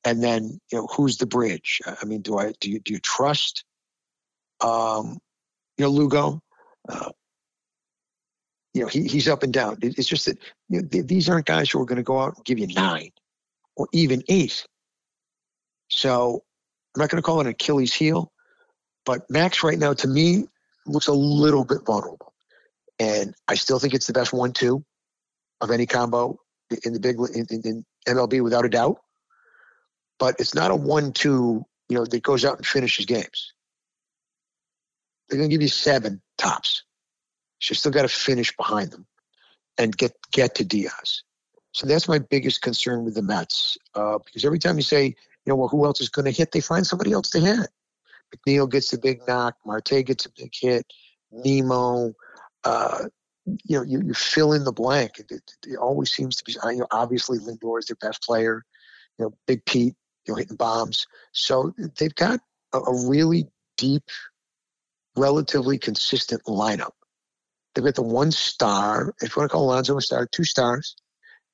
and 0.04 0.20
then 0.20 0.60
you 0.72 0.78
know 0.78 0.88
who's 0.88 1.18
the 1.18 1.26
bridge? 1.26 1.80
I 1.86 2.04
mean, 2.04 2.20
do 2.20 2.36
I 2.36 2.52
do 2.58 2.68
you 2.68 2.80
do 2.80 2.94
you 2.94 2.98
trust, 2.98 3.64
um, 4.60 5.18
you 5.78 5.84
know, 5.84 5.90
Lugo? 5.90 6.40
Uh, 6.88 7.10
you 8.74 8.82
know, 8.82 8.88
he, 8.88 9.04
he's 9.04 9.28
up 9.28 9.44
and 9.44 9.52
down. 9.52 9.78
It's 9.82 10.08
just 10.08 10.26
that 10.26 10.38
you 10.68 10.82
know, 10.82 10.88
these 10.90 11.28
aren't 11.28 11.46
guys 11.46 11.70
who 11.70 11.80
are 11.80 11.86
going 11.86 11.98
to 11.98 12.02
go 12.02 12.18
out 12.18 12.34
and 12.34 12.44
give 12.44 12.58
you 12.58 12.66
nine 12.66 13.12
or 13.76 13.86
even 13.92 14.24
eight. 14.28 14.66
So 15.90 16.42
I'm 16.94 17.00
not 17.00 17.10
going 17.10 17.22
to 17.22 17.26
call 17.26 17.40
it 17.40 17.46
an 17.46 17.48
Achilles 17.48 17.92
heel, 17.92 18.32
but 19.04 19.28
Max 19.30 19.62
right 19.62 19.78
now 19.78 19.94
to 19.94 20.08
me 20.08 20.46
looks 20.86 21.08
a 21.08 21.12
little 21.12 21.64
bit 21.64 21.84
vulnerable. 21.84 22.32
And 22.98 23.34
I 23.48 23.56
still 23.56 23.78
think 23.78 23.94
it's 23.94 24.06
the 24.06 24.12
best 24.12 24.32
one-two 24.32 24.84
of 25.60 25.70
any 25.70 25.86
combo 25.86 26.38
in 26.84 26.92
the 26.92 27.00
big 27.00 27.16
in, 27.34 27.46
in 27.64 27.84
MLB 28.06 28.42
without 28.42 28.64
a 28.64 28.68
doubt. 28.68 29.00
But 30.18 30.36
it's 30.38 30.54
not 30.54 30.70
a 30.70 30.76
one-two, 30.76 31.64
you 31.88 31.96
know, 31.96 32.04
that 32.04 32.22
goes 32.22 32.44
out 32.44 32.56
and 32.56 32.66
finishes 32.66 33.06
games. 33.06 33.52
They're 35.28 35.38
going 35.38 35.50
to 35.50 35.54
give 35.54 35.62
you 35.62 35.68
seven 35.68 36.22
tops. 36.38 36.84
So 37.60 37.72
you 37.72 37.76
still 37.76 37.92
got 37.92 38.02
to 38.02 38.08
finish 38.08 38.54
behind 38.56 38.92
them 38.92 39.06
and 39.78 39.96
get 39.96 40.12
get 40.30 40.54
to 40.56 40.64
Diaz. 40.64 41.22
So 41.72 41.86
that's 41.86 42.06
my 42.06 42.18
biggest 42.18 42.62
concern 42.62 43.04
with 43.04 43.14
the 43.14 43.22
Mets. 43.22 43.76
Uh, 43.94 44.18
because 44.18 44.44
every 44.44 44.60
time 44.60 44.76
you 44.76 44.82
say, 44.82 45.16
you 45.44 45.52
know, 45.52 45.56
well, 45.56 45.68
who 45.68 45.84
else 45.84 46.00
is 46.00 46.08
going 46.08 46.24
to 46.24 46.30
hit? 46.30 46.52
They 46.52 46.60
find 46.60 46.86
somebody 46.86 47.12
else 47.12 47.30
to 47.30 47.40
hit. 47.40 47.68
McNeil 48.34 48.70
gets 48.70 48.92
a 48.92 48.98
big 48.98 49.20
knock. 49.26 49.56
Marte 49.64 50.04
gets 50.04 50.26
a 50.26 50.30
big 50.36 50.52
hit. 50.58 50.86
Nimmo, 51.30 52.12
Uh, 52.64 53.04
you 53.64 53.76
know, 53.76 53.82
you, 53.82 54.00
you 54.00 54.14
fill 54.14 54.54
in 54.54 54.64
the 54.64 54.72
blank. 54.72 55.18
It, 55.18 55.30
it, 55.30 55.50
it, 55.66 55.76
always 55.76 56.10
seems 56.10 56.36
to 56.36 56.44
be. 56.44 56.56
You 56.72 56.78
know, 56.78 56.86
obviously 56.90 57.38
Lindor 57.38 57.78
is 57.78 57.86
their 57.86 57.96
best 58.00 58.22
player. 58.22 58.64
You 59.18 59.26
know, 59.26 59.34
Big 59.46 59.64
Pete, 59.66 59.94
you 60.26 60.32
know, 60.32 60.36
hitting 60.36 60.56
bombs. 60.56 61.06
So 61.32 61.74
they've 61.98 62.14
got 62.14 62.40
a, 62.72 62.78
a 62.78 63.08
really 63.08 63.46
deep, 63.76 64.04
relatively 65.14 65.78
consistent 65.78 66.42
lineup. 66.44 66.92
They've 67.74 67.84
got 67.84 67.96
the 67.96 68.02
one 68.02 68.30
star, 68.30 69.14
if 69.20 69.36
you 69.36 69.40
want 69.40 69.50
to 69.50 69.52
call 69.52 69.64
Alonso 69.64 69.98
a 69.98 70.00
star, 70.00 70.26
two 70.26 70.44
stars, 70.44 70.96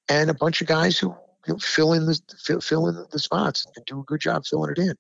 and 0.09 0.31
a 0.31 0.35
bunch 0.35 0.61
of 0.61 0.69
guys 0.69 0.99
who 0.99 1.15
you 1.51 1.55
know, 1.55 1.59
fill 1.59 1.95
in 1.95 2.07
the 2.07 2.21
fill, 2.39 2.61
fill 2.61 2.87
in 2.87 3.05
the 3.11 3.19
spots 3.19 3.67
and 3.75 3.85
do 3.85 3.99
a 3.99 4.05
good 4.05 4.21
job 4.21 4.47
filling 4.47 4.71
it 4.71 4.79
in. 4.79 4.95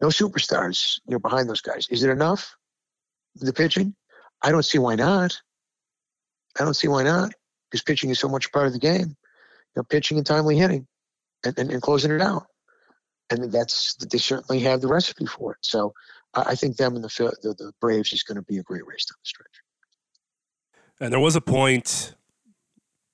No 0.00 0.08
superstars, 0.08 0.98
you 1.06 1.12
know, 1.12 1.18
behind 1.18 1.46
those 1.46 1.60
guys. 1.60 1.86
Is 1.90 2.02
it 2.02 2.08
enough? 2.08 2.56
The 3.34 3.52
pitching? 3.52 3.94
I 4.40 4.50
don't 4.50 4.64
see 4.64 4.78
why 4.78 4.94
not. 4.94 5.38
I 6.58 6.64
don't 6.64 6.72
see 6.72 6.88
why 6.88 7.02
not 7.02 7.32
because 7.70 7.82
pitching 7.82 8.08
is 8.08 8.18
so 8.18 8.30
much 8.30 8.50
part 8.50 8.66
of 8.66 8.72
the 8.72 8.78
game. 8.78 9.08
You 9.08 9.76
know, 9.76 9.82
pitching 9.82 10.16
and 10.16 10.26
timely 10.26 10.56
hitting, 10.56 10.86
and, 11.44 11.58
and, 11.58 11.70
and 11.70 11.82
closing 11.82 12.12
it 12.12 12.22
out, 12.22 12.46
and 13.28 13.52
that's 13.52 13.94
they 13.96 14.16
certainly 14.16 14.60
have 14.60 14.80
the 14.80 14.88
recipe 14.88 15.26
for 15.26 15.52
it. 15.52 15.58
So 15.60 15.92
I 16.32 16.54
think 16.54 16.76
them 16.78 16.94
and 16.96 17.04
the 17.04 17.36
the, 17.42 17.52
the 17.52 17.72
Braves 17.78 18.14
is 18.14 18.22
going 18.22 18.36
to 18.36 18.42
be 18.42 18.56
a 18.56 18.62
great 18.62 18.86
race 18.86 19.04
down 19.04 19.18
the 19.22 19.28
stretch. 19.28 19.46
And 20.98 21.12
there 21.12 21.20
was 21.20 21.36
a 21.36 21.42
point 21.42 22.14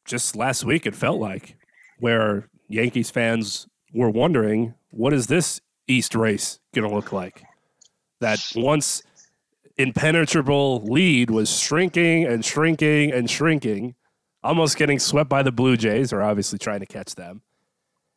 just 0.05 0.37
last 0.37 0.65
week, 0.65 0.87
it 0.87 0.95
felt 0.95 1.19
like, 1.19 1.57
where 1.99 2.49
Yankees 2.69 3.11
fans 3.11 3.67
were 3.93 4.11
wondering, 4.11 4.75
what 4.91 5.13
is 5.13 5.27
this 5.27 5.61
East 5.87 6.15
race 6.15 6.59
going 6.75 6.89
to 6.89 6.95
look 6.95 7.13
like? 7.13 7.43
That 8.21 8.41
once 8.57 9.03
impenetrable 9.77 10.85
lead 10.85 11.31
was 11.31 11.59
shrinking 11.61 12.25
and 12.25 12.45
shrinking 12.45 13.13
and 13.13 13.29
shrinking, 13.29 13.95
almost 14.43 14.77
getting 14.77 14.99
swept 14.99 15.29
by 15.29 15.43
the 15.43 15.53
Blue 15.53 15.77
Jays, 15.77 16.13
are 16.13 16.23
obviously 16.23 16.59
trying 16.59 16.81
to 16.81 16.87
catch 16.87 17.15
them. 17.15 17.43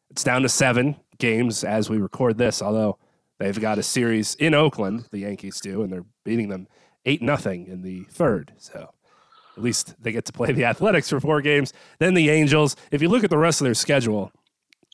It's 0.09 0.23
down 0.23 0.43
to 0.43 0.49
seven 0.49 0.95
games 1.17 1.63
as 1.63 1.89
we 1.89 1.97
record 1.97 2.37
this, 2.37 2.61
although 2.61 2.97
they've 3.39 3.59
got 3.59 3.77
a 3.77 3.83
series 3.83 4.35
in 4.35 4.53
Oakland, 4.53 5.07
the 5.11 5.19
Yankees 5.19 5.59
do, 5.59 5.81
and 5.81 5.91
they're 5.91 6.05
beating 6.23 6.49
them 6.49 6.67
8 7.05 7.21
nothing 7.21 7.67
in 7.67 7.81
the 7.81 8.03
third. 8.03 8.53
So 8.57 8.93
At 9.55 9.63
least 9.63 9.95
they 10.01 10.11
get 10.11 10.25
to 10.25 10.33
play 10.33 10.51
the 10.51 10.65
Athletics 10.71 11.09
for 11.09 11.19
four 11.19 11.41
games. 11.41 11.73
Then 11.99 12.13
the 12.13 12.29
Angels. 12.29 12.75
If 12.91 13.01
you 13.01 13.09
look 13.09 13.23
at 13.23 13.29
the 13.29 13.37
rest 13.37 13.61
of 13.61 13.65
their 13.65 13.73
schedule, 13.73 14.31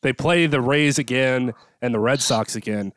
they 0.04 0.14
play 0.14 0.46
the 0.46 0.62
Rays 0.62 1.00
again 1.00 1.54
and 1.82 1.94
the 1.94 2.00
Red 2.00 2.22
Sox 2.22 2.56
again 2.56 2.94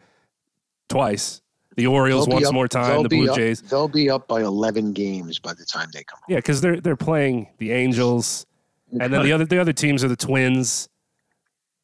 twice. 0.88 1.40
The 1.76 1.86
Orioles 1.86 2.26
once 2.28 2.46
up- 2.46 2.54
more 2.54 2.68
time. 2.68 3.02
The 3.02 3.08
Blue 3.08 3.30
up- 3.30 3.36
Jays. 3.36 3.60
They'll 3.62 3.88
be 3.88 4.08
up 4.08 4.26
by 4.28 4.42
11 4.42 4.92
games 4.92 5.38
by 5.38 5.52
the 5.54 5.64
time 5.64 5.88
they 5.92 6.02
come 6.04 6.18
home. 6.20 6.26
Yeah, 6.28 6.36
because 6.38 6.60
they're 6.60 6.80
they're 6.80 6.96
playing 6.96 7.48
the 7.58 7.72
Angels, 7.72 8.46
and 8.92 9.12
then 9.12 9.22
the 9.22 9.32
other 9.32 9.44
the 9.44 9.58
other 9.58 9.72
teams 9.74 10.02
are 10.04 10.08
the 10.08 10.16
Twins, 10.16 10.88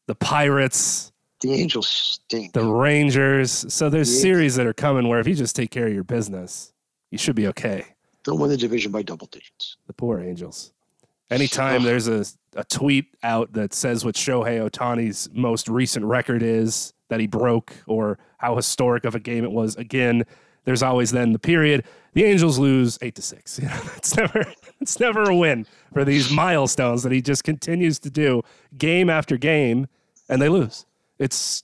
the 0.07 0.15
Pirates, 0.15 1.13
The 1.43 1.53
Angels 1.53 1.89
stink. 1.89 2.53
the 2.55 2.65
Rangers. 2.65 3.51
So 3.73 3.91
there's 3.91 4.13
Yeah. 4.15 4.21
series 4.23 4.55
that 4.57 4.67
are 4.67 4.73
coming 4.73 5.09
where 5.09 5.21
if 5.21 5.29
you 5.29 5.35
just 5.35 5.55
take 5.57 5.71
care 5.71 5.87
of 5.89 5.93
your 5.93 6.05
business, 6.05 6.73
you 7.11 7.19
should 7.19 7.37
be 7.37 7.47
okay. 7.49 7.85
They'll 8.25 8.39
win 8.39 8.49
the 8.51 8.57
division 8.57 8.93
by 8.93 9.03
double 9.03 9.27
digits. 9.27 9.77
The 9.89 9.93
poor 9.93 10.21
Angels. 10.21 10.73
Anytime 11.33 11.83
there's 11.83 12.09
a, 12.09 12.25
a 12.57 12.65
tweet 12.65 13.07
out 13.23 13.53
that 13.55 13.75
says 13.75 14.05
what 14.05 14.15
Shohei 14.15 14.69
Ohtani's 14.69 15.29
most 15.33 15.69
recent 15.69 16.05
record 16.05 16.43
is 16.43 16.93
that 17.09 17.21
he 17.21 17.27
broke 17.27 17.73
or 17.87 18.19
how 18.39 18.57
historic 18.57 19.05
of 19.05 19.15
a 19.15 19.21
game 19.21 19.45
it 19.45 19.51
was, 19.53 19.77
again, 19.77 20.25
there's 20.65 20.83
always 20.83 21.11
then 21.11 21.33
the 21.33 21.39
period. 21.39 21.85
The 22.15 22.25
Angels 22.25 22.59
lose 22.59 22.99
eight 23.03 23.15
to 23.17 23.23
six. 23.23 23.59
You 23.63 23.69
know, 23.69 23.81
it's 23.97 24.17
never 24.17 24.45
it's 24.81 25.01
never 25.01 25.23
a 25.25 25.35
win 25.37 25.67
for 25.93 26.05
these 26.05 26.31
milestones 26.31 27.03
that 27.03 27.13
he 27.13 27.21
just 27.23 27.45
continues 27.45 27.99
to 28.01 28.11
do 28.11 28.43
game 28.79 29.09
after 29.11 29.37
game, 29.37 29.87
and 30.29 30.41
they 30.41 30.49
lose. 30.49 30.87
It's 31.19 31.63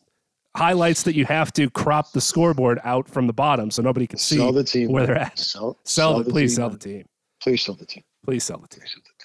highlights 0.57 1.03
that 1.05 1.15
you 1.15 1.25
have 1.27 1.53
to 1.53 1.71
crop 1.71 2.13
the 2.13 2.21
scoreboard 2.21 2.81
out 2.83 3.09
from 3.09 3.27
the 3.27 3.33
bottom 3.33 3.71
so 3.71 3.83
nobody 3.83 4.07
can 4.07 4.19
see 4.19 4.37
Sell 4.37 4.53
the 4.53 4.65
team. 4.65 4.91
where 4.91 5.07
they're 5.07 5.17
at. 5.19 5.39
Sell, 5.39 5.77
Sell, 5.85 6.23
the, 6.23 6.31
please 6.31 6.53
team. 6.53 6.57
sell 6.57 6.71
the 6.71 6.79
team. 6.79 7.05
Please 7.41 7.63
sell 7.65 7.75
the 7.77 7.87
team. 7.87 8.03
Please 8.25 8.45
sell 8.45 8.59
the 8.59 8.67
team. 8.69 8.81
Please 8.81 8.91
sell 8.91 9.03
the 9.03 9.09
team. 9.09 9.18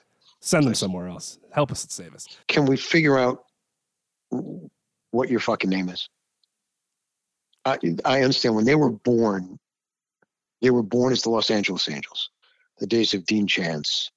Send 0.45 0.67
them 0.67 0.75
somewhere 0.75 1.07
else. 1.07 1.39
Help 1.51 1.71
us 1.71 1.85
and 1.85 1.91
save 1.91 2.13
us. 2.13 2.27
Can 2.49 2.65
we 2.65 2.75
figure 2.75 3.17
out 3.17 3.45
what 5.11 5.29
your 5.29 5.39
fucking 5.39 5.69
name 5.69 5.87
is? 5.87 6.09
I, 7.63 7.77
I 8.03 8.23
understand 8.23 8.53
when 8.53 8.65
they 8.65 8.75
were 8.75 8.89
born, 8.89 9.57
they 10.61 10.69
were 10.69 10.83
born 10.83 11.13
as 11.13 11.21
the 11.21 11.29
Los 11.29 11.49
Angeles 11.49 11.87
Angels. 11.87 12.29
The 12.79 12.87
days 12.87 13.13
of 13.13 13.25
Dean 13.25 13.47
Chance, 13.47 14.11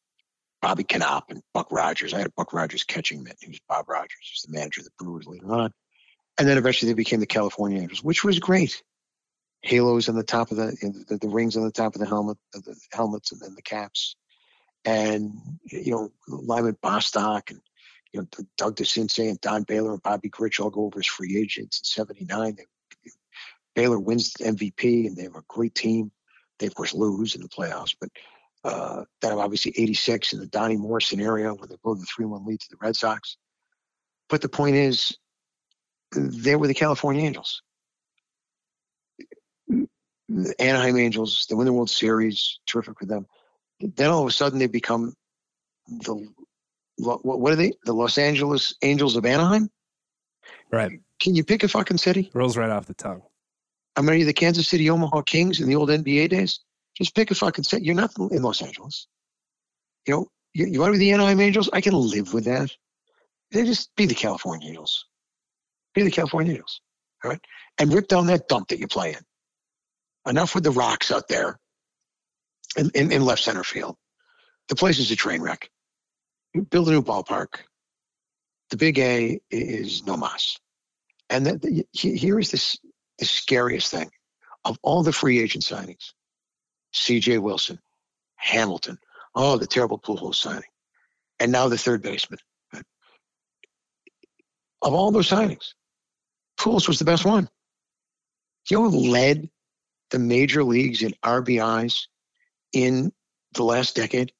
Bobby 0.60 0.82
Knoop, 0.82 1.22
and 1.28 1.42
Buck 1.54 1.70
Rogers. 1.70 2.12
I 2.12 2.18
had 2.18 2.34
Buck 2.34 2.52
Rogers 2.52 2.82
catching 2.82 3.22
mitt. 3.22 3.36
He 3.40 3.46
was 3.46 3.60
Bob 3.68 3.88
Rogers. 3.88 4.18
He 4.20 4.32
was 4.34 4.42
the 4.48 4.58
manager 4.58 4.80
of 4.80 4.86
the 4.86 4.90
Brewers 4.98 5.28
later 5.28 5.52
on. 5.52 5.70
And 6.40 6.48
then 6.48 6.58
eventually 6.58 6.90
they 6.90 6.96
became 6.96 7.20
the 7.20 7.26
California 7.26 7.80
Angels, 7.80 8.02
which 8.02 8.24
was 8.24 8.40
great. 8.40 8.82
Halos 9.62 10.08
on 10.08 10.16
the 10.16 10.24
top 10.24 10.50
of 10.50 10.56
the, 10.56 11.04
the, 11.08 11.18
the 11.18 11.28
rings 11.28 11.56
on 11.56 11.62
the 11.62 11.70
top 11.70 11.94
of 11.94 12.00
the 12.00 12.06
helmet, 12.06 12.36
the 12.52 12.76
helmets, 12.92 13.30
and 13.30 13.40
then 13.40 13.54
the 13.54 13.62
caps. 13.62 14.16
And, 14.86 15.32
you 15.64 15.90
know, 15.90 16.12
Lyman 16.28 16.78
Bostock 16.80 17.50
and 17.50 17.60
you 18.16 18.22
know, 18.22 18.44
Doug 18.56 18.76
DeCinces 18.76 19.28
and 19.28 19.40
Don 19.40 19.64
Baylor 19.64 19.92
and 19.92 20.02
Bobby 20.02 20.30
Grich 20.30 20.58
all 20.58 20.70
go 20.70 20.84
over 20.84 21.00
as 21.00 21.06
free 21.06 21.36
agents 21.36 21.80
in 21.80 21.84
'79. 21.84 22.56
They, 22.56 22.64
Baylor 23.74 23.98
wins 23.98 24.32
the 24.32 24.44
MVP, 24.44 25.06
and 25.06 25.16
they 25.16 25.24
have 25.24 25.36
a 25.36 25.42
great 25.48 25.74
team. 25.74 26.10
They 26.58 26.66
of 26.66 26.74
course 26.74 26.94
lose 26.94 27.34
in 27.34 27.42
the 27.42 27.48
playoffs, 27.48 27.94
but 28.00 28.08
uh, 28.64 29.04
then 29.20 29.32
obviously 29.32 29.74
'86 29.76 30.32
in 30.32 30.40
the 30.40 30.46
Donnie 30.46 30.78
Moore 30.78 31.00
scenario 31.00 31.54
where 31.54 31.68
they 31.68 31.76
blow 31.82 31.94
the 31.94 32.06
three-one 32.06 32.46
lead 32.46 32.60
to 32.60 32.68
the 32.70 32.78
Red 32.80 32.96
Sox. 32.96 33.36
But 34.30 34.40
the 34.40 34.48
point 34.48 34.76
is, 34.76 35.16
they 36.12 36.56
were 36.56 36.68
the 36.68 36.74
California 36.74 37.22
Angels. 37.22 37.62
The 39.68 40.54
Anaheim 40.58 40.96
Angels, 40.96 41.46
they 41.48 41.54
win 41.54 41.66
the 41.66 41.72
World 41.72 41.90
Series, 41.90 42.58
terrific 42.66 42.98
for 42.98 43.06
them. 43.06 43.26
Then 43.80 44.10
all 44.10 44.22
of 44.22 44.28
a 44.28 44.32
sudden 44.32 44.58
they 44.58 44.66
become 44.66 45.14
the 45.86 46.28
what 46.96 47.24
what 47.24 47.52
are 47.52 47.56
they? 47.56 47.72
The 47.84 47.92
Los 47.92 48.18
Angeles 48.18 48.74
Angels 48.82 49.16
of 49.16 49.26
Anaheim? 49.26 49.70
Right. 50.72 51.00
Can 51.20 51.34
you 51.34 51.44
pick 51.44 51.62
a 51.62 51.68
fucking 51.68 51.98
city? 51.98 52.30
Rolls 52.34 52.56
right 52.56 52.70
off 52.70 52.86
the 52.86 52.94
tongue. 52.94 53.22
I 53.94 54.00
mean, 54.00 54.10
are 54.10 54.14
you 54.14 54.24
the 54.24 54.32
Kansas 54.32 54.68
City 54.68 54.90
Omaha 54.90 55.22
Kings 55.22 55.60
in 55.60 55.68
the 55.68 55.76
old 55.76 55.88
NBA 55.88 56.28
days? 56.30 56.60
Just 56.96 57.14
pick 57.14 57.30
a 57.30 57.34
fucking 57.34 57.64
city. 57.64 57.84
You're 57.84 57.94
not 57.94 58.12
in 58.18 58.42
Los 58.42 58.62
Angeles. 58.62 59.06
You 60.06 60.14
know, 60.14 60.26
you, 60.52 60.66
you 60.66 60.80
want 60.80 60.92
to 60.92 60.98
be 60.98 61.04
the 61.04 61.12
Anaheim 61.12 61.40
Angels? 61.40 61.70
I 61.72 61.80
can 61.80 61.94
live 61.94 62.32
with 62.32 62.44
that. 62.44 62.70
They 63.52 63.64
just 63.64 63.94
be 63.96 64.06
the 64.06 64.14
California 64.14 64.68
Angels. 64.68 65.06
Be 65.94 66.02
the 66.02 66.10
California 66.10 66.52
Angels. 66.52 66.80
All 67.24 67.30
right. 67.30 67.40
And 67.78 67.92
rip 67.92 68.08
down 68.08 68.26
that 68.26 68.48
dump 68.48 68.68
that 68.68 68.78
you 68.78 68.86
play 68.86 69.12
in. 69.12 70.30
Enough 70.30 70.54
with 70.54 70.64
the 70.64 70.70
rocks 70.70 71.10
out 71.10 71.28
there 71.28 71.58
in, 72.76 72.90
in, 72.94 73.12
in 73.12 73.24
left 73.24 73.42
center 73.42 73.64
field. 73.64 73.96
The 74.68 74.76
place 74.76 74.98
is 74.98 75.10
a 75.10 75.16
train 75.16 75.40
wreck. 75.42 75.70
Build 76.70 76.88
a 76.88 76.92
new 76.92 77.02
ballpark. 77.02 77.60
The 78.70 78.76
big 78.76 78.98
A 78.98 79.40
is 79.50 80.04
no 80.06 80.16
mas. 80.16 80.58
And 81.30 81.46
that, 81.46 81.84
he- 81.92 82.16
here 82.16 82.38
is 82.38 82.50
this 82.50 82.78
the 83.18 83.24
scariest 83.24 83.90
thing 83.90 84.10
of 84.64 84.78
all 84.82 85.02
the 85.02 85.12
free 85.12 85.38
agent 85.40 85.64
signings. 85.64 86.12
C.J. 86.92 87.38
Wilson, 87.38 87.78
Hamilton, 88.36 88.98
oh, 89.34 89.56
the 89.58 89.66
terrible 89.66 89.98
Pujols 89.98 90.36
signing, 90.36 90.62
and 91.38 91.52
now 91.52 91.68
the 91.68 91.78
third 91.78 92.02
baseman. 92.02 92.38
Of 94.82 94.94
all 94.94 95.10
those 95.10 95.28
signings, 95.28 95.74
Pujols 96.58 96.88
was 96.88 96.98
the 96.98 97.04
best 97.04 97.24
one. 97.24 97.48
Know 98.70 98.82
led 98.82 99.48
the 100.10 100.18
major 100.18 100.64
leagues 100.64 101.02
in 101.02 101.14
RBIs 101.24 102.06
in 102.72 103.12
the 103.54 103.64
last 103.64 103.96
decade? 103.96 104.32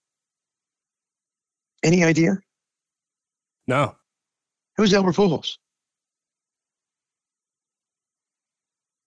Any 1.83 2.05
idea? 2.05 2.39
No. 3.67 3.95
It 4.77 4.81
was 4.81 4.93
Albert 4.93 5.17
Pujols. 5.17 5.57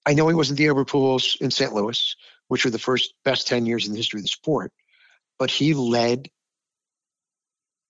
I 0.05 0.13
know 0.13 0.27
he 0.27 0.35
wasn't 0.35 0.57
the 0.57 0.67
Albert 0.67 0.87
Pujols 0.87 1.39
in 1.39 1.51
St. 1.51 1.73
Louis, 1.73 2.15
which 2.47 2.65
were 2.65 2.71
the 2.71 2.79
first 2.79 3.13
best 3.23 3.47
10 3.47 3.65
years 3.65 3.85
in 3.85 3.93
the 3.93 3.97
history 3.97 4.19
of 4.19 4.23
the 4.23 4.29
sport, 4.29 4.71
but 5.37 5.51
he 5.51 5.73
led 5.73 6.29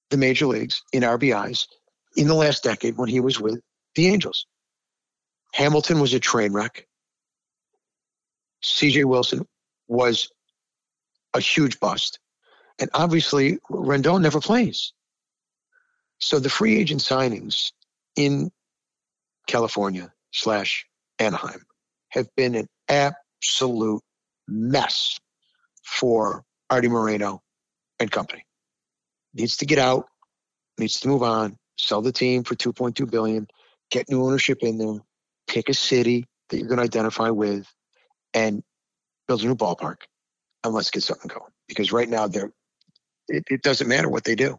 the 0.09 0.17
major 0.17 0.47
leagues 0.47 0.81
in 0.91 1.03
RBIs 1.03 1.67
in 2.17 2.27
the 2.27 2.33
last 2.33 2.63
decade 2.63 2.97
when 2.97 3.09
he 3.09 3.19
was 3.19 3.39
with 3.39 3.61
the 3.95 4.07
Angels. 4.07 4.45
Hamilton 5.53 5.99
was 5.99 6.13
a 6.13 6.19
train 6.19 6.51
wreck. 6.51 6.87
CJ 8.63 9.05
Wilson 9.05 9.47
was 9.87 10.29
a 11.33 11.39
huge 11.39 11.79
bust. 11.79 12.19
And 12.79 12.89
obviously, 12.93 13.59
Rendon 13.69 14.21
never 14.21 14.39
plays. 14.39 14.93
So 16.19 16.39
the 16.39 16.49
free 16.49 16.77
agent 16.77 17.01
signings 17.01 17.71
in 18.15 18.51
California 19.47 20.11
slash 20.31 20.85
Anaheim 21.17 21.65
have 22.09 22.27
been 22.35 22.55
an 22.55 22.67
absolute 22.87 24.01
mess 24.47 25.19
for 25.83 26.43
Arte 26.69 26.87
Moreno 26.87 27.41
and 27.99 28.11
company. 28.11 28.45
Needs 29.33 29.57
to 29.57 29.65
get 29.65 29.79
out, 29.79 30.05
needs 30.77 30.99
to 31.01 31.07
move 31.07 31.23
on, 31.23 31.57
sell 31.77 32.01
the 32.01 32.11
team 32.11 32.43
for 32.43 32.55
2.2 32.55 33.09
billion, 33.09 33.47
get 33.91 34.09
new 34.09 34.23
ownership 34.23 34.59
in 34.61 34.77
there, 34.77 34.99
pick 35.47 35.69
a 35.69 35.73
city 35.73 36.25
that 36.49 36.57
you're 36.57 36.67
going 36.67 36.77
to 36.77 36.83
identify 36.83 37.29
with, 37.29 37.67
and 38.33 38.63
build 39.27 39.43
a 39.43 39.45
new 39.45 39.55
ballpark, 39.55 39.97
and 40.63 40.73
let's 40.73 40.91
get 40.91 41.03
something 41.03 41.27
going. 41.27 41.51
Because 41.67 41.91
right 41.91 42.09
now, 42.09 42.27
they're 42.27 42.51
it, 43.27 43.43
it 43.49 43.61
doesn't 43.61 43.87
matter 43.87 44.09
what 44.09 44.23
they 44.23 44.35
do. 44.35 44.57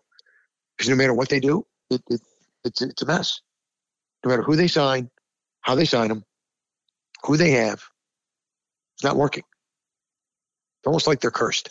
Because 0.77 0.89
no 0.89 0.97
matter 0.97 1.15
what 1.15 1.29
they 1.29 1.41
do, 1.41 1.67
it, 1.91 2.03
it, 2.09 2.21
it's, 2.65 2.81
it's 2.81 3.03
a 3.03 3.07
mess. 3.07 3.41
No 4.25 4.31
matter 4.31 4.43
who 4.43 4.57
they 4.57 4.69
sign, 4.69 5.11
how 5.61 5.75
they 5.75 5.85
sign 5.85 6.09
them, 6.09 6.25
who 7.25 7.37
they 7.37 7.51
have, 7.51 7.83
it's 8.95 9.05
not 9.05 9.17
working. 9.17 9.45
It's 10.79 10.87
almost 10.87 11.07
like 11.07 11.21
they're 11.21 11.31
cursed. 11.31 11.71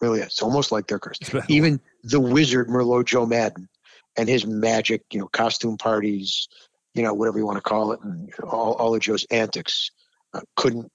Really. 0.00 0.20
It's 0.20 0.42
almost 0.42 0.72
like 0.72 0.86
they're 0.86 0.98
cursed. 0.98 1.34
Even 1.48 1.80
the 2.02 2.20
wizard 2.20 2.68
Merlot 2.68 3.06
Joe 3.06 3.26
Maddon 3.26 3.68
and 4.16 4.28
his 4.28 4.46
magic, 4.46 5.02
you 5.12 5.18
know, 5.18 5.28
costume 5.28 5.76
parties, 5.78 6.48
you 6.94 7.02
know, 7.02 7.12
whatever 7.14 7.38
you 7.38 7.46
want 7.46 7.56
to 7.56 7.62
call 7.62 7.92
it, 7.92 8.00
and 8.02 8.32
all, 8.44 8.74
all 8.74 8.94
of 8.94 9.00
Joe's 9.00 9.26
antics 9.30 9.90
uh, 10.32 10.40
couldn't 10.56 10.90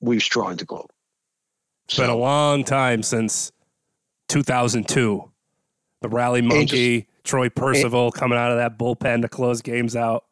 weave 0.00 0.22
straw 0.22 0.48
into 0.50 0.64
gold. 0.64 0.90
It's 1.86 1.98
been 1.98 2.10
a 2.10 2.16
long 2.16 2.64
time 2.64 3.02
since 3.02 3.52
2002. 4.28 5.30
The 6.00 6.08
rally 6.08 6.42
monkey, 6.42 7.08
Troy 7.24 7.48
Percival 7.48 8.10
coming 8.10 8.38
out 8.38 8.50
of 8.50 8.58
that 8.58 8.78
bullpen 8.78 9.22
to 9.22 9.28
close 9.28 9.62
games 9.62 9.96
out. 9.96 10.24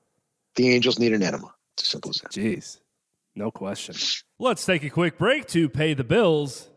The 0.57 0.71
Angels 0.71 0.99
need 0.99 1.13
an 1.13 1.23
enema. 1.23 1.55
It's 1.75 1.85
as 1.85 1.89
simple 1.89 2.11
as 2.11 2.17
that. 2.19 2.33
Jeez. 2.33 2.79
No 3.35 3.51
question. 3.51 3.95
Let's 4.39 4.65
take 4.67 4.85
a 4.85 4.91
quick 4.91 5.17
break 5.17 5.47
to 5.49 5.69
pay 5.69 5.95
the 5.95 6.05
bills. 6.05 6.69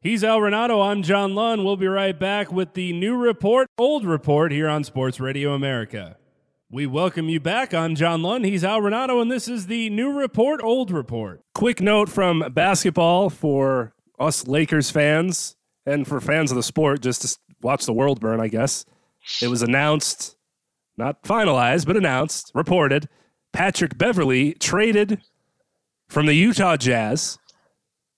He's 0.00 0.24
Al 0.24 0.38
Renauto. 0.38 0.82
I'm 0.88 1.02
John 1.02 1.34
Lund. 1.34 1.64
We'll 1.64 1.76
be 1.76 1.86
right 1.88 2.18
back 2.18 2.50
with 2.50 2.74
the 2.74 2.92
new 2.92 3.16
report, 3.16 3.66
old 3.76 4.06
report 4.06 4.50
here 4.52 4.68
on 4.68 4.84
Sports 4.84 5.20
Radio 5.20 5.52
America. 5.52 6.16
We 6.72 6.86
welcome 6.86 7.28
you 7.28 7.40
back. 7.40 7.74
I'm 7.74 7.96
John 7.96 8.22
Lund. 8.22 8.44
He's 8.44 8.62
Al 8.62 8.80
Renauto, 8.80 9.20
and 9.20 9.28
this 9.28 9.48
is 9.48 9.66
the 9.66 9.90
new 9.90 10.12
report, 10.12 10.62
old 10.62 10.92
report. 10.92 11.40
Quick 11.52 11.80
note 11.80 12.08
from 12.08 12.44
basketball 12.52 13.28
for 13.28 13.92
us 14.20 14.46
Lakers 14.46 14.88
fans 14.88 15.56
and 15.84 16.06
for 16.06 16.20
fans 16.20 16.52
of 16.52 16.56
the 16.56 16.62
sport, 16.62 17.02
just 17.02 17.22
to 17.22 17.36
watch 17.60 17.86
the 17.86 17.92
world 17.92 18.20
burn, 18.20 18.40
I 18.40 18.46
guess. 18.46 18.84
It 19.42 19.48
was 19.48 19.62
announced, 19.62 20.36
not 20.96 21.24
finalized, 21.24 21.86
but 21.86 21.96
announced, 21.96 22.52
reported. 22.54 23.08
Patrick 23.52 23.98
Beverley 23.98 24.52
traded 24.54 25.20
from 26.08 26.26
the 26.26 26.34
Utah 26.34 26.76
Jazz. 26.76 27.36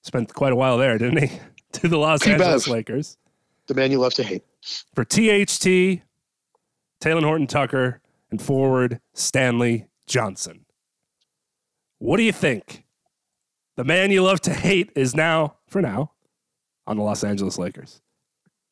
Spent 0.02 0.34
quite 0.34 0.52
a 0.52 0.56
while 0.56 0.76
there, 0.76 0.98
didn't 0.98 1.26
he? 1.26 1.40
to 1.72 1.88
the 1.88 1.96
Los 1.96 2.22
P-Bev. 2.22 2.42
Angeles 2.42 2.68
Lakers 2.68 3.16
The 3.66 3.72
man 3.72 3.90
you 3.90 3.98
love 3.98 4.12
to 4.14 4.22
hate. 4.22 4.44
for 4.94 5.06
THT, 5.06 6.02
Talen 7.00 7.24
Horton 7.24 7.46
Tucker, 7.46 8.01
and 8.32 8.42
forward 8.42 8.98
Stanley 9.14 9.86
Johnson. 10.08 10.64
What 11.98 12.16
do 12.16 12.24
you 12.24 12.32
think? 12.32 12.84
The 13.76 13.84
man 13.84 14.10
you 14.10 14.22
love 14.22 14.40
to 14.42 14.52
hate 14.52 14.90
is 14.96 15.14
now, 15.14 15.58
for 15.68 15.80
now, 15.80 16.12
on 16.86 16.96
the 16.96 17.02
Los 17.02 17.22
Angeles 17.22 17.58
Lakers. 17.58 18.00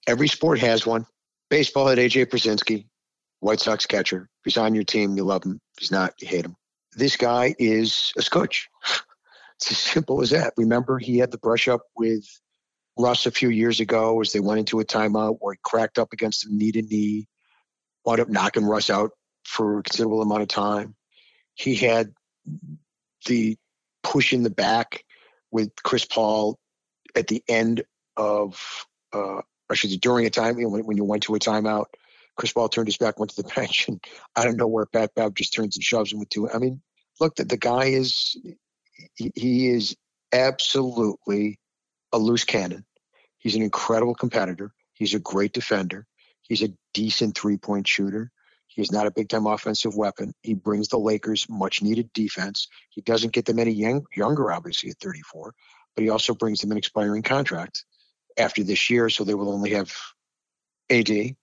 Every 0.09 0.29
sport 0.29 0.59
has 0.61 0.87
one. 0.87 1.07
Baseball 1.51 1.87
had 1.87 1.99
AJ 1.99 2.27
Pierzynski, 2.27 2.87
White 3.41 3.61
Sox 3.61 3.87
catcher. 3.87 4.29
If 4.41 4.45
he's 4.45 4.57
on 4.57 4.75
your 4.75 4.85
team, 4.85 5.17
you 5.17 5.25
love 5.25 5.45
him. 5.45 5.61
If 5.77 5.81
he's 5.81 5.93
not, 5.93 6.15
you 6.21 6.27
hate 6.27 6.45
him. 6.45 6.57
This 6.97 7.17
guy 7.17 7.55
is 7.59 8.13
a 8.19 8.23
scotch. 8.23 8.69
It's 9.57 9.73
as 9.73 9.77
simple 9.79 10.23
as 10.23 10.31
that. 10.31 10.55
Remember, 10.57 10.99
he 10.99 11.19
had 11.19 11.31
the 11.31 11.37
brush 11.37 11.69
up 11.69 11.83
with 11.95 12.25
Russ 12.99 13.27
a 13.27 13.31
few 13.31 13.51
years 13.51 13.79
ago 13.79 14.19
as 14.23 14.33
they 14.33 14.41
went 14.41 14.59
into 14.59 14.81
a 14.81 14.87
timeout 14.87 15.37
where 15.41 15.53
he 15.53 15.61
cracked 15.63 15.99
up 15.99 16.15
against 16.15 16.47
him 16.47 16.57
knee 16.57 16.73
to 16.73 16.81
knee, 16.81 17.29
wound 18.07 18.21
up 18.21 18.31
knocking 18.31 18.65
Russ 18.65 18.89
out 18.89 19.11
for 19.51 19.81
a 19.81 19.83
considerable 19.83 20.23
amount 20.23 20.43
of 20.43 20.49
time. 20.49 20.95
He 21.55 21.75
had 21.75 22.13
the 23.27 23.59
push 24.03 24.33
in 24.33 24.45
the 24.45 24.51
back 24.51 25.05
with 25.51 25.71
Chris 25.83 26.05
Paul 26.05 26.59
at 27.17 27.27
the 27.27 27.43
end 27.49 27.83
of, 28.17 28.87
uh, 29.13 29.41
I 29.69 29.75
should 29.75 29.91
say, 29.91 29.97
during 29.97 30.25
a 30.25 30.31
time, 30.31 30.57
you 30.59 30.65
know, 30.65 30.71
when, 30.71 30.87
when 30.87 30.97
you 30.97 31.05
went 31.05 31.25
to 31.25 31.35
a 31.35 31.39
timeout. 31.41 31.87
Chris 32.37 32.53
Paul 32.53 32.69
turned 32.69 32.87
his 32.87 32.97
back, 32.97 33.19
went 33.19 33.33
to 33.33 33.43
the 33.43 33.49
bench, 33.57 33.89
and 33.89 34.03
I 34.37 34.45
don't 34.45 34.57
know 34.57 34.69
where 34.69 34.87
Pat 34.87 35.15
Bev 35.17 35.35
just 35.35 35.53
turns 35.53 35.77
and 35.77 35.85
shoves 35.85 36.13
him 36.13 36.21
with 36.21 36.29
two. 36.29 36.49
I 36.49 36.59
mean, 36.59 36.81
look, 37.19 37.35
the, 37.35 37.45
the 37.45 37.57
guy 37.57 37.87
is 37.87 38.37
he, 39.17 39.33
he 39.35 39.69
is 39.69 39.97
absolutely 40.33 41.59
a 42.13 42.19
loose 42.19 42.45
cannon. 42.45 42.87
He's 43.39 43.57
an 43.57 43.63
incredible 43.63 44.15
competitor. 44.15 44.73
He's 44.95 45.15
a 45.15 45.19
great 45.19 45.53
defender. 45.53 46.07
He's 46.43 46.63
a 46.63 46.73
decent 46.95 47.37
three 47.37 47.57
point 47.57 47.89
shooter. 47.89 48.31
He's 48.75 48.93
not 48.93 49.07
a 49.07 49.11
big 49.11 49.29
time 49.29 49.47
offensive 49.47 49.97
weapon. 49.97 50.33
He 50.43 50.55
brings 50.55 50.89
the 50.89 50.99
Lakers 50.99 51.49
much 51.49 51.83
needed 51.83 52.13
defense. 52.13 52.69
He 52.91 53.01
doesn't 53.01 53.33
get 53.33 53.45
them 53.45 53.59
any 53.59 53.73
young, 53.73 54.07
younger, 54.15 54.53
obviously, 54.53 54.91
at 54.91 54.99
34, 54.99 55.55
but 55.95 56.03
he 56.05 56.09
also 56.09 56.35
brings 56.35 56.61
them 56.61 56.71
an 56.71 56.79
expiring 56.79 57.23
contract 57.23 57.85
after 58.39 58.63
this 58.63 58.89
year. 58.89 59.09
So 59.09 59.25
they 59.25 59.35
will 59.35 59.53
only 59.53 59.71
have 59.71 59.93
AD 60.89 61.11
and 61.11 61.37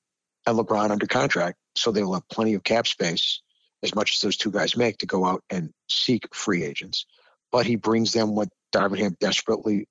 LeBron 0.45 0.89
under 0.89 1.05
contract. 1.05 1.57
So 1.75 1.91
they 1.91 2.01
will 2.01 2.13
have 2.13 2.29
plenty 2.29 2.53
of 2.53 2.63
cap 2.63 2.87
space, 2.87 3.41
as 3.83 3.93
much 3.93 4.13
as 4.13 4.21
those 4.21 4.37
two 4.37 4.51
guys 4.51 4.77
make, 4.77 4.99
to 4.99 5.05
go 5.05 5.25
out 5.25 5.43
and 5.49 5.71
seek 5.89 6.33
free 6.33 6.63
agents. 6.63 7.05
But 7.51 7.65
he 7.65 7.75
brings 7.75 8.13
them 8.13 8.35
what 8.35 8.49
Darvin 8.73 8.99
Ham 8.99 9.17
desperately 9.19 9.87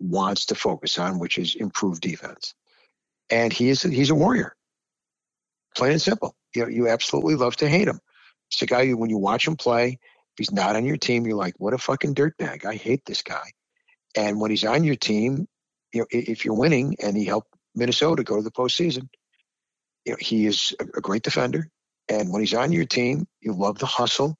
wants 0.00 0.46
to 0.46 0.56
focus 0.56 0.98
on, 0.98 1.20
which 1.20 1.38
is 1.38 1.54
improved 1.54 2.02
defense. 2.02 2.54
And 3.30 3.52
he 3.52 3.68
is 3.68 3.82
he's 3.82 4.10
a 4.10 4.14
warrior. 4.14 4.54
Plain 5.76 5.92
and 5.92 6.02
simple. 6.02 6.34
You 6.54 6.68
you 6.68 6.88
absolutely 6.88 7.34
love 7.34 7.56
to 7.56 7.68
hate 7.68 7.88
him. 7.88 8.00
It's 8.50 8.62
a 8.62 8.66
guy 8.66 8.86
who, 8.86 8.96
when 8.96 9.10
you 9.10 9.18
watch 9.18 9.46
him 9.46 9.56
play, 9.56 9.98
if 10.34 10.38
he's 10.38 10.52
not 10.52 10.76
on 10.76 10.84
your 10.84 10.96
team, 10.96 11.26
you're 11.26 11.36
like, 11.36 11.54
what 11.58 11.74
a 11.74 11.78
fucking 11.78 12.14
dirtbag. 12.14 12.64
I 12.64 12.74
hate 12.74 13.04
this 13.04 13.22
guy. 13.22 13.52
And 14.16 14.40
when 14.40 14.50
he's 14.50 14.64
on 14.64 14.84
your 14.84 14.96
team, 14.96 15.46
you 15.92 16.00
know, 16.00 16.06
if 16.10 16.44
you're 16.44 16.54
winning 16.54 16.96
and 17.02 17.16
he 17.16 17.24
helped 17.24 17.52
Minnesota 17.74 18.22
go 18.22 18.36
to 18.36 18.42
the 18.42 18.50
postseason, 18.50 19.08
you 20.04 20.12
know, 20.12 20.18
he 20.20 20.46
is 20.46 20.74
a, 20.80 21.00
great 21.00 21.22
defender. 21.22 21.68
And 22.08 22.32
when 22.32 22.42
he's 22.42 22.54
on 22.54 22.72
your 22.72 22.84
team, 22.84 23.26
you 23.40 23.52
love 23.52 23.78
the 23.78 23.86
hustle. 23.86 24.36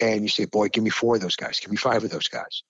And 0.00 0.22
you 0.22 0.28
say, 0.28 0.46
boy, 0.46 0.68
give 0.68 0.82
me 0.82 0.90
four 0.90 1.16
of 1.16 1.20
those 1.20 1.36
guys. 1.36 1.60
Give 1.60 1.70
me 1.70 1.76
five 1.76 2.02
of 2.02 2.10
those 2.10 2.28
guys. 2.28 2.62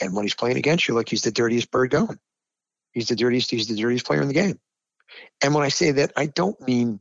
And 0.00 0.14
when 0.14 0.24
he's 0.24 0.34
playing 0.34 0.56
against 0.56 0.88
you, 0.88 0.94
like 0.94 1.08
he's 1.08 1.22
the 1.22 1.30
dirtiest 1.30 1.70
bird 1.70 1.90
going. 1.90 2.18
He's 2.92 3.08
the 3.08 3.16
dirtiest. 3.16 3.50
He's 3.50 3.68
the 3.68 3.76
dirtiest 3.76 4.06
player 4.06 4.22
in 4.22 4.28
the 4.28 4.34
game. 4.34 4.58
And 5.42 5.54
when 5.54 5.64
I 5.64 5.68
say 5.68 5.92
that, 5.92 6.12
I 6.16 6.26
don't 6.26 6.60
mean, 6.60 7.00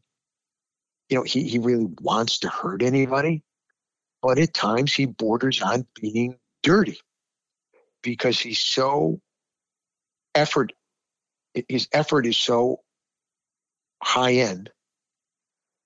you 1.14 1.20
know, 1.20 1.24
he 1.24 1.48
he 1.48 1.60
really 1.60 1.86
wants 2.02 2.40
to 2.40 2.50
hurt 2.50 2.82
anybody, 2.82 3.44
but 4.24 4.40
at 4.40 4.52
times 4.52 4.92
he 4.92 5.06
borders 5.06 5.62
on 5.62 5.86
being 6.02 6.38
dirty 6.64 7.00
because 8.02 8.40
he's 8.40 8.60
so 8.60 9.20
effort. 10.34 10.74
His 11.70 11.88
effort 11.94 12.26
is 12.26 12.36
so 12.36 12.80
high 14.02 14.34
end. 14.34 14.72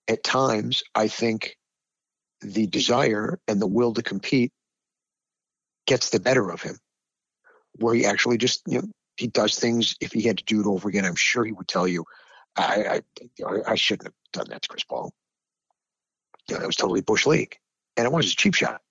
At 0.08 0.24
times, 0.24 0.82
I 0.96 1.10
think 1.10 1.58
the 2.40 2.66
desire 2.66 3.38
and 3.50 3.62
the 3.62 3.68
will 3.68 3.96
to 3.96 4.04
compete 4.04 4.54
gets 5.88 6.10
the 6.10 6.22
better 6.22 6.50
of 6.50 6.62
him 6.62 6.78
where 7.74 7.94
he 7.94 8.06
actually 8.06 8.38
just 8.38 8.62
you 8.66 8.80
know 8.80 8.88
he 9.18 9.28
does 9.28 9.60
things 9.60 9.96
if 10.00 10.14
he 10.14 10.22
had 10.22 10.38
to 10.38 10.46
do 10.46 10.62
it 10.62 10.68
over 10.68 10.88
again 10.88 11.06
i'm 11.06 11.16
sure 11.16 11.44
he 11.44 11.52
would 11.52 11.68
tell 11.68 11.88
you 11.88 12.04
i 12.58 13.02
i, 13.46 13.72
I 13.72 13.76
shouldn't 13.76 14.08
have 14.08 14.14
done 14.34 14.48
that 14.50 14.62
to 14.64 14.70
chris 14.70 14.84
paul. 14.84 15.14
You 16.48 16.56
know 16.56 16.62
that 16.62 16.68
was 16.68 16.76
totally 16.76 17.02
bush 17.02 17.26
league. 17.26 17.58
And 17.96 18.06
it 18.06 18.12
was 18.12 18.32
a 18.32 18.36
cheap 18.36 18.54
shot. 18.54 18.82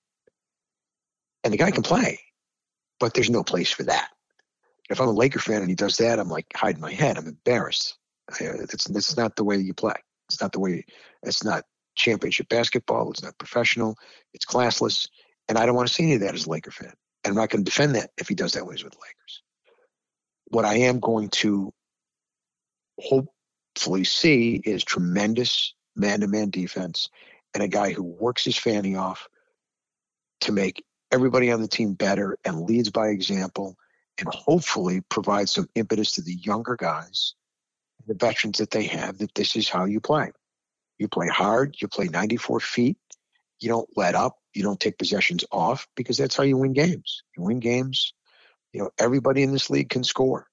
And 1.44 1.52
the 1.52 1.58
guy 1.58 1.70
can 1.70 1.82
play 1.82 2.20
but 2.98 3.12
there's 3.12 3.30
no 3.30 3.44
place 3.44 3.70
for 3.70 3.82
that. 3.84 4.08
If 4.90 5.00
i'm 5.00 5.08
a 5.08 5.12
laker 5.12 5.38
fan 5.38 5.60
and 5.60 5.68
he 5.68 5.74
does 5.74 5.96
that 5.98 6.18
i'm 6.18 6.28
like 6.28 6.46
hiding 6.54 6.80
my 6.80 6.92
head. 6.92 7.18
I'm 7.18 7.26
embarrassed. 7.26 7.98
That's 8.40 8.84
that's 8.84 9.16
not 9.16 9.36
the 9.36 9.44
way 9.44 9.56
you 9.56 9.74
play. 9.74 9.94
It's 10.28 10.40
not 10.40 10.52
the 10.52 10.60
way 10.60 10.84
it's 11.22 11.44
not 11.44 11.64
championship 11.96 12.48
basketball. 12.48 13.10
It's 13.10 13.22
not 13.22 13.38
professional. 13.38 13.96
It's 14.34 14.44
classless. 14.44 15.08
And 15.48 15.58
I 15.58 15.66
don't 15.66 15.74
want 15.74 15.88
to 15.88 15.94
see 15.94 16.04
any 16.04 16.14
of 16.14 16.20
that 16.20 16.34
as 16.34 16.46
a 16.46 16.50
Laker 16.50 16.70
fan. 16.70 16.92
And 17.24 17.32
I'm 17.32 17.36
not 17.36 17.50
going 17.50 17.64
to 17.64 17.70
defend 17.70 17.94
that 17.96 18.10
if 18.18 18.28
he 18.28 18.34
does 18.34 18.52
that 18.52 18.64
when 18.64 18.76
he's 18.76 18.84
with 18.84 18.92
the 18.92 18.98
Lakers. 18.98 19.42
What 20.48 20.64
I 20.64 20.74
am 20.76 21.00
going 21.00 21.28
to 21.30 21.72
hopefully 23.76 24.04
see 24.04 24.54
is 24.64 24.82
tremendous 24.82 25.74
man 25.94 26.20
to 26.20 26.26
man 26.26 26.48
defense 26.48 27.10
and 27.52 27.62
a 27.62 27.68
guy 27.68 27.92
who 27.92 28.02
works 28.02 28.42
his 28.42 28.56
fanny 28.56 28.96
off 28.96 29.28
to 30.40 30.50
make 30.50 30.82
everybody 31.12 31.52
on 31.52 31.60
the 31.60 31.68
team 31.68 31.92
better 31.92 32.38
and 32.46 32.62
leads 32.62 32.88
by 32.90 33.08
example 33.08 33.76
and 34.18 34.28
hopefully 34.32 35.02
provides 35.10 35.52
some 35.52 35.68
impetus 35.74 36.12
to 36.12 36.22
the 36.22 36.32
younger 36.32 36.74
guys, 36.74 37.34
the 38.06 38.14
veterans 38.14 38.56
that 38.58 38.70
they 38.70 38.84
have, 38.84 39.18
that 39.18 39.34
this 39.34 39.56
is 39.56 39.68
how 39.68 39.84
you 39.84 40.00
play. 40.00 40.32
You 40.96 41.06
play 41.08 41.28
hard, 41.28 41.76
you 41.78 41.86
play 41.86 42.08
94 42.08 42.60
feet, 42.60 42.96
you 43.60 43.68
don't 43.68 43.88
let 43.94 44.14
up, 44.14 44.38
you 44.54 44.62
don't 44.62 44.80
take 44.80 44.96
possessions 44.96 45.44
off 45.52 45.86
because 45.96 46.16
that's 46.16 46.34
how 46.34 46.44
you 46.44 46.56
win 46.56 46.72
games. 46.72 47.22
You 47.36 47.42
win 47.42 47.60
games. 47.60 48.14
You 48.72 48.84
know, 48.84 48.90
everybody 48.98 49.42
in 49.42 49.52
this 49.52 49.68
league 49.68 49.90
can 49.90 50.02
score. 50.02 50.46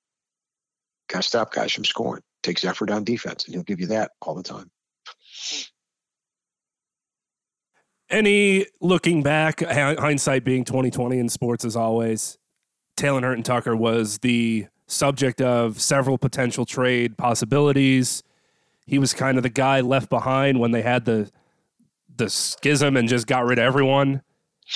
Got 1.08 1.22
to 1.22 1.28
stop 1.28 1.54
guys 1.54 1.72
from 1.72 1.86
scoring. 1.86 2.24
Takes 2.44 2.64
effort 2.66 2.92
on 2.92 3.04
defense, 3.04 3.46
and 3.46 3.56
he'll 3.56 3.64
give 3.64 3.80
you 3.80 3.88
that 3.88 4.12
all 4.22 4.36
the 4.36 4.44
time. 4.44 4.70
Any 8.10 8.68
looking 8.82 9.24
back, 9.24 9.62
hindsight 9.62 10.44
being 10.44 10.66
twenty 10.66 10.92
twenty 10.92 11.18
in 11.20 11.30
sports 11.30 11.66
as 11.66 11.76
always, 11.76 12.38
Talen 12.98 13.22
Horton 13.22 13.44
Tucker 13.44 13.76
was 13.76 14.20
the 14.20 14.68
subject 14.88 15.42
of 15.42 15.82
several 15.82 16.18
potential 16.18 16.66
trade 16.66 17.18
possibilities. 17.18 18.22
He 18.86 19.00
was 19.00 19.14
kind 19.14 19.38
of 19.38 19.44
the 19.44 19.50
guy 19.50 19.80
left 19.80 20.10
behind 20.10 20.60
when 20.60 20.72
they 20.72 20.82
had 20.82 21.06
the 21.06 21.32
the 22.16 22.30
schism 22.30 22.98
and 22.98 23.08
just 23.08 23.26
got 23.26 23.46
rid 23.46 23.58
of 23.58 23.64
everyone. 23.64 24.22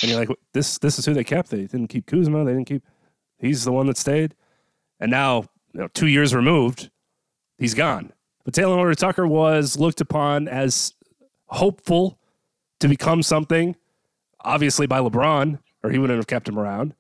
And 0.01 0.11
you're 0.11 0.19
like, 0.19 0.29
this 0.53 0.79
this 0.79 0.97
is 0.97 1.05
who 1.05 1.13
they 1.13 1.25
kept. 1.25 1.49
They 1.49 1.65
didn't 1.65 1.87
keep 1.87 2.05
Kuzma. 2.05 2.45
They 2.45 2.53
didn't 2.53 2.67
keep. 2.67 2.83
He's 3.37 3.65
the 3.65 3.73
one 3.73 3.87
that 3.87 3.97
stayed. 3.97 4.33
And 4.99 5.11
now, 5.11 5.43
you 5.73 5.81
know, 5.81 5.87
two 5.89 6.07
years 6.07 6.33
removed, 6.33 6.89
he's 7.57 7.73
gone. 7.73 8.11
But 8.43 8.53
Talen 8.53 8.75
Horton 8.75 8.95
Tucker 8.95 9.27
was 9.27 9.77
looked 9.77 10.01
upon 10.01 10.47
as 10.47 10.93
hopeful 11.47 12.19
to 12.79 12.87
become 12.87 13.23
something, 13.23 13.75
obviously 14.41 14.87
by 14.87 14.99
LeBron, 14.99 15.59
or 15.83 15.89
he 15.89 15.97
wouldn't 15.97 16.17
have 16.17 16.27
kept 16.27 16.47
him 16.47 16.57
around. 16.57 16.93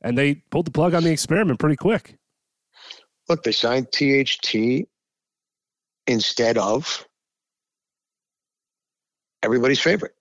And 0.00 0.16
they 0.16 0.36
pulled 0.50 0.66
the 0.66 0.70
plug 0.70 0.94
on 0.94 1.04
the 1.04 1.10
experiment 1.10 1.58
pretty 1.58 1.76
quick. 1.76 2.16
Look, 3.28 3.42
they 3.42 3.52
signed 3.52 3.88
THT 3.92 4.86
instead 6.06 6.58
of 6.58 7.06
everybody's 9.42 9.80
favorite. 9.80 10.12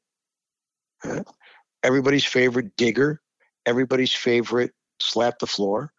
Everybody's 1.83 2.25
favorite 2.25 2.75
digger, 2.77 3.21
everybody's 3.65 4.13
favorite 4.13 4.71
slap 4.99 5.37
the 5.39 5.45
floor, 5.45 5.91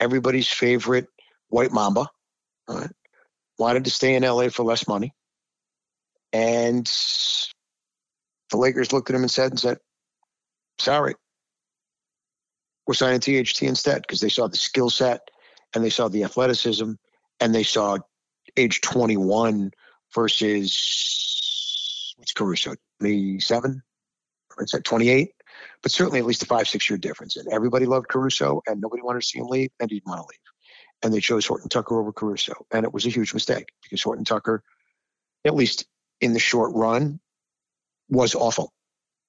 everybody's 0.00 0.48
favorite 0.48 1.06
white 1.48 1.72
mamba. 1.72 2.06
all 2.68 2.78
right, 2.80 2.90
Wanted 3.60 3.84
to 3.84 3.90
stay 3.90 4.14
in 4.14 4.22
LA 4.22 4.48
for 4.48 4.64
less 4.64 4.88
money. 4.88 5.12
And 6.32 6.90
The 8.50 8.56
Lakers 8.56 8.90
looked 8.90 9.10
at 9.10 9.16
him 9.16 9.20
and 9.20 9.30
said, 9.30 9.50
and 9.50 9.60
said, 9.60 9.76
sorry, 10.78 11.14
we're 12.86 12.94
signing 12.94 13.20
THT 13.20 13.64
instead 13.64 14.00
because 14.00 14.22
they 14.22 14.30
saw 14.30 14.48
the 14.48 14.56
skill 14.56 14.88
set 14.88 15.28
and 15.74 15.84
they 15.84 15.90
saw 15.90 16.08
the 16.08 16.24
athleticism 16.24 16.92
and 17.38 17.54
they 17.54 17.62
saw 17.62 17.98
age 18.56 18.80
21 18.80 19.72
versus 20.14 20.74
what's 22.16 22.32
Caruso, 22.32 22.76
27? 23.00 23.82
Or 24.56 24.64
is 24.64 24.70
that 24.70 24.84
28? 24.84 25.32
But 25.82 25.92
certainly 25.92 26.18
at 26.18 26.24
least 26.24 26.42
a 26.42 26.46
five, 26.46 26.66
six 26.66 26.88
year 26.88 26.96
difference. 26.96 27.36
And 27.36 27.46
everybody 27.52 27.84
loved 27.84 28.08
Caruso 28.08 28.62
and 28.66 28.80
nobody 28.80 29.02
wanted 29.02 29.20
to 29.20 29.26
see 29.26 29.38
him 29.38 29.48
leave 29.48 29.70
and 29.78 29.90
he 29.90 29.96
didn't 29.98 30.08
want 30.08 30.22
to 30.22 30.28
leave. 30.30 30.49
And 31.02 31.12
they 31.12 31.20
chose 31.20 31.46
Horton 31.46 31.68
Tucker 31.68 31.98
over 31.98 32.12
Caruso. 32.12 32.66
And 32.70 32.84
it 32.84 32.92
was 32.92 33.06
a 33.06 33.10
huge 33.10 33.32
mistake 33.32 33.72
because 33.82 34.02
Horton 34.02 34.24
Tucker, 34.24 34.62
at 35.44 35.54
least 35.54 35.86
in 36.20 36.34
the 36.34 36.38
short 36.38 36.72
run, 36.74 37.20
was 38.08 38.34
awful. 38.34 38.72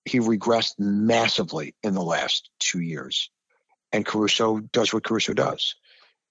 He 0.06 0.20
regressed 0.20 0.80
massively 0.80 1.76
in 1.84 1.94
the 1.94 2.04
last 2.04 2.50
two 2.60 2.82
years. 2.82 3.30
And 3.92 4.06
Caruso 4.06 4.60
does 4.60 4.94
what 4.94 5.04
Caruso 5.04 5.34
does. 5.34 5.76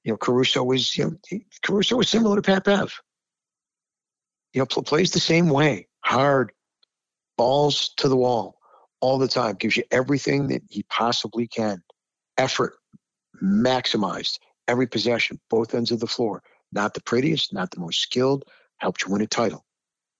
You 0.04 0.12
know, 0.12 0.16
Caruso 0.16 0.62
was, 0.64 0.96
you 0.96 1.18
know, 1.30 1.38
Caruso 1.62 1.96
was 1.96 2.08
similar 2.08 2.36
to 2.36 2.42
Pat 2.42 2.64
Bev. 2.64 3.00
You 4.52 4.60
know, 4.60 4.66
pl- 4.66 4.82
plays 4.82 5.12
the 5.12 5.20
same 5.20 5.48
way, 5.48 5.88
hard, 6.00 6.52
balls 7.36 7.90
to 7.98 8.08
the 8.08 8.16
wall 8.16 8.56
all 9.00 9.18
the 9.18 9.28
time, 9.28 9.54
gives 9.54 9.76
you 9.76 9.84
everything 9.90 10.48
that 10.48 10.62
he 10.68 10.82
possibly 10.84 11.46
can. 11.46 11.82
Effort 12.36 12.74
maximized 13.42 14.38
every 14.70 14.86
possession, 14.86 15.40
both 15.50 15.74
ends 15.74 15.90
of 15.90 16.00
the 16.00 16.06
floor. 16.06 16.42
Not 16.72 16.94
the 16.94 17.02
prettiest, 17.02 17.52
not 17.52 17.72
the 17.72 17.80
most 17.80 18.00
skilled, 18.00 18.44
helped 18.78 19.02
you 19.02 19.12
win 19.12 19.20
a 19.20 19.26
title. 19.26 19.64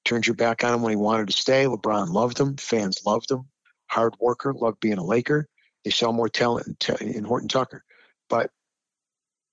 Turned 0.05 0.27
your 0.27 0.35
back 0.35 0.65
on 0.65 0.75
him 0.75 0.83
when 0.83 0.91
he 0.91 0.97
wanted 0.97 1.29
to 1.29 1.33
stay. 1.33 1.65
LeBron 1.65 2.09
loved 2.09 2.39
him. 2.41 2.57
Fans 2.57 3.03
loved 3.07 3.31
him. 3.31 3.49
Hard 3.87 4.15
worker, 4.21 4.53
loved 4.53 4.81
being 4.81 4.99
a 4.99 5.05
Laker. 5.05 5.49
They 5.85 5.91
saw 5.91 6.11
more 6.11 6.29
talent 6.29 6.89
in, 7.01 7.25
Horton 7.25 7.49
Tucker. 7.49 7.85
But 8.29 8.51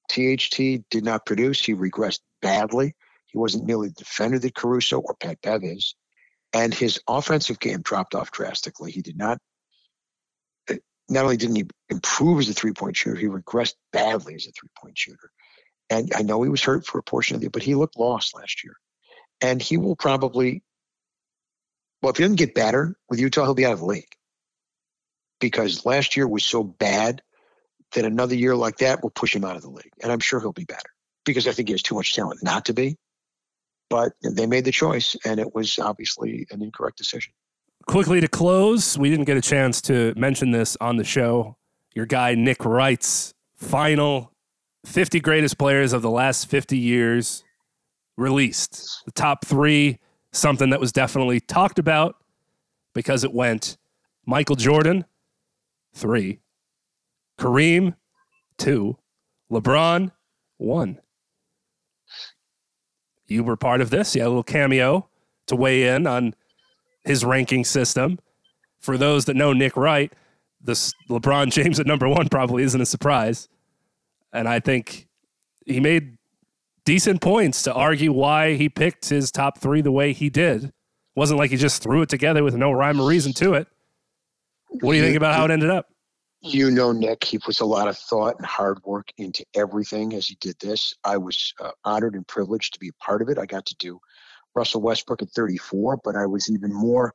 THT 0.09 0.57
did 0.89 1.03
not 1.03 1.25
produce. 1.25 1.63
He 1.63 1.75
regressed 1.75 2.21
badly. 2.41 2.95
He 3.27 3.37
wasn't 3.37 3.65
nearly 3.65 3.89
the 3.89 3.95
defender 3.95 4.39
that 4.39 4.55
Caruso 4.55 4.99
or 4.99 5.15
Pat 5.15 5.41
Bev 5.41 5.63
is. 5.63 5.95
And 6.53 6.73
his 6.73 6.99
offensive 7.07 7.59
game 7.59 7.81
dropped 7.81 8.15
off 8.15 8.31
drastically. 8.31 8.91
He 8.91 9.01
did 9.01 9.17
not, 9.17 9.37
not 11.09 11.23
only 11.23 11.37
didn't 11.37 11.55
he 11.55 11.65
improve 11.89 12.39
as 12.39 12.49
a 12.49 12.53
three 12.53 12.73
point 12.73 12.97
shooter, 12.97 13.15
he 13.15 13.27
regressed 13.27 13.75
badly 13.91 14.35
as 14.35 14.47
a 14.47 14.51
three 14.51 14.69
point 14.79 14.97
shooter. 14.97 15.31
And 15.89 16.11
I 16.15 16.21
know 16.21 16.43
he 16.43 16.49
was 16.49 16.63
hurt 16.63 16.85
for 16.85 16.99
a 16.99 17.03
portion 17.03 17.35
of 17.35 17.41
the, 17.41 17.45
year, 17.45 17.51
but 17.51 17.63
he 17.63 17.75
looked 17.75 17.97
lost 17.97 18.35
last 18.35 18.63
year. 18.63 18.75
And 19.39 19.61
he 19.61 19.77
will 19.77 19.95
probably, 19.95 20.63
well, 22.01 22.11
if 22.11 22.17
he 22.17 22.23
doesn't 22.23 22.35
get 22.35 22.55
better 22.55 22.95
with 23.09 23.19
Utah, 23.19 23.45
he'll 23.45 23.53
be 23.53 23.65
out 23.65 23.73
of 23.73 23.79
the 23.79 23.85
league. 23.85 24.11
Because 25.39 25.85
last 25.85 26.17
year 26.17 26.27
was 26.27 26.43
so 26.43 26.63
bad 26.63 27.21
that 27.93 28.05
another 28.05 28.35
year 28.35 28.55
like 28.55 28.77
that 28.77 29.01
will 29.01 29.11
push 29.11 29.35
him 29.35 29.45
out 29.45 29.55
of 29.55 29.61
the 29.61 29.69
league. 29.69 29.93
And 30.01 30.11
I'm 30.11 30.19
sure 30.19 30.39
he'll 30.39 30.51
be 30.51 30.65
better 30.65 30.89
because 31.25 31.47
I 31.47 31.51
think 31.51 31.69
he 31.69 31.73
has 31.73 31.83
too 31.83 31.95
much 31.95 32.13
talent 32.13 32.43
not 32.43 32.65
to 32.65 32.73
be. 32.73 32.97
But 33.89 34.13
they 34.21 34.47
made 34.47 34.65
the 34.65 34.71
choice, 34.71 35.15
and 35.23 35.39
it 35.39 35.55
was 35.55 35.79
obviously 35.79 36.45
an 36.51 36.61
incorrect 36.61 36.97
decision. 36.97 37.31
Quickly 37.87 38.19
to 38.19 38.27
close, 38.27 38.97
we 38.97 39.09
didn't 39.09 39.25
get 39.25 39.37
a 39.37 39.41
chance 39.41 39.81
to 39.83 40.13
mention 40.17 40.51
this 40.51 40.75
on 40.81 40.97
the 40.97 41.05
show. 41.05 41.55
Your 41.95 42.05
guy, 42.05 42.35
Nick 42.35 42.65
Wright's 42.65 43.33
final 43.55 44.33
50 44.85 45.21
greatest 45.21 45.57
players 45.57 45.93
of 45.93 46.01
the 46.01 46.09
last 46.09 46.49
50 46.49 46.77
years 46.77 47.45
released. 48.17 49.05
The 49.05 49.11
top 49.11 49.45
three, 49.45 49.99
something 50.33 50.69
that 50.71 50.81
was 50.81 50.91
definitely 50.91 51.39
talked 51.39 51.79
about 51.79 52.17
because 52.93 53.23
it 53.23 53.33
went 53.33 53.77
Michael 54.25 54.57
Jordan, 54.57 55.05
three, 55.93 56.41
Kareem, 57.39 57.95
two, 58.57 58.97
LeBron, 59.49 60.11
one. 60.57 60.99
You 63.27 63.45
were 63.45 63.55
part 63.55 63.79
of 63.79 63.91
this. 63.91 64.13
You 64.13 64.23
had 64.23 64.27
a 64.27 64.29
little 64.29 64.43
cameo 64.43 65.07
to 65.47 65.55
weigh 65.55 65.87
in 65.87 66.05
on 66.05 66.35
his 67.07 67.25
ranking 67.25 67.63
system. 67.63 68.19
For 68.79 68.97
those 68.97 69.25
that 69.25 69.35
know 69.35 69.53
Nick 69.53 69.75
Wright, 69.75 70.13
this 70.61 70.93
LeBron 71.09 71.51
James 71.51 71.79
at 71.79 71.87
number 71.87 72.07
one 72.07 72.29
probably 72.29 72.63
isn't 72.63 72.79
a 72.79 72.85
surprise. 72.85 73.47
And 74.33 74.47
I 74.47 74.59
think 74.59 75.07
he 75.65 75.79
made 75.79 76.17
decent 76.85 77.21
points 77.21 77.63
to 77.63 77.73
argue 77.73 78.11
why 78.11 78.53
he 78.53 78.69
picked 78.69 79.09
his 79.09 79.31
top 79.31 79.57
three 79.57 79.81
the 79.81 79.91
way 79.91 80.13
he 80.13 80.29
did. 80.29 80.71
Wasn't 81.15 81.39
like 81.39 81.51
he 81.51 81.57
just 81.57 81.81
threw 81.81 82.03
it 82.03 82.09
together 82.09 82.43
with 82.43 82.55
no 82.55 82.71
rhyme 82.71 83.01
or 83.01 83.07
reason 83.07 83.33
to 83.33 83.55
it. 83.55 83.67
What 84.69 84.91
do 84.91 84.97
you 84.97 85.03
think 85.03 85.17
about 85.17 85.33
how 85.33 85.45
it 85.45 85.51
ended 85.51 85.69
up? 85.69 85.87
You 86.41 86.69
know, 86.69 86.91
Nick, 86.91 87.23
he 87.23 87.39
puts 87.39 87.61
a 87.61 87.65
lot 87.65 87.87
of 87.87 87.97
thought 87.97 88.35
and 88.37 88.45
hard 88.45 88.79
work 88.85 89.07
into 89.17 89.43
everything 89.55 90.13
as 90.13 90.27
he 90.27 90.37
did 90.39 90.55
this. 90.59 90.93
I 91.03 91.17
was 91.17 91.53
uh, 91.59 91.71
honored 91.83 92.13
and 92.13 92.27
privileged 92.27 92.73
to 92.73 92.79
be 92.79 92.89
a 92.89 93.03
part 93.03 93.21
of 93.23 93.29
it. 93.29 93.39
I 93.39 93.45
got 93.45 93.65
to 93.65 93.75
do 93.79 93.99
Russell 94.57 94.81
Westbrook 94.81 95.21
at 95.21 95.29
34, 95.29 95.99
but 96.03 96.15
I 96.15 96.25
was 96.25 96.49
even 96.49 96.73
more 96.73 97.13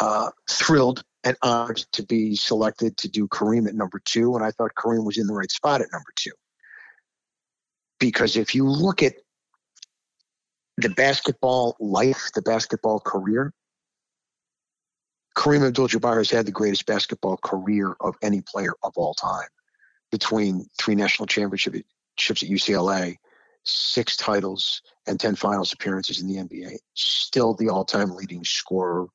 uh, 0.00 0.30
thrilled 0.50 1.04
and 1.24 1.36
honored 1.40 1.76
to 1.92 2.02
be 2.02 2.34
selected 2.34 2.96
to 2.98 3.08
do 3.08 3.28
Kareem 3.28 3.68
at 3.68 3.74
number 3.74 4.00
two. 4.04 4.34
And 4.34 4.44
I 4.44 4.50
thought 4.50 4.72
Kareem 4.76 5.06
was 5.06 5.16
in 5.16 5.28
the 5.28 5.32
right 5.32 5.50
spot 5.50 5.80
at 5.80 5.86
number 5.92 6.12
two. 6.16 6.32
Because 8.00 8.36
if 8.36 8.56
you 8.56 8.68
look 8.68 9.02
at 9.02 9.14
the 10.76 10.88
basketball 10.88 11.76
life, 11.78 12.30
the 12.34 12.42
basketball 12.42 12.98
career, 12.98 13.52
Kareem 15.36 15.66
Abdul-Jabbar 15.66 16.18
has 16.18 16.30
had 16.30 16.46
the 16.46 16.52
greatest 16.52 16.84
basketball 16.84 17.36
career 17.36 17.94
of 18.00 18.16
any 18.22 18.42
player 18.42 18.72
of 18.82 18.92
all 18.96 19.14
time. 19.14 19.48
Between 20.10 20.66
three 20.78 20.96
national 20.96 21.26
championships 21.26 21.78
at 21.78 22.36
UCLA, 22.36 23.16
six 23.64 24.16
titles, 24.16 24.82
and 25.06 25.18
10 25.18 25.36
finals 25.36 25.72
appearances 25.72 26.20
in 26.20 26.28
the 26.28 26.36
NBA, 26.36 26.76
still 26.94 27.54
the 27.54 27.68
all-time 27.68 28.10
leading 28.10 28.44
scorer 28.44 29.06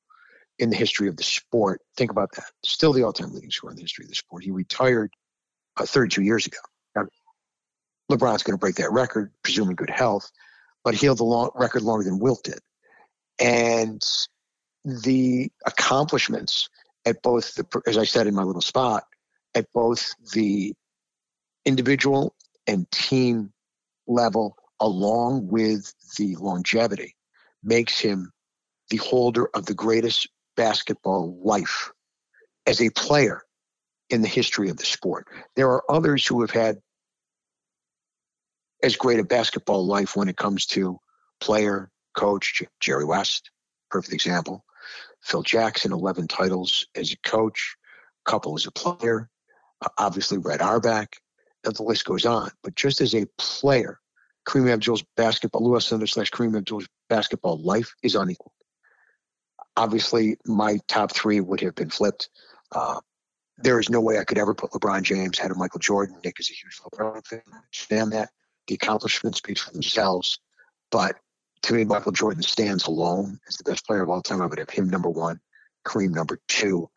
in 0.59 0.69
the 0.69 0.75
history 0.75 1.07
of 1.07 1.17
the 1.17 1.23
sport. 1.23 1.81
Think 1.95 2.11
about 2.11 2.31
that. 2.35 2.45
Still 2.63 2.93
the 2.93 3.03
all-time 3.03 3.33
leading 3.33 3.51
scorer 3.51 3.71
in 3.71 3.77
the 3.77 3.83
history 3.83 4.05
of 4.05 4.09
the 4.09 4.15
sport. 4.15 4.43
He 4.43 4.51
retired 4.51 5.11
uh, 5.77 5.85
32 5.85 6.23
years 6.23 6.47
ago. 6.47 6.57
Now, 6.95 7.07
LeBron's 8.11 8.43
going 8.43 8.53
to 8.53 8.59
break 8.59 8.75
that 8.75 8.91
record, 8.91 9.31
presuming 9.43 9.75
good 9.75 9.89
health, 9.89 10.31
but 10.83 10.95
he 10.95 11.05
held 11.05 11.19
the 11.19 11.25
long, 11.25 11.51
record 11.55 11.83
longer 11.83 12.05
than 12.05 12.19
Wilt 12.19 12.43
did. 12.43 12.59
And 13.39 14.01
the 14.83 15.51
accomplishments 15.65 16.69
at 17.05 17.21
both 17.21 17.55
the, 17.55 17.81
as 17.85 17.97
I 17.97 18.05
said 18.05 18.27
in 18.27 18.33
my 18.33 18.43
little 18.43 18.61
spot, 18.61 19.03
at 19.53 19.67
both 19.73 20.13
the 20.33 20.73
individual 21.65 22.33
and 22.65 22.89
team 22.91 23.51
level, 24.07 24.57
along 24.79 25.47
with 25.47 25.93
the 26.17 26.35
longevity, 26.37 27.15
makes 27.63 27.99
him 27.99 28.31
the 28.89 28.97
holder 28.97 29.49
of 29.53 29.65
the 29.65 29.73
greatest 29.73 30.27
basketball 30.55 31.39
life 31.43 31.91
as 32.65 32.81
a 32.81 32.89
player 32.89 33.43
in 34.09 34.21
the 34.21 34.27
history 34.27 34.69
of 34.69 34.77
the 34.77 34.85
sport. 34.85 35.27
There 35.55 35.69
are 35.69 35.83
others 35.89 36.25
who 36.25 36.41
have 36.41 36.51
had 36.51 36.77
as 38.83 38.95
great 38.95 39.19
a 39.19 39.23
basketball 39.23 39.85
life 39.85 40.15
when 40.15 40.29
it 40.29 40.37
comes 40.37 40.65
to 40.67 40.99
player, 41.39 41.89
coach, 42.15 42.63
Jerry 42.79 43.05
West, 43.05 43.51
perfect 43.89 44.13
example. 44.13 44.63
Phil 45.21 45.43
Jackson, 45.43 45.91
11 45.91 46.27
titles 46.27 46.85
as 46.95 47.11
a 47.11 47.29
coach, 47.29 47.75
couple 48.25 48.55
as 48.55 48.65
a 48.65 48.71
player, 48.71 49.29
uh, 49.83 49.89
obviously 49.97 50.37
Red 50.37 50.61
Auerbach, 50.61 51.15
and 51.63 51.75
the 51.75 51.83
list 51.83 52.05
goes 52.05 52.25
on. 52.25 52.51
But 52.63 52.75
just 52.75 53.01
as 53.01 53.13
a 53.15 53.27
player, 53.37 53.99
Kareem 54.47 54.71
Abdul's 54.71 55.03
basketball, 55.15 55.63
Lew 55.63 55.77
Alcindor 55.77 56.09
slash 56.09 56.31
Kareem 56.31 56.57
Abdul's 56.57 56.87
basketball 57.09 57.61
life 57.61 57.93
is 58.03 58.15
unequal. 58.15 58.53
Obviously, 59.75 60.37
my 60.45 60.79
top 60.87 61.11
three 61.11 61.39
would 61.39 61.61
have 61.61 61.75
been 61.75 61.89
flipped. 61.89 62.29
Uh, 62.71 62.99
there 63.57 63.79
is 63.79 63.89
no 63.89 63.99
way 64.01 64.17
I 64.17 64.23
could 64.23 64.37
ever 64.37 64.53
put 64.53 64.71
LeBron 64.71 65.03
James 65.03 65.37
ahead 65.39 65.51
of 65.51 65.57
Michael 65.57 65.79
Jordan. 65.79 66.17
Nick 66.23 66.39
is 66.39 66.49
a 66.49 66.53
huge 66.53 66.79
LeBron 66.79 67.25
fan. 67.25 67.41
I 67.51 67.57
understand 67.57 68.11
that. 68.13 68.29
The 68.67 68.75
accomplishments 68.75 69.39
speak 69.39 69.59
for 69.59 69.71
themselves. 69.71 70.39
But 70.91 71.15
to 71.63 71.73
me, 71.73 71.83
Michael 71.85 72.11
Jordan 72.11 72.43
stands 72.43 72.85
alone 72.85 73.39
as 73.47 73.57
the 73.57 73.69
best 73.69 73.85
player 73.85 74.03
of 74.03 74.09
all 74.09 74.21
time. 74.21 74.41
I 74.41 74.45
would 74.45 74.59
have 74.59 74.69
him 74.69 74.89
number 74.89 75.09
one, 75.09 75.39
Kareem 75.85 76.11
number 76.11 76.39
two, 76.47 76.89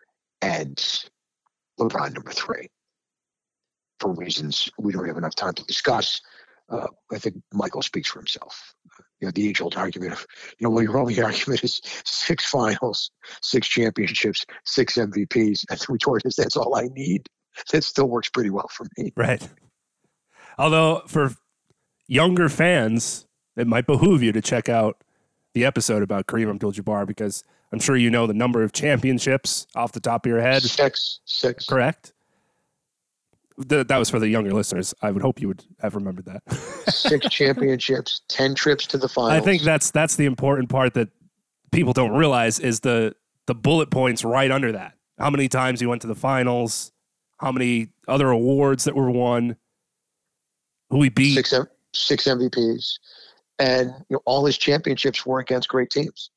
and 0.42 0.76
LeBron 1.78 2.14
number 2.14 2.32
three. 2.32 2.68
For 4.00 4.12
reasons 4.12 4.68
we 4.78 4.92
don't 4.92 5.06
have 5.06 5.18
enough 5.18 5.34
time 5.34 5.54
to 5.54 5.64
discuss, 5.64 6.20
uh, 6.70 6.86
I 7.12 7.18
think 7.18 7.36
Michael 7.52 7.82
speaks 7.82 8.10
for 8.10 8.20
himself. 8.20 8.74
You 9.20 9.28
know, 9.28 9.32
the 9.32 9.48
age-old 9.48 9.76
argument 9.76 10.12
of, 10.12 10.26
you 10.58 10.66
know, 10.66 10.70
well, 10.70 10.82
your 10.82 10.98
only 10.98 11.20
argument 11.22 11.62
is 11.62 11.80
six 12.04 12.48
finals, 12.48 13.10
six 13.42 13.68
championships, 13.68 14.46
six 14.64 14.94
MVPs. 14.94 15.64
And 15.68 15.78
the 15.78 15.86
retort 15.88 16.22
is, 16.24 16.36
that's 16.36 16.56
all 16.56 16.76
I 16.76 16.88
need. 16.94 17.26
That 17.72 17.84
still 17.84 18.08
works 18.08 18.30
pretty 18.30 18.50
well 18.50 18.68
for 18.70 18.86
me. 18.96 19.12
Right. 19.16 19.46
Although 20.56 21.02
for 21.06 21.34
younger 22.06 22.48
fans, 22.48 23.26
it 23.56 23.66
might 23.66 23.86
behoove 23.86 24.22
you 24.22 24.32
to 24.32 24.40
check 24.40 24.68
out 24.68 25.02
the 25.54 25.64
episode 25.64 26.02
about 26.02 26.26
Kareem 26.26 26.48
Abdul-Jabbar 26.48 27.06
because 27.06 27.42
I'm 27.72 27.80
sure 27.80 27.96
you 27.96 28.10
know 28.10 28.26
the 28.26 28.34
number 28.34 28.62
of 28.62 28.72
championships 28.72 29.66
off 29.74 29.92
the 29.92 30.00
top 30.00 30.24
of 30.24 30.30
your 30.30 30.40
head. 30.40 30.62
Six, 30.62 31.20
six. 31.24 31.66
Correct. 31.66 32.12
Th- 33.68 33.86
that 33.86 33.98
was 33.98 34.10
for 34.10 34.18
the 34.18 34.28
younger 34.28 34.52
listeners. 34.52 34.94
I 35.02 35.10
would 35.10 35.22
hope 35.22 35.40
you 35.40 35.48
would 35.48 35.64
have 35.80 35.94
remembered 35.94 36.26
that. 36.26 36.42
six 36.90 37.26
championships, 37.30 38.22
ten 38.28 38.54
trips 38.54 38.86
to 38.88 38.98
the 38.98 39.08
finals. 39.08 39.42
I 39.42 39.44
think 39.44 39.62
that's 39.62 39.90
that's 39.90 40.16
the 40.16 40.26
important 40.26 40.68
part 40.68 40.94
that 40.94 41.08
people 41.72 41.92
don't 41.92 42.12
realize 42.12 42.58
is 42.58 42.80
the 42.80 43.14
the 43.46 43.54
bullet 43.54 43.90
points 43.90 44.24
right 44.24 44.50
under 44.50 44.72
that. 44.72 44.94
How 45.18 45.30
many 45.30 45.48
times 45.48 45.82
you 45.82 45.88
went 45.88 46.02
to 46.02 46.08
the 46.08 46.14
finals? 46.14 46.92
How 47.38 47.52
many 47.52 47.88
other 48.08 48.30
awards 48.30 48.84
that 48.84 48.94
were 48.94 49.10
won? 49.10 49.56
Who 50.90 50.98
we 50.98 51.08
beat? 51.08 51.34
six 51.34 51.52
M- 51.52 51.68
six 51.94 52.24
MVPs, 52.24 52.98
and 53.58 53.90
you 54.08 54.16
know 54.16 54.22
all 54.24 54.44
his 54.46 54.58
championships 54.58 55.24
were 55.26 55.40
against 55.40 55.68
great 55.68 55.90
teams. 55.90 56.30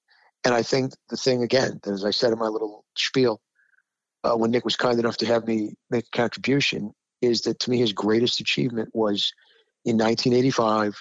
And 0.45 0.53
I 0.53 0.61
think 0.61 0.93
the 1.09 1.17
thing 1.17 1.41
again, 1.41 1.79
as 1.85 2.03
I 2.03 2.11
said 2.11 2.33
in 2.33 2.39
my 2.39 2.47
little 2.47 2.83
spiel, 2.97 3.41
uh, 4.23 4.35
when 4.35 4.51
Nick 4.51 4.65
was 4.65 4.75
kind 4.75 4.99
enough 4.99 5.17
to 5.17 5.25
have 5.25 5.47
me 5.47 5.75
make 5.89 6.05
a 6.05 6.17
contribution, 6.17 6.93
is 7.23 7.41
that 7.41 7.59
to 7.59 7.69
me 7.69 7.77
his 7.77 7.93
greatest 7.93 8.39
achievement 8.39 8.89
was 8.93 9.33
in 9.85 9.97
1985 9.97 10.95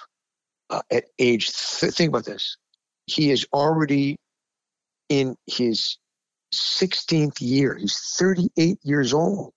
uh, 0.71 0.83
at 0.91 1.05
age. 1.19 1.53
Th- 1.53 1.93
think 1.93 2.09
about 2.09 2.25
this. 2.25 2.57
He 3.07 3.31
is 3.31 3.47
already 3.53 4.17
in 5.09 5.37
his 5.47 5.99
16th 6.55 7.41
year. 7.41 7.77
He's 7.77 7.99
38 8.19 8.79
years 8.83 9.13
old. 9.13 9.55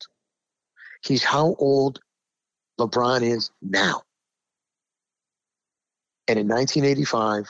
He's 1.03 1.24
how 1.24 1.55
old 1.59 1.99
LeBron 2.80 3.22
is 3.22 3.51
now. 3.61 4.01
And 6.28 6.39
in 6.39 6.47
1985, 6.47 7.47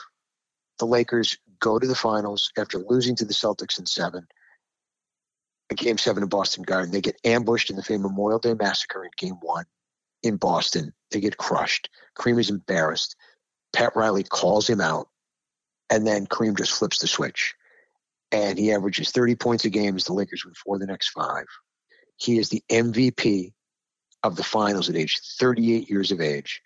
the 0.78 0.86
Lakers 0.86 1.38
go 1.58 1.78
to 1.78 1.86
the 1.86 1.94
finals 1.94 2.52
after 2.58 2.78
losing 2.78 3.16
to 3.16 3.24
the 3.24 3.32
Celtics 3.32 3.78
in 3.78 3.86
seven. 3.86 4.26
A 5.70 5.74
game 5.74 5.98
seven 5.98 6.22
in 6.22 6.28
Boston 6.28 6.62
Garden. 6.62 6.92
They 6.92 7.00
get 7.00 7.20
ambushed 7.24 7.70
in 7.70 7.76
the 7.76 7.82
famous 7.82 8.08
Memorial 8.08 8.38
Day 8.38 8.54
massacre 8.54 9.04
in 9.04 9.10
game 9.16 9.36
one 9.40 9.64
in 10.22 10.36
Boston. 10.36 10.92
They 11.10 11.20
get 11.20 11.36
crushed. 11.36 11.90
Kareem 12.16 12.38
is 12.38 12.50
embarrassed. 12.50 13.16
Pat 13.72 13.94
Riley 13.96 14.22
calls 14.22 14.68
him 14.68 14.80
out. 14.80 15.08
And 15.90 16.06
then 16.06 16.26
Kareem 16.26 16.56
just 16.56 16.72
flips 16.72 16.98
the 16.98 17.06
switch. 17.06 17.54
And 18.32 18.58
he 18.58 18.72
averages 18.72 19.10
30 19.10 19.36
points 19.36 19.64
a 19.64 19.70
game 19.70 19.96
as 19.96 20.04
the 20.04 20.12
Lakers 20.12 20.44
win 20.44 20.54
four 20.54 20.78
the 20.78 20.86
next 20.86 21.10
five. 21.10 21.46
He 22.16 22.38
is 22.38 22.48
the 22.48 22.62
MVP 22.70 23.52
of 24.22 24.36
the 24.36 24.42
finals 24.42 24.88
at 24.88 24.96
age 24.96 25.20
38 25.38 25.88
years 25.88 26.10
of 26.10 26.20
age. 26.20 26.60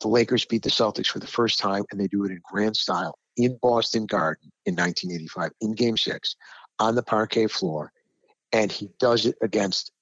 The 0.00 0.08
Lakers 0.08 0.44
beat 0.44 0.62
the 0.62 0.70
Celtics 0.70 1.06
for 1.06 1.18
the 1.18 1.26
first 1.26 1.58
time, 1.58 1.84
and 1.90 2.00
they 2.00 2.06
do 2.06 2.24
it 2.24 2.30
in 2.30 2.40
grand 2.42 2.76
style 2.76 3.18
in 3.36 3.58
Boston 3.62 4.06
Garden 4.06 4.50
in 4.66 4.74
1985 4.74 5.50
in 5.60 5.72
game 5.72 5.96
six 5.96 6.36
on 6.78 6.94
the 6.94 7.02
parquet 7.02 7.46
floor. 7.46 7.92
And 8.52 8.72
he 8.72 8.90
does 8.98 9.26
it 9.26 9.36
against, 9.42 9.92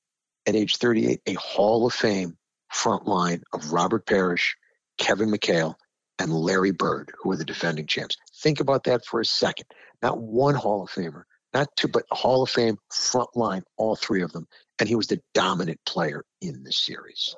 at 0.47 0.55
age 0.55 0.77
38, 0.77 1.21
a 1.27 1.35
Hall 1.35 1.87
of 1.87 1.93
Fame 1.93 2.37
front 2.71 3.07
line 3.07 3.43
of 3.53 3.73
Robert 3.73 4.07
Parish, 4.07 4.57
Kevin 4.99 5.31
McHale, 5.31 5.75
and 6.19 6.33
Larry 6.33 6.71
Bird, 6.71 7.13
who 7.19 7.31
are 7.33 7.37
the 7.37 7.45
defending 7.45 7.87
champs. 7.87 8.17
Think 8.43 8.61
about 8.61 8.85
that 8.85 9.05
for 9.05 9.21
a 9.21 9.25
second. 9.25 9.67
Not 10.03 10.21
one 10.21 10.55
Hall 10.55 10.83
of 10.83 10.91
Famer, 10.91 11.25
not 11.53 11.69
two, 11.77 11.89
but 11.89 12.05
Hall 12.11 12.43
of 12.43 12.51
Fame 12.51 12.79
front 12.91 13.31
line, 13.35 13.63
all 13.77 13.97
three 13.97 14.23
of 14.23 14.33
them. 14.33 14.47
And 14.79 14.89
he 14.89 14.95
was 14.95 15.09
the 15.09 15.21
dominant 15.35 15.81
player 15.85 16.25
in 16.41 16.63
the 16.63 16.73
series, 16.73 17.35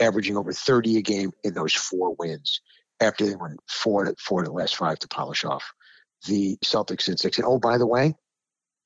averaging 0.00 0.36
over 0.36 0.52
30 0.52 0.98
a 0.98 1.02
game 1.02 1.32
in 1.42 1.54
those 1.54 1.74
four 1.74 2.14
wins 2.18 2.60
after 3.00 3.26
they 3.26 3.36
won 3.36 3.56
four 3.68 4.04
to 4.04 4.14
four 4.18 4.42
to 4.42 4.48
the 4.48 4.54
last 4.54 4.76
five 4.76 4.98
to 5.00 5.08
polish 5.08 5.44
off 5.44 5.72
the 6.26 6.56
Celtics 6.64 7.08
in 7.08 7.16
six. 7.16 7.38
And 7.38 7.46
oh, 7.46 7.58
by 7.58 7.78
the 7.78 7.86
way, 7.86 8.14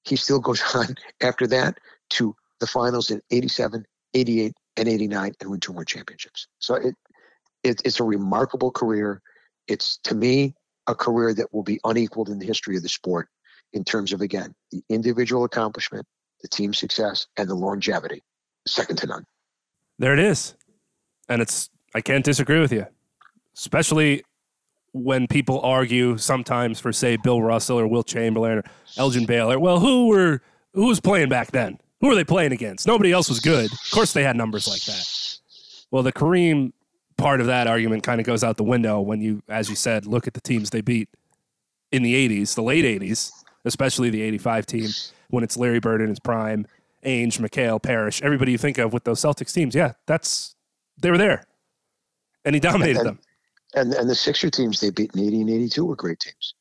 he 0.05 0.17
still 0.17 0.41
goes 0.41 0.63
on 0.75 0.95
after 1.21 1.47
that 1.49 1.79
to 2.11 2.35
the 2.61 2.67
finals 2.67 3.11
in 3.11 3.21
87, 3.31 3.85
88, 4.15 4.55
and 4.77 4.89
89 4.89 5.33
and 5.41 5.51
win 5.51 5.61
two 5.61 5.73
more 5.73 5.85
championships. 5.85 6.47
So 6.59 6.75
it, 6.75 6.95
it 7.63 7.81
it's 7.85 8.01
a 8.01 8.05
remarkable 8.05 8.71
career. 8.71 9.21
It's 9.69 9.99
to 10.05 10.15
me 10.15 10.55
a 10.87 10.95
career 10.95 11.35
that 11.35 11.53
will 11.53 11.63
be 11.63 11.79
unequaled 11.85 12.29
in 12.29 12.39
the 12.39 12.47
history 12.47 12.77
of 12.77 12.83
the 12.83 12.89
sport 12.89 13.29
in 13.73 13.85
terms 13.85 14.13
of 14.13 14.21
again 14.21 14.55
the 14.73 14.83
individual 14.89 15.45
accomplishment, 15.45 16.07
the 16.43 16.49
team 16.49 16.75
success, 16.75 17.27
and 17.37 17.49
the 17.49 17.55
longevity. 17.55 18.23
Second 18.67 18.97
to 18.97 19.07
none. 19.07 19.25
There 19.99 20.13
it 20.13 20.19
is. 20.19 20.55
And 21.29 21.43
it's 21.43 21.71
I 21.95 22.01
can't 22.01 22.25
disagree 22.25 22.61
with 22.61 22.73
you. 22.73 22.87
Especially 23.57 24.23
when 24.93 25.27
people 25.27 25.61
argue 25.61 26.19
sometimes 26.19 26.81
for 26.81 26.93
say 26.93 27.17
Bill 27.17 27.43
Russell 27.43 27.79
or 27.79 27.87
Wilt 27.87 28.07
Chamberlain 28.07 28.59
or 28.59 28.65
Elgin 28.97 29.27
Baylor. 29.27 29.59
Well, 29.59 29.79
who 29.79 30.09
were 30.09 30.43
who 30.75 30.87
was 30.87 31.01
playing 31.01 31.29
back 31.29 31.51
then? 31.53 31.79
Who 32.01 32.09
were 32.09 32.15
they 32.15 32.25
playing 32.25 32.53
against? 32.53 32.87
Nobody 32.87 33.13
else 33.13 33.29
was 33.29 33.41
good. 33.41 33.71
Of 33.71 33.91
course 33.93 34.13
they 34.13 34.23
had 34.23 34.37
numbers 34.37 34.67
like 34.67 34.83
that. 34.85 35.39
Well, 35.91 36.03
the 36.03 36.13
Kareem 36.13 36.73
part 37.17 37.41
of 37.41 37.47
that 37.47 37.67
argument 37.67 38.03
kind 38.03 38.21
of 38.21 38.27
goes 38.27 38.43
out 38.43 38.57
the 38.57 38.65
window 38.65 39.01
when 39.01 39.21
you, 39.21 39.43
as 39.49 39.69
you 39.69 39.77
said, 39.77 40.07
look 40.07 40.27
at 40.27 40.35
the 40.35 40.41
teams 40.41 40.71
they 40.71 40.81
beat 40.81 41.09
in 41.93 42.03
the 42.03 42.15
80s, 42.29 42.55
the 42.55 42.63
late 42.63 42.85
80s, 42.85 43.31
especially 43.65 44.09
the 44.11 44.23
85 44.23 44.67
team 44.67 44.89
when 45.29 45.45
it's 45.45 45.57
Larry 45.57 45.81
Bird 45.81 46.01
in 46.01 46.09
his 46.09 46.21
prime, 46.21 46.67
Ainge, 47.05 47.39
McHale, 47.39 47.83
Parish, 47.83 48.23
everybody 48.23 48.53
you 48.53 48.59
think 48.59 48.79
of 48.79 48.93
with 48.93 49.05
those 49.05 49.21
Celtics 49.21 49.53
teams. 49.53 49.75
Yeah, 49.75 49.93
that's 50.07 50.55
they 51.01 51.11
were 51.11 51.19
there. 51.19 51.45
And 52.45 52.55
he 52.55 52.61
dominated 52.61 53.05
them. 53.05 53.19
And 53.75 53.95
and 53.95 54.09
the 54.09 54.15
Sixer 54.15 54.51
teams 54.51 54.81
they 54.81 54.91
beat 54.91 55.15
in 55.15 55.21
80 55.21 55.41
and 55.43 55.51
82 55.51 55.85
were 55.85 55.97
great 55.97 56.21
teams. 56.21 56.55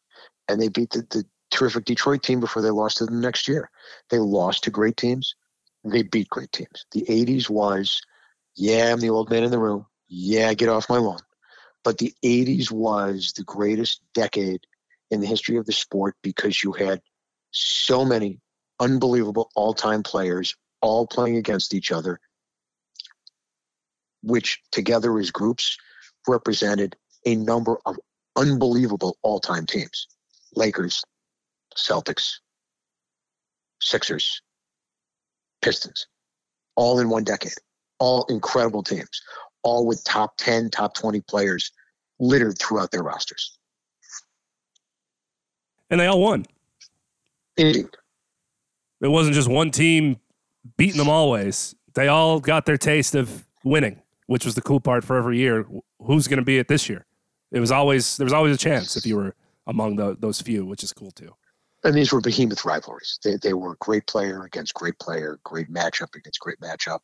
And 0.48 0.62
they 0.62 0.68
beat 0.68 0.92
the, 0.92 1.02
the 1.10 1.26
terrific 1.52 1.86
Detroit 1.86 2.24
team 2.24 2.40
before 2.40 2.62
they 2.62 2.70
lost 2.70 2.98
to 2.98 3.06
them 3.06 3.22
next 3.22 3.48
year. 3.48 3.70
They 4.10 4.20
lost 4.20 4.64
to 4.64 4.72
great 4.72 4.98
teams. 4.98 5.36
They 5.84 6.04
beat 6.04 6.30
great 6.30 6.52
teams. 6.52 6.86
The 6.92 7.04
80s 7.04 7.50
was, 7.50 8.02
yeah, 8.56 8.92
I'm 8.92 9.00
the 9.00 9.10
old 9.10 9.30
man 9.30 9.44
in 9.44 9.52
the 9.52 9.60
room. 9.60 9.86
Yeah, 10.08 10.54
get 10.54 10.70
off 10.70 10.90
my 10.90 10.98
lawn. 10.98 11.20
But 11.84 11.98
the 11.98 12.14
80s 12.24 12.72
was 12.72 13.34
the 13.36 13.44
greatest 13.44 14.02
decade 14.14 14.62
in 15.12 15.22
the 15.22 15.28
history 15.28 15.58
of 15.58 15.66
the 15.66 15.72
sport 15.72 16.16
because 16.22 16.64
you 16.64 16.74
had 16.74 17.02
so 17.52 18.06
many 18.06 18.40
unbelievable 18.80 19.50
all 19.56 19.74
time 19.74 20.04
players 20.04 20.56
all 20.82 21.08
playing 21.08 21.38
against 21.38 21.74
each 21.74 21.92
other, 21.92 22.20
which 24.22 24.62
together 24.72 25.18
as 25.20 25.32
groups 25.32 25.78
represented 26.30 26.96
a 27.26 27.36
number 27.36 27.78
of 27.86 27.98
unbelievable 28.36 29.18
all 29.22 29.40
time 29.40 29.66
teams 29.66 30.08
Lakers, 30.56 31.04
Celtics, 31.76 32.36
Sixers, 33.82 34.42
Pistons, 35.62 36.08
all 36.76 37.00
in 37.00 37.10
one 37.10 37.24
decade, 37.24 37.54
all 38.00 38.26
incredible 38.30 38.84
teams, 38.84 39.22
all 39.64 39.86
with 39.86 40.04
top 40.04 40.38
10, 40.38 40.70
top 40.70 40.96
20 40.96 41.22
players 41.22 41.72
littered 42.20 42.58
throughout 42.58 42.92
their 42.92 43.04
rosters. 43.04 43.58
And 45.90 46.00
they 46.00 46.08
all 46.08 46.22
won. 46.22 46.46
Indeed. 47.58 47.88
It 49.02 49.08
wasn't 49.08 49.36
just 49.36 49.50
one 49.50 49.72
team 49.72 50.18
beating 50.78 50.98
them 50.98 51.10
always. 51.10 51.76
They 51.94 52.08
all 52.08 52.40
got 52.40 52.66
their 52.66 52.78
taste 52.78 53.16
of 53.16 53.46
winning, 53.64 54.02
which 54.30 54.46
was 54.46 54.54
the 54.54 54.62
cool 54.62 54.80
part 54.80 55.04
for 55.04 55.18
every 55.18 55.40
year. 55.40 55.66
Who's 56.06 56.28
going 56.28 56.38
to 56.38 56.46
be 56.46 56.60
it 56.60 56.68
this 56.68 56.88
year? 56.88 57.08
It 57.52 57.60
was 57.60 57.72
always 57.72 58.16
there 58.18 58.26
was 58.26 58.34
always 58.34 58.54
a 58.54 58.60
chance 58.60 58.96
if 58.96 59.04
you 59.04 59.16
were 59.16 59.36
among 59.66 59.96
the, 59.96 60.16
those 60.20 60.40
few, 60.40 60.68
which 60.68 60.84
is 60.84 60.94
cool 60.94 61.10
too. 61.10 61.34
And 61.84 61.96
these 61.96 62.14
were 62.14 62.22
behemoth 62.22 62.64
rivalries. 62.64 63.18
They, 63.24 63.38
they 63.42 63.54
were 63.54 63.76
great 63.80 64.06
player 64.06 64.44
against 64.44 64.76
great 64.76 65.00
player, 65.00 65.40
great 65.44 65.74
matchup 65.74 66.14
against 66.16 66.40
great 66.42 66.60
matchup. 66.60 67.00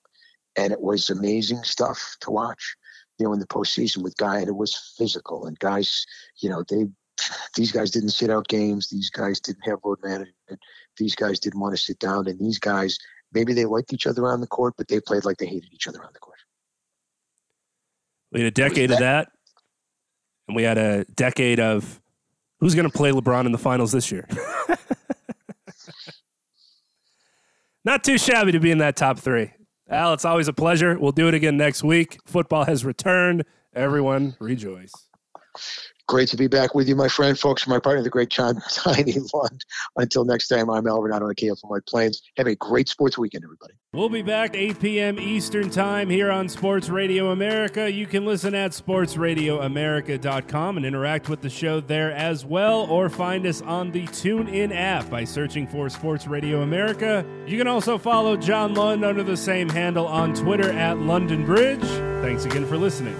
And 0.55 0.71
it 0.71 0.79
was 0.79 1.09
amazing 1.09 1.63
stuff 1.63 2.15
to 2.21 2.29
watch, 2.29 2.75
you 3.17 3.25
know, 3.25 3.33
in 3.33 3.39
the 3.39 3.47
postseason 3.47 4.03
with 4.03 4.15
guys. 4.17 4.41
And 4.41 4.49
it 4.49 4.55
was 4.55 4.93
physical. 4.95 5.47
And 5.47 5.57
guys, 5.57 6.05
you 6.37 6.49
know, 6.51 6.63
they, 6.69 6.85
these 7.55 7.71
guys 7.71 7.89
didn't 7.89 8.09
sit 8.09 8.29
out 8.29 8.47
games. 8.49 8.89
These 8.89 9.09
guys 9.09 9.39
didn't 9.39 9.65
have 9.65 9.79
road 9.83 9.97
management. 10.03 10.59
These 10.97 11.15
guys 11.15 11.39
didn't 11.39 11.59
want 11.59 11.75
to 11.75 11.81
sit 11.81 11.97
down. 11.97 12.27
And 12.27 12.37
these 12.37 12.59
guys, 12.59 12.99
maybe 13.33 13.55
they 13.55 13.65
liked 13.65 13.93
each 13.93 14.05
other 14.05 14.27
on 14.27 14.41
the 14.41 14.47
court, 14.47 14.75
but 14.77 14.87
they 14.89 14.99
played 14.99 15.25
like 15.25 15.37
they 15.37 15.47
hated 15.47 15.73
each 15.73 15.87
other 15.87 16.03
on 16.03 16.13
the 16.13 16.19
court. 16.19 16.34
We 18.35 18.41
had 18.41 18.47
a 18.47 18.51
decade 18.51 18.91
of 18.91 18.99
that, 18.99 19.31
and 20.49 20.57
we 20.57 20.63
had 20.63 20.77
a 20.77 21.05
decade 21.05 21.61
of 21.61 22.01
who's 22.59 22.75
going 22.75 22.83
to 22.83 22.91
play 22.91 23.11
LeBron 23.11 23.45
in 23.45 23.53
the 23.53 23.57
finals 23.57 23.93
this 23.93 24.11
year. 24.11 24.27
Not 27.85 28.03
too 28.03 28.17
shabby 28.17 28.51
to 28.51 28.59
be 28.59 28.71
in 28.71 28.79
that 28.79 28.97
top 28.97 29.19
three. 29.19 29.53
Al, 29.89 30.11
it's 30.11 30.25
always 30.25 30.49
a 30.49 30.53
pleasure. 30.53 30.99
We'll 30.99 31.13
do 31.13 31.29
it 31.29 31.33
again 31.33 31.55
next 31.55 31.81
week. 31.81 32.19
Football 32.25 32.65
has 32.65 32.83
returned. 32.83 33.45
Everyone 33.73 34.35
rejoice. 34.41 34.91
Great 36.07 36.29
to 36.29 36.37
be 36.37 36.45
back 36.45 36.75
with 36.75 36.87
you, 36.87 36.95
my 36.95 37.07
friend, 37.07 37.35
folks. 37.37 37.67
My 37.67 37.79
partner, 37.79 38.03
the 38.03 38.11
great 38.11 38.29
John 38.29 38.61
Tiny 38.71 39.15
Lund. 39.33 39.65
Until 39.95 40.23
next 40.23 40.49
time, 40.49 40.69
I'm 40.69 40.85
Al 40.85 40.99
Renauto 40.99 41.31
at 41.31 41.37
KFL 41.37 41.67
White 41.69 41.87
Plains. 41.87 42.21
Have 42.37 42.45
a 42.45 42.55
great 42.55 42.87
sports 42.89 43.17
weekend, 43.17 43.43
everybody. 43.43 43.73
We'll 43.91 44.09
be 44.09 44.21
back 44.21 44.55
8 44.55 44.79
p.m. 44.79 45.19
Eastern 45.19 45.71
Time 45.71 46.07
here 46.09 46.29
on 46.29 46.47
Sports 46.47 46.89
Radio 46.89 47.31
America. 47.31 47.91
You 47.91 48.05
can 48.05 48.23
listen 48.23 48.53
at 48.53 48.69
sportsradioamerica.com 48.71 50.77
and 50.77 50.85
interact 50.85 51.27
with 51.27 51.41
the 51.41 51.49
show 51.49 51.79
there 51.79 52.11
as 52.11 52.45
well, 52.45 52.81
or 52.81 53.09
find 53.09 53.47
us 53.47 53.63
on 53.63 53.91
the 53.91 54.05
TuneIn 54.07 54.75
app 54.75 55.09
by 55.09 55.23
searching 55.23 55.65
for 55.65 55.89
Sports 55.89 56.27
Radio 56.27 56.61
America. 56.61 57.25
You 57.47 57.57
can 57.57 57.67
also 57.67 57.97
follow 57.97 58.37
John 58.37 58.75
Lund 58.75 59.03
under 59.03 59.23
the 59.23 59.37
same 59.37 59.69
handle 59.69 60.05
on 60.05 60.35
Twitter 60.35 60.71
at 60.71 60.99
London 60.99 61.45
Bridge. 61.45 61.81
Thanks 62.21 62.45
again 62.45 62.67
for 62.67 62.77
listening. 62.77 63.15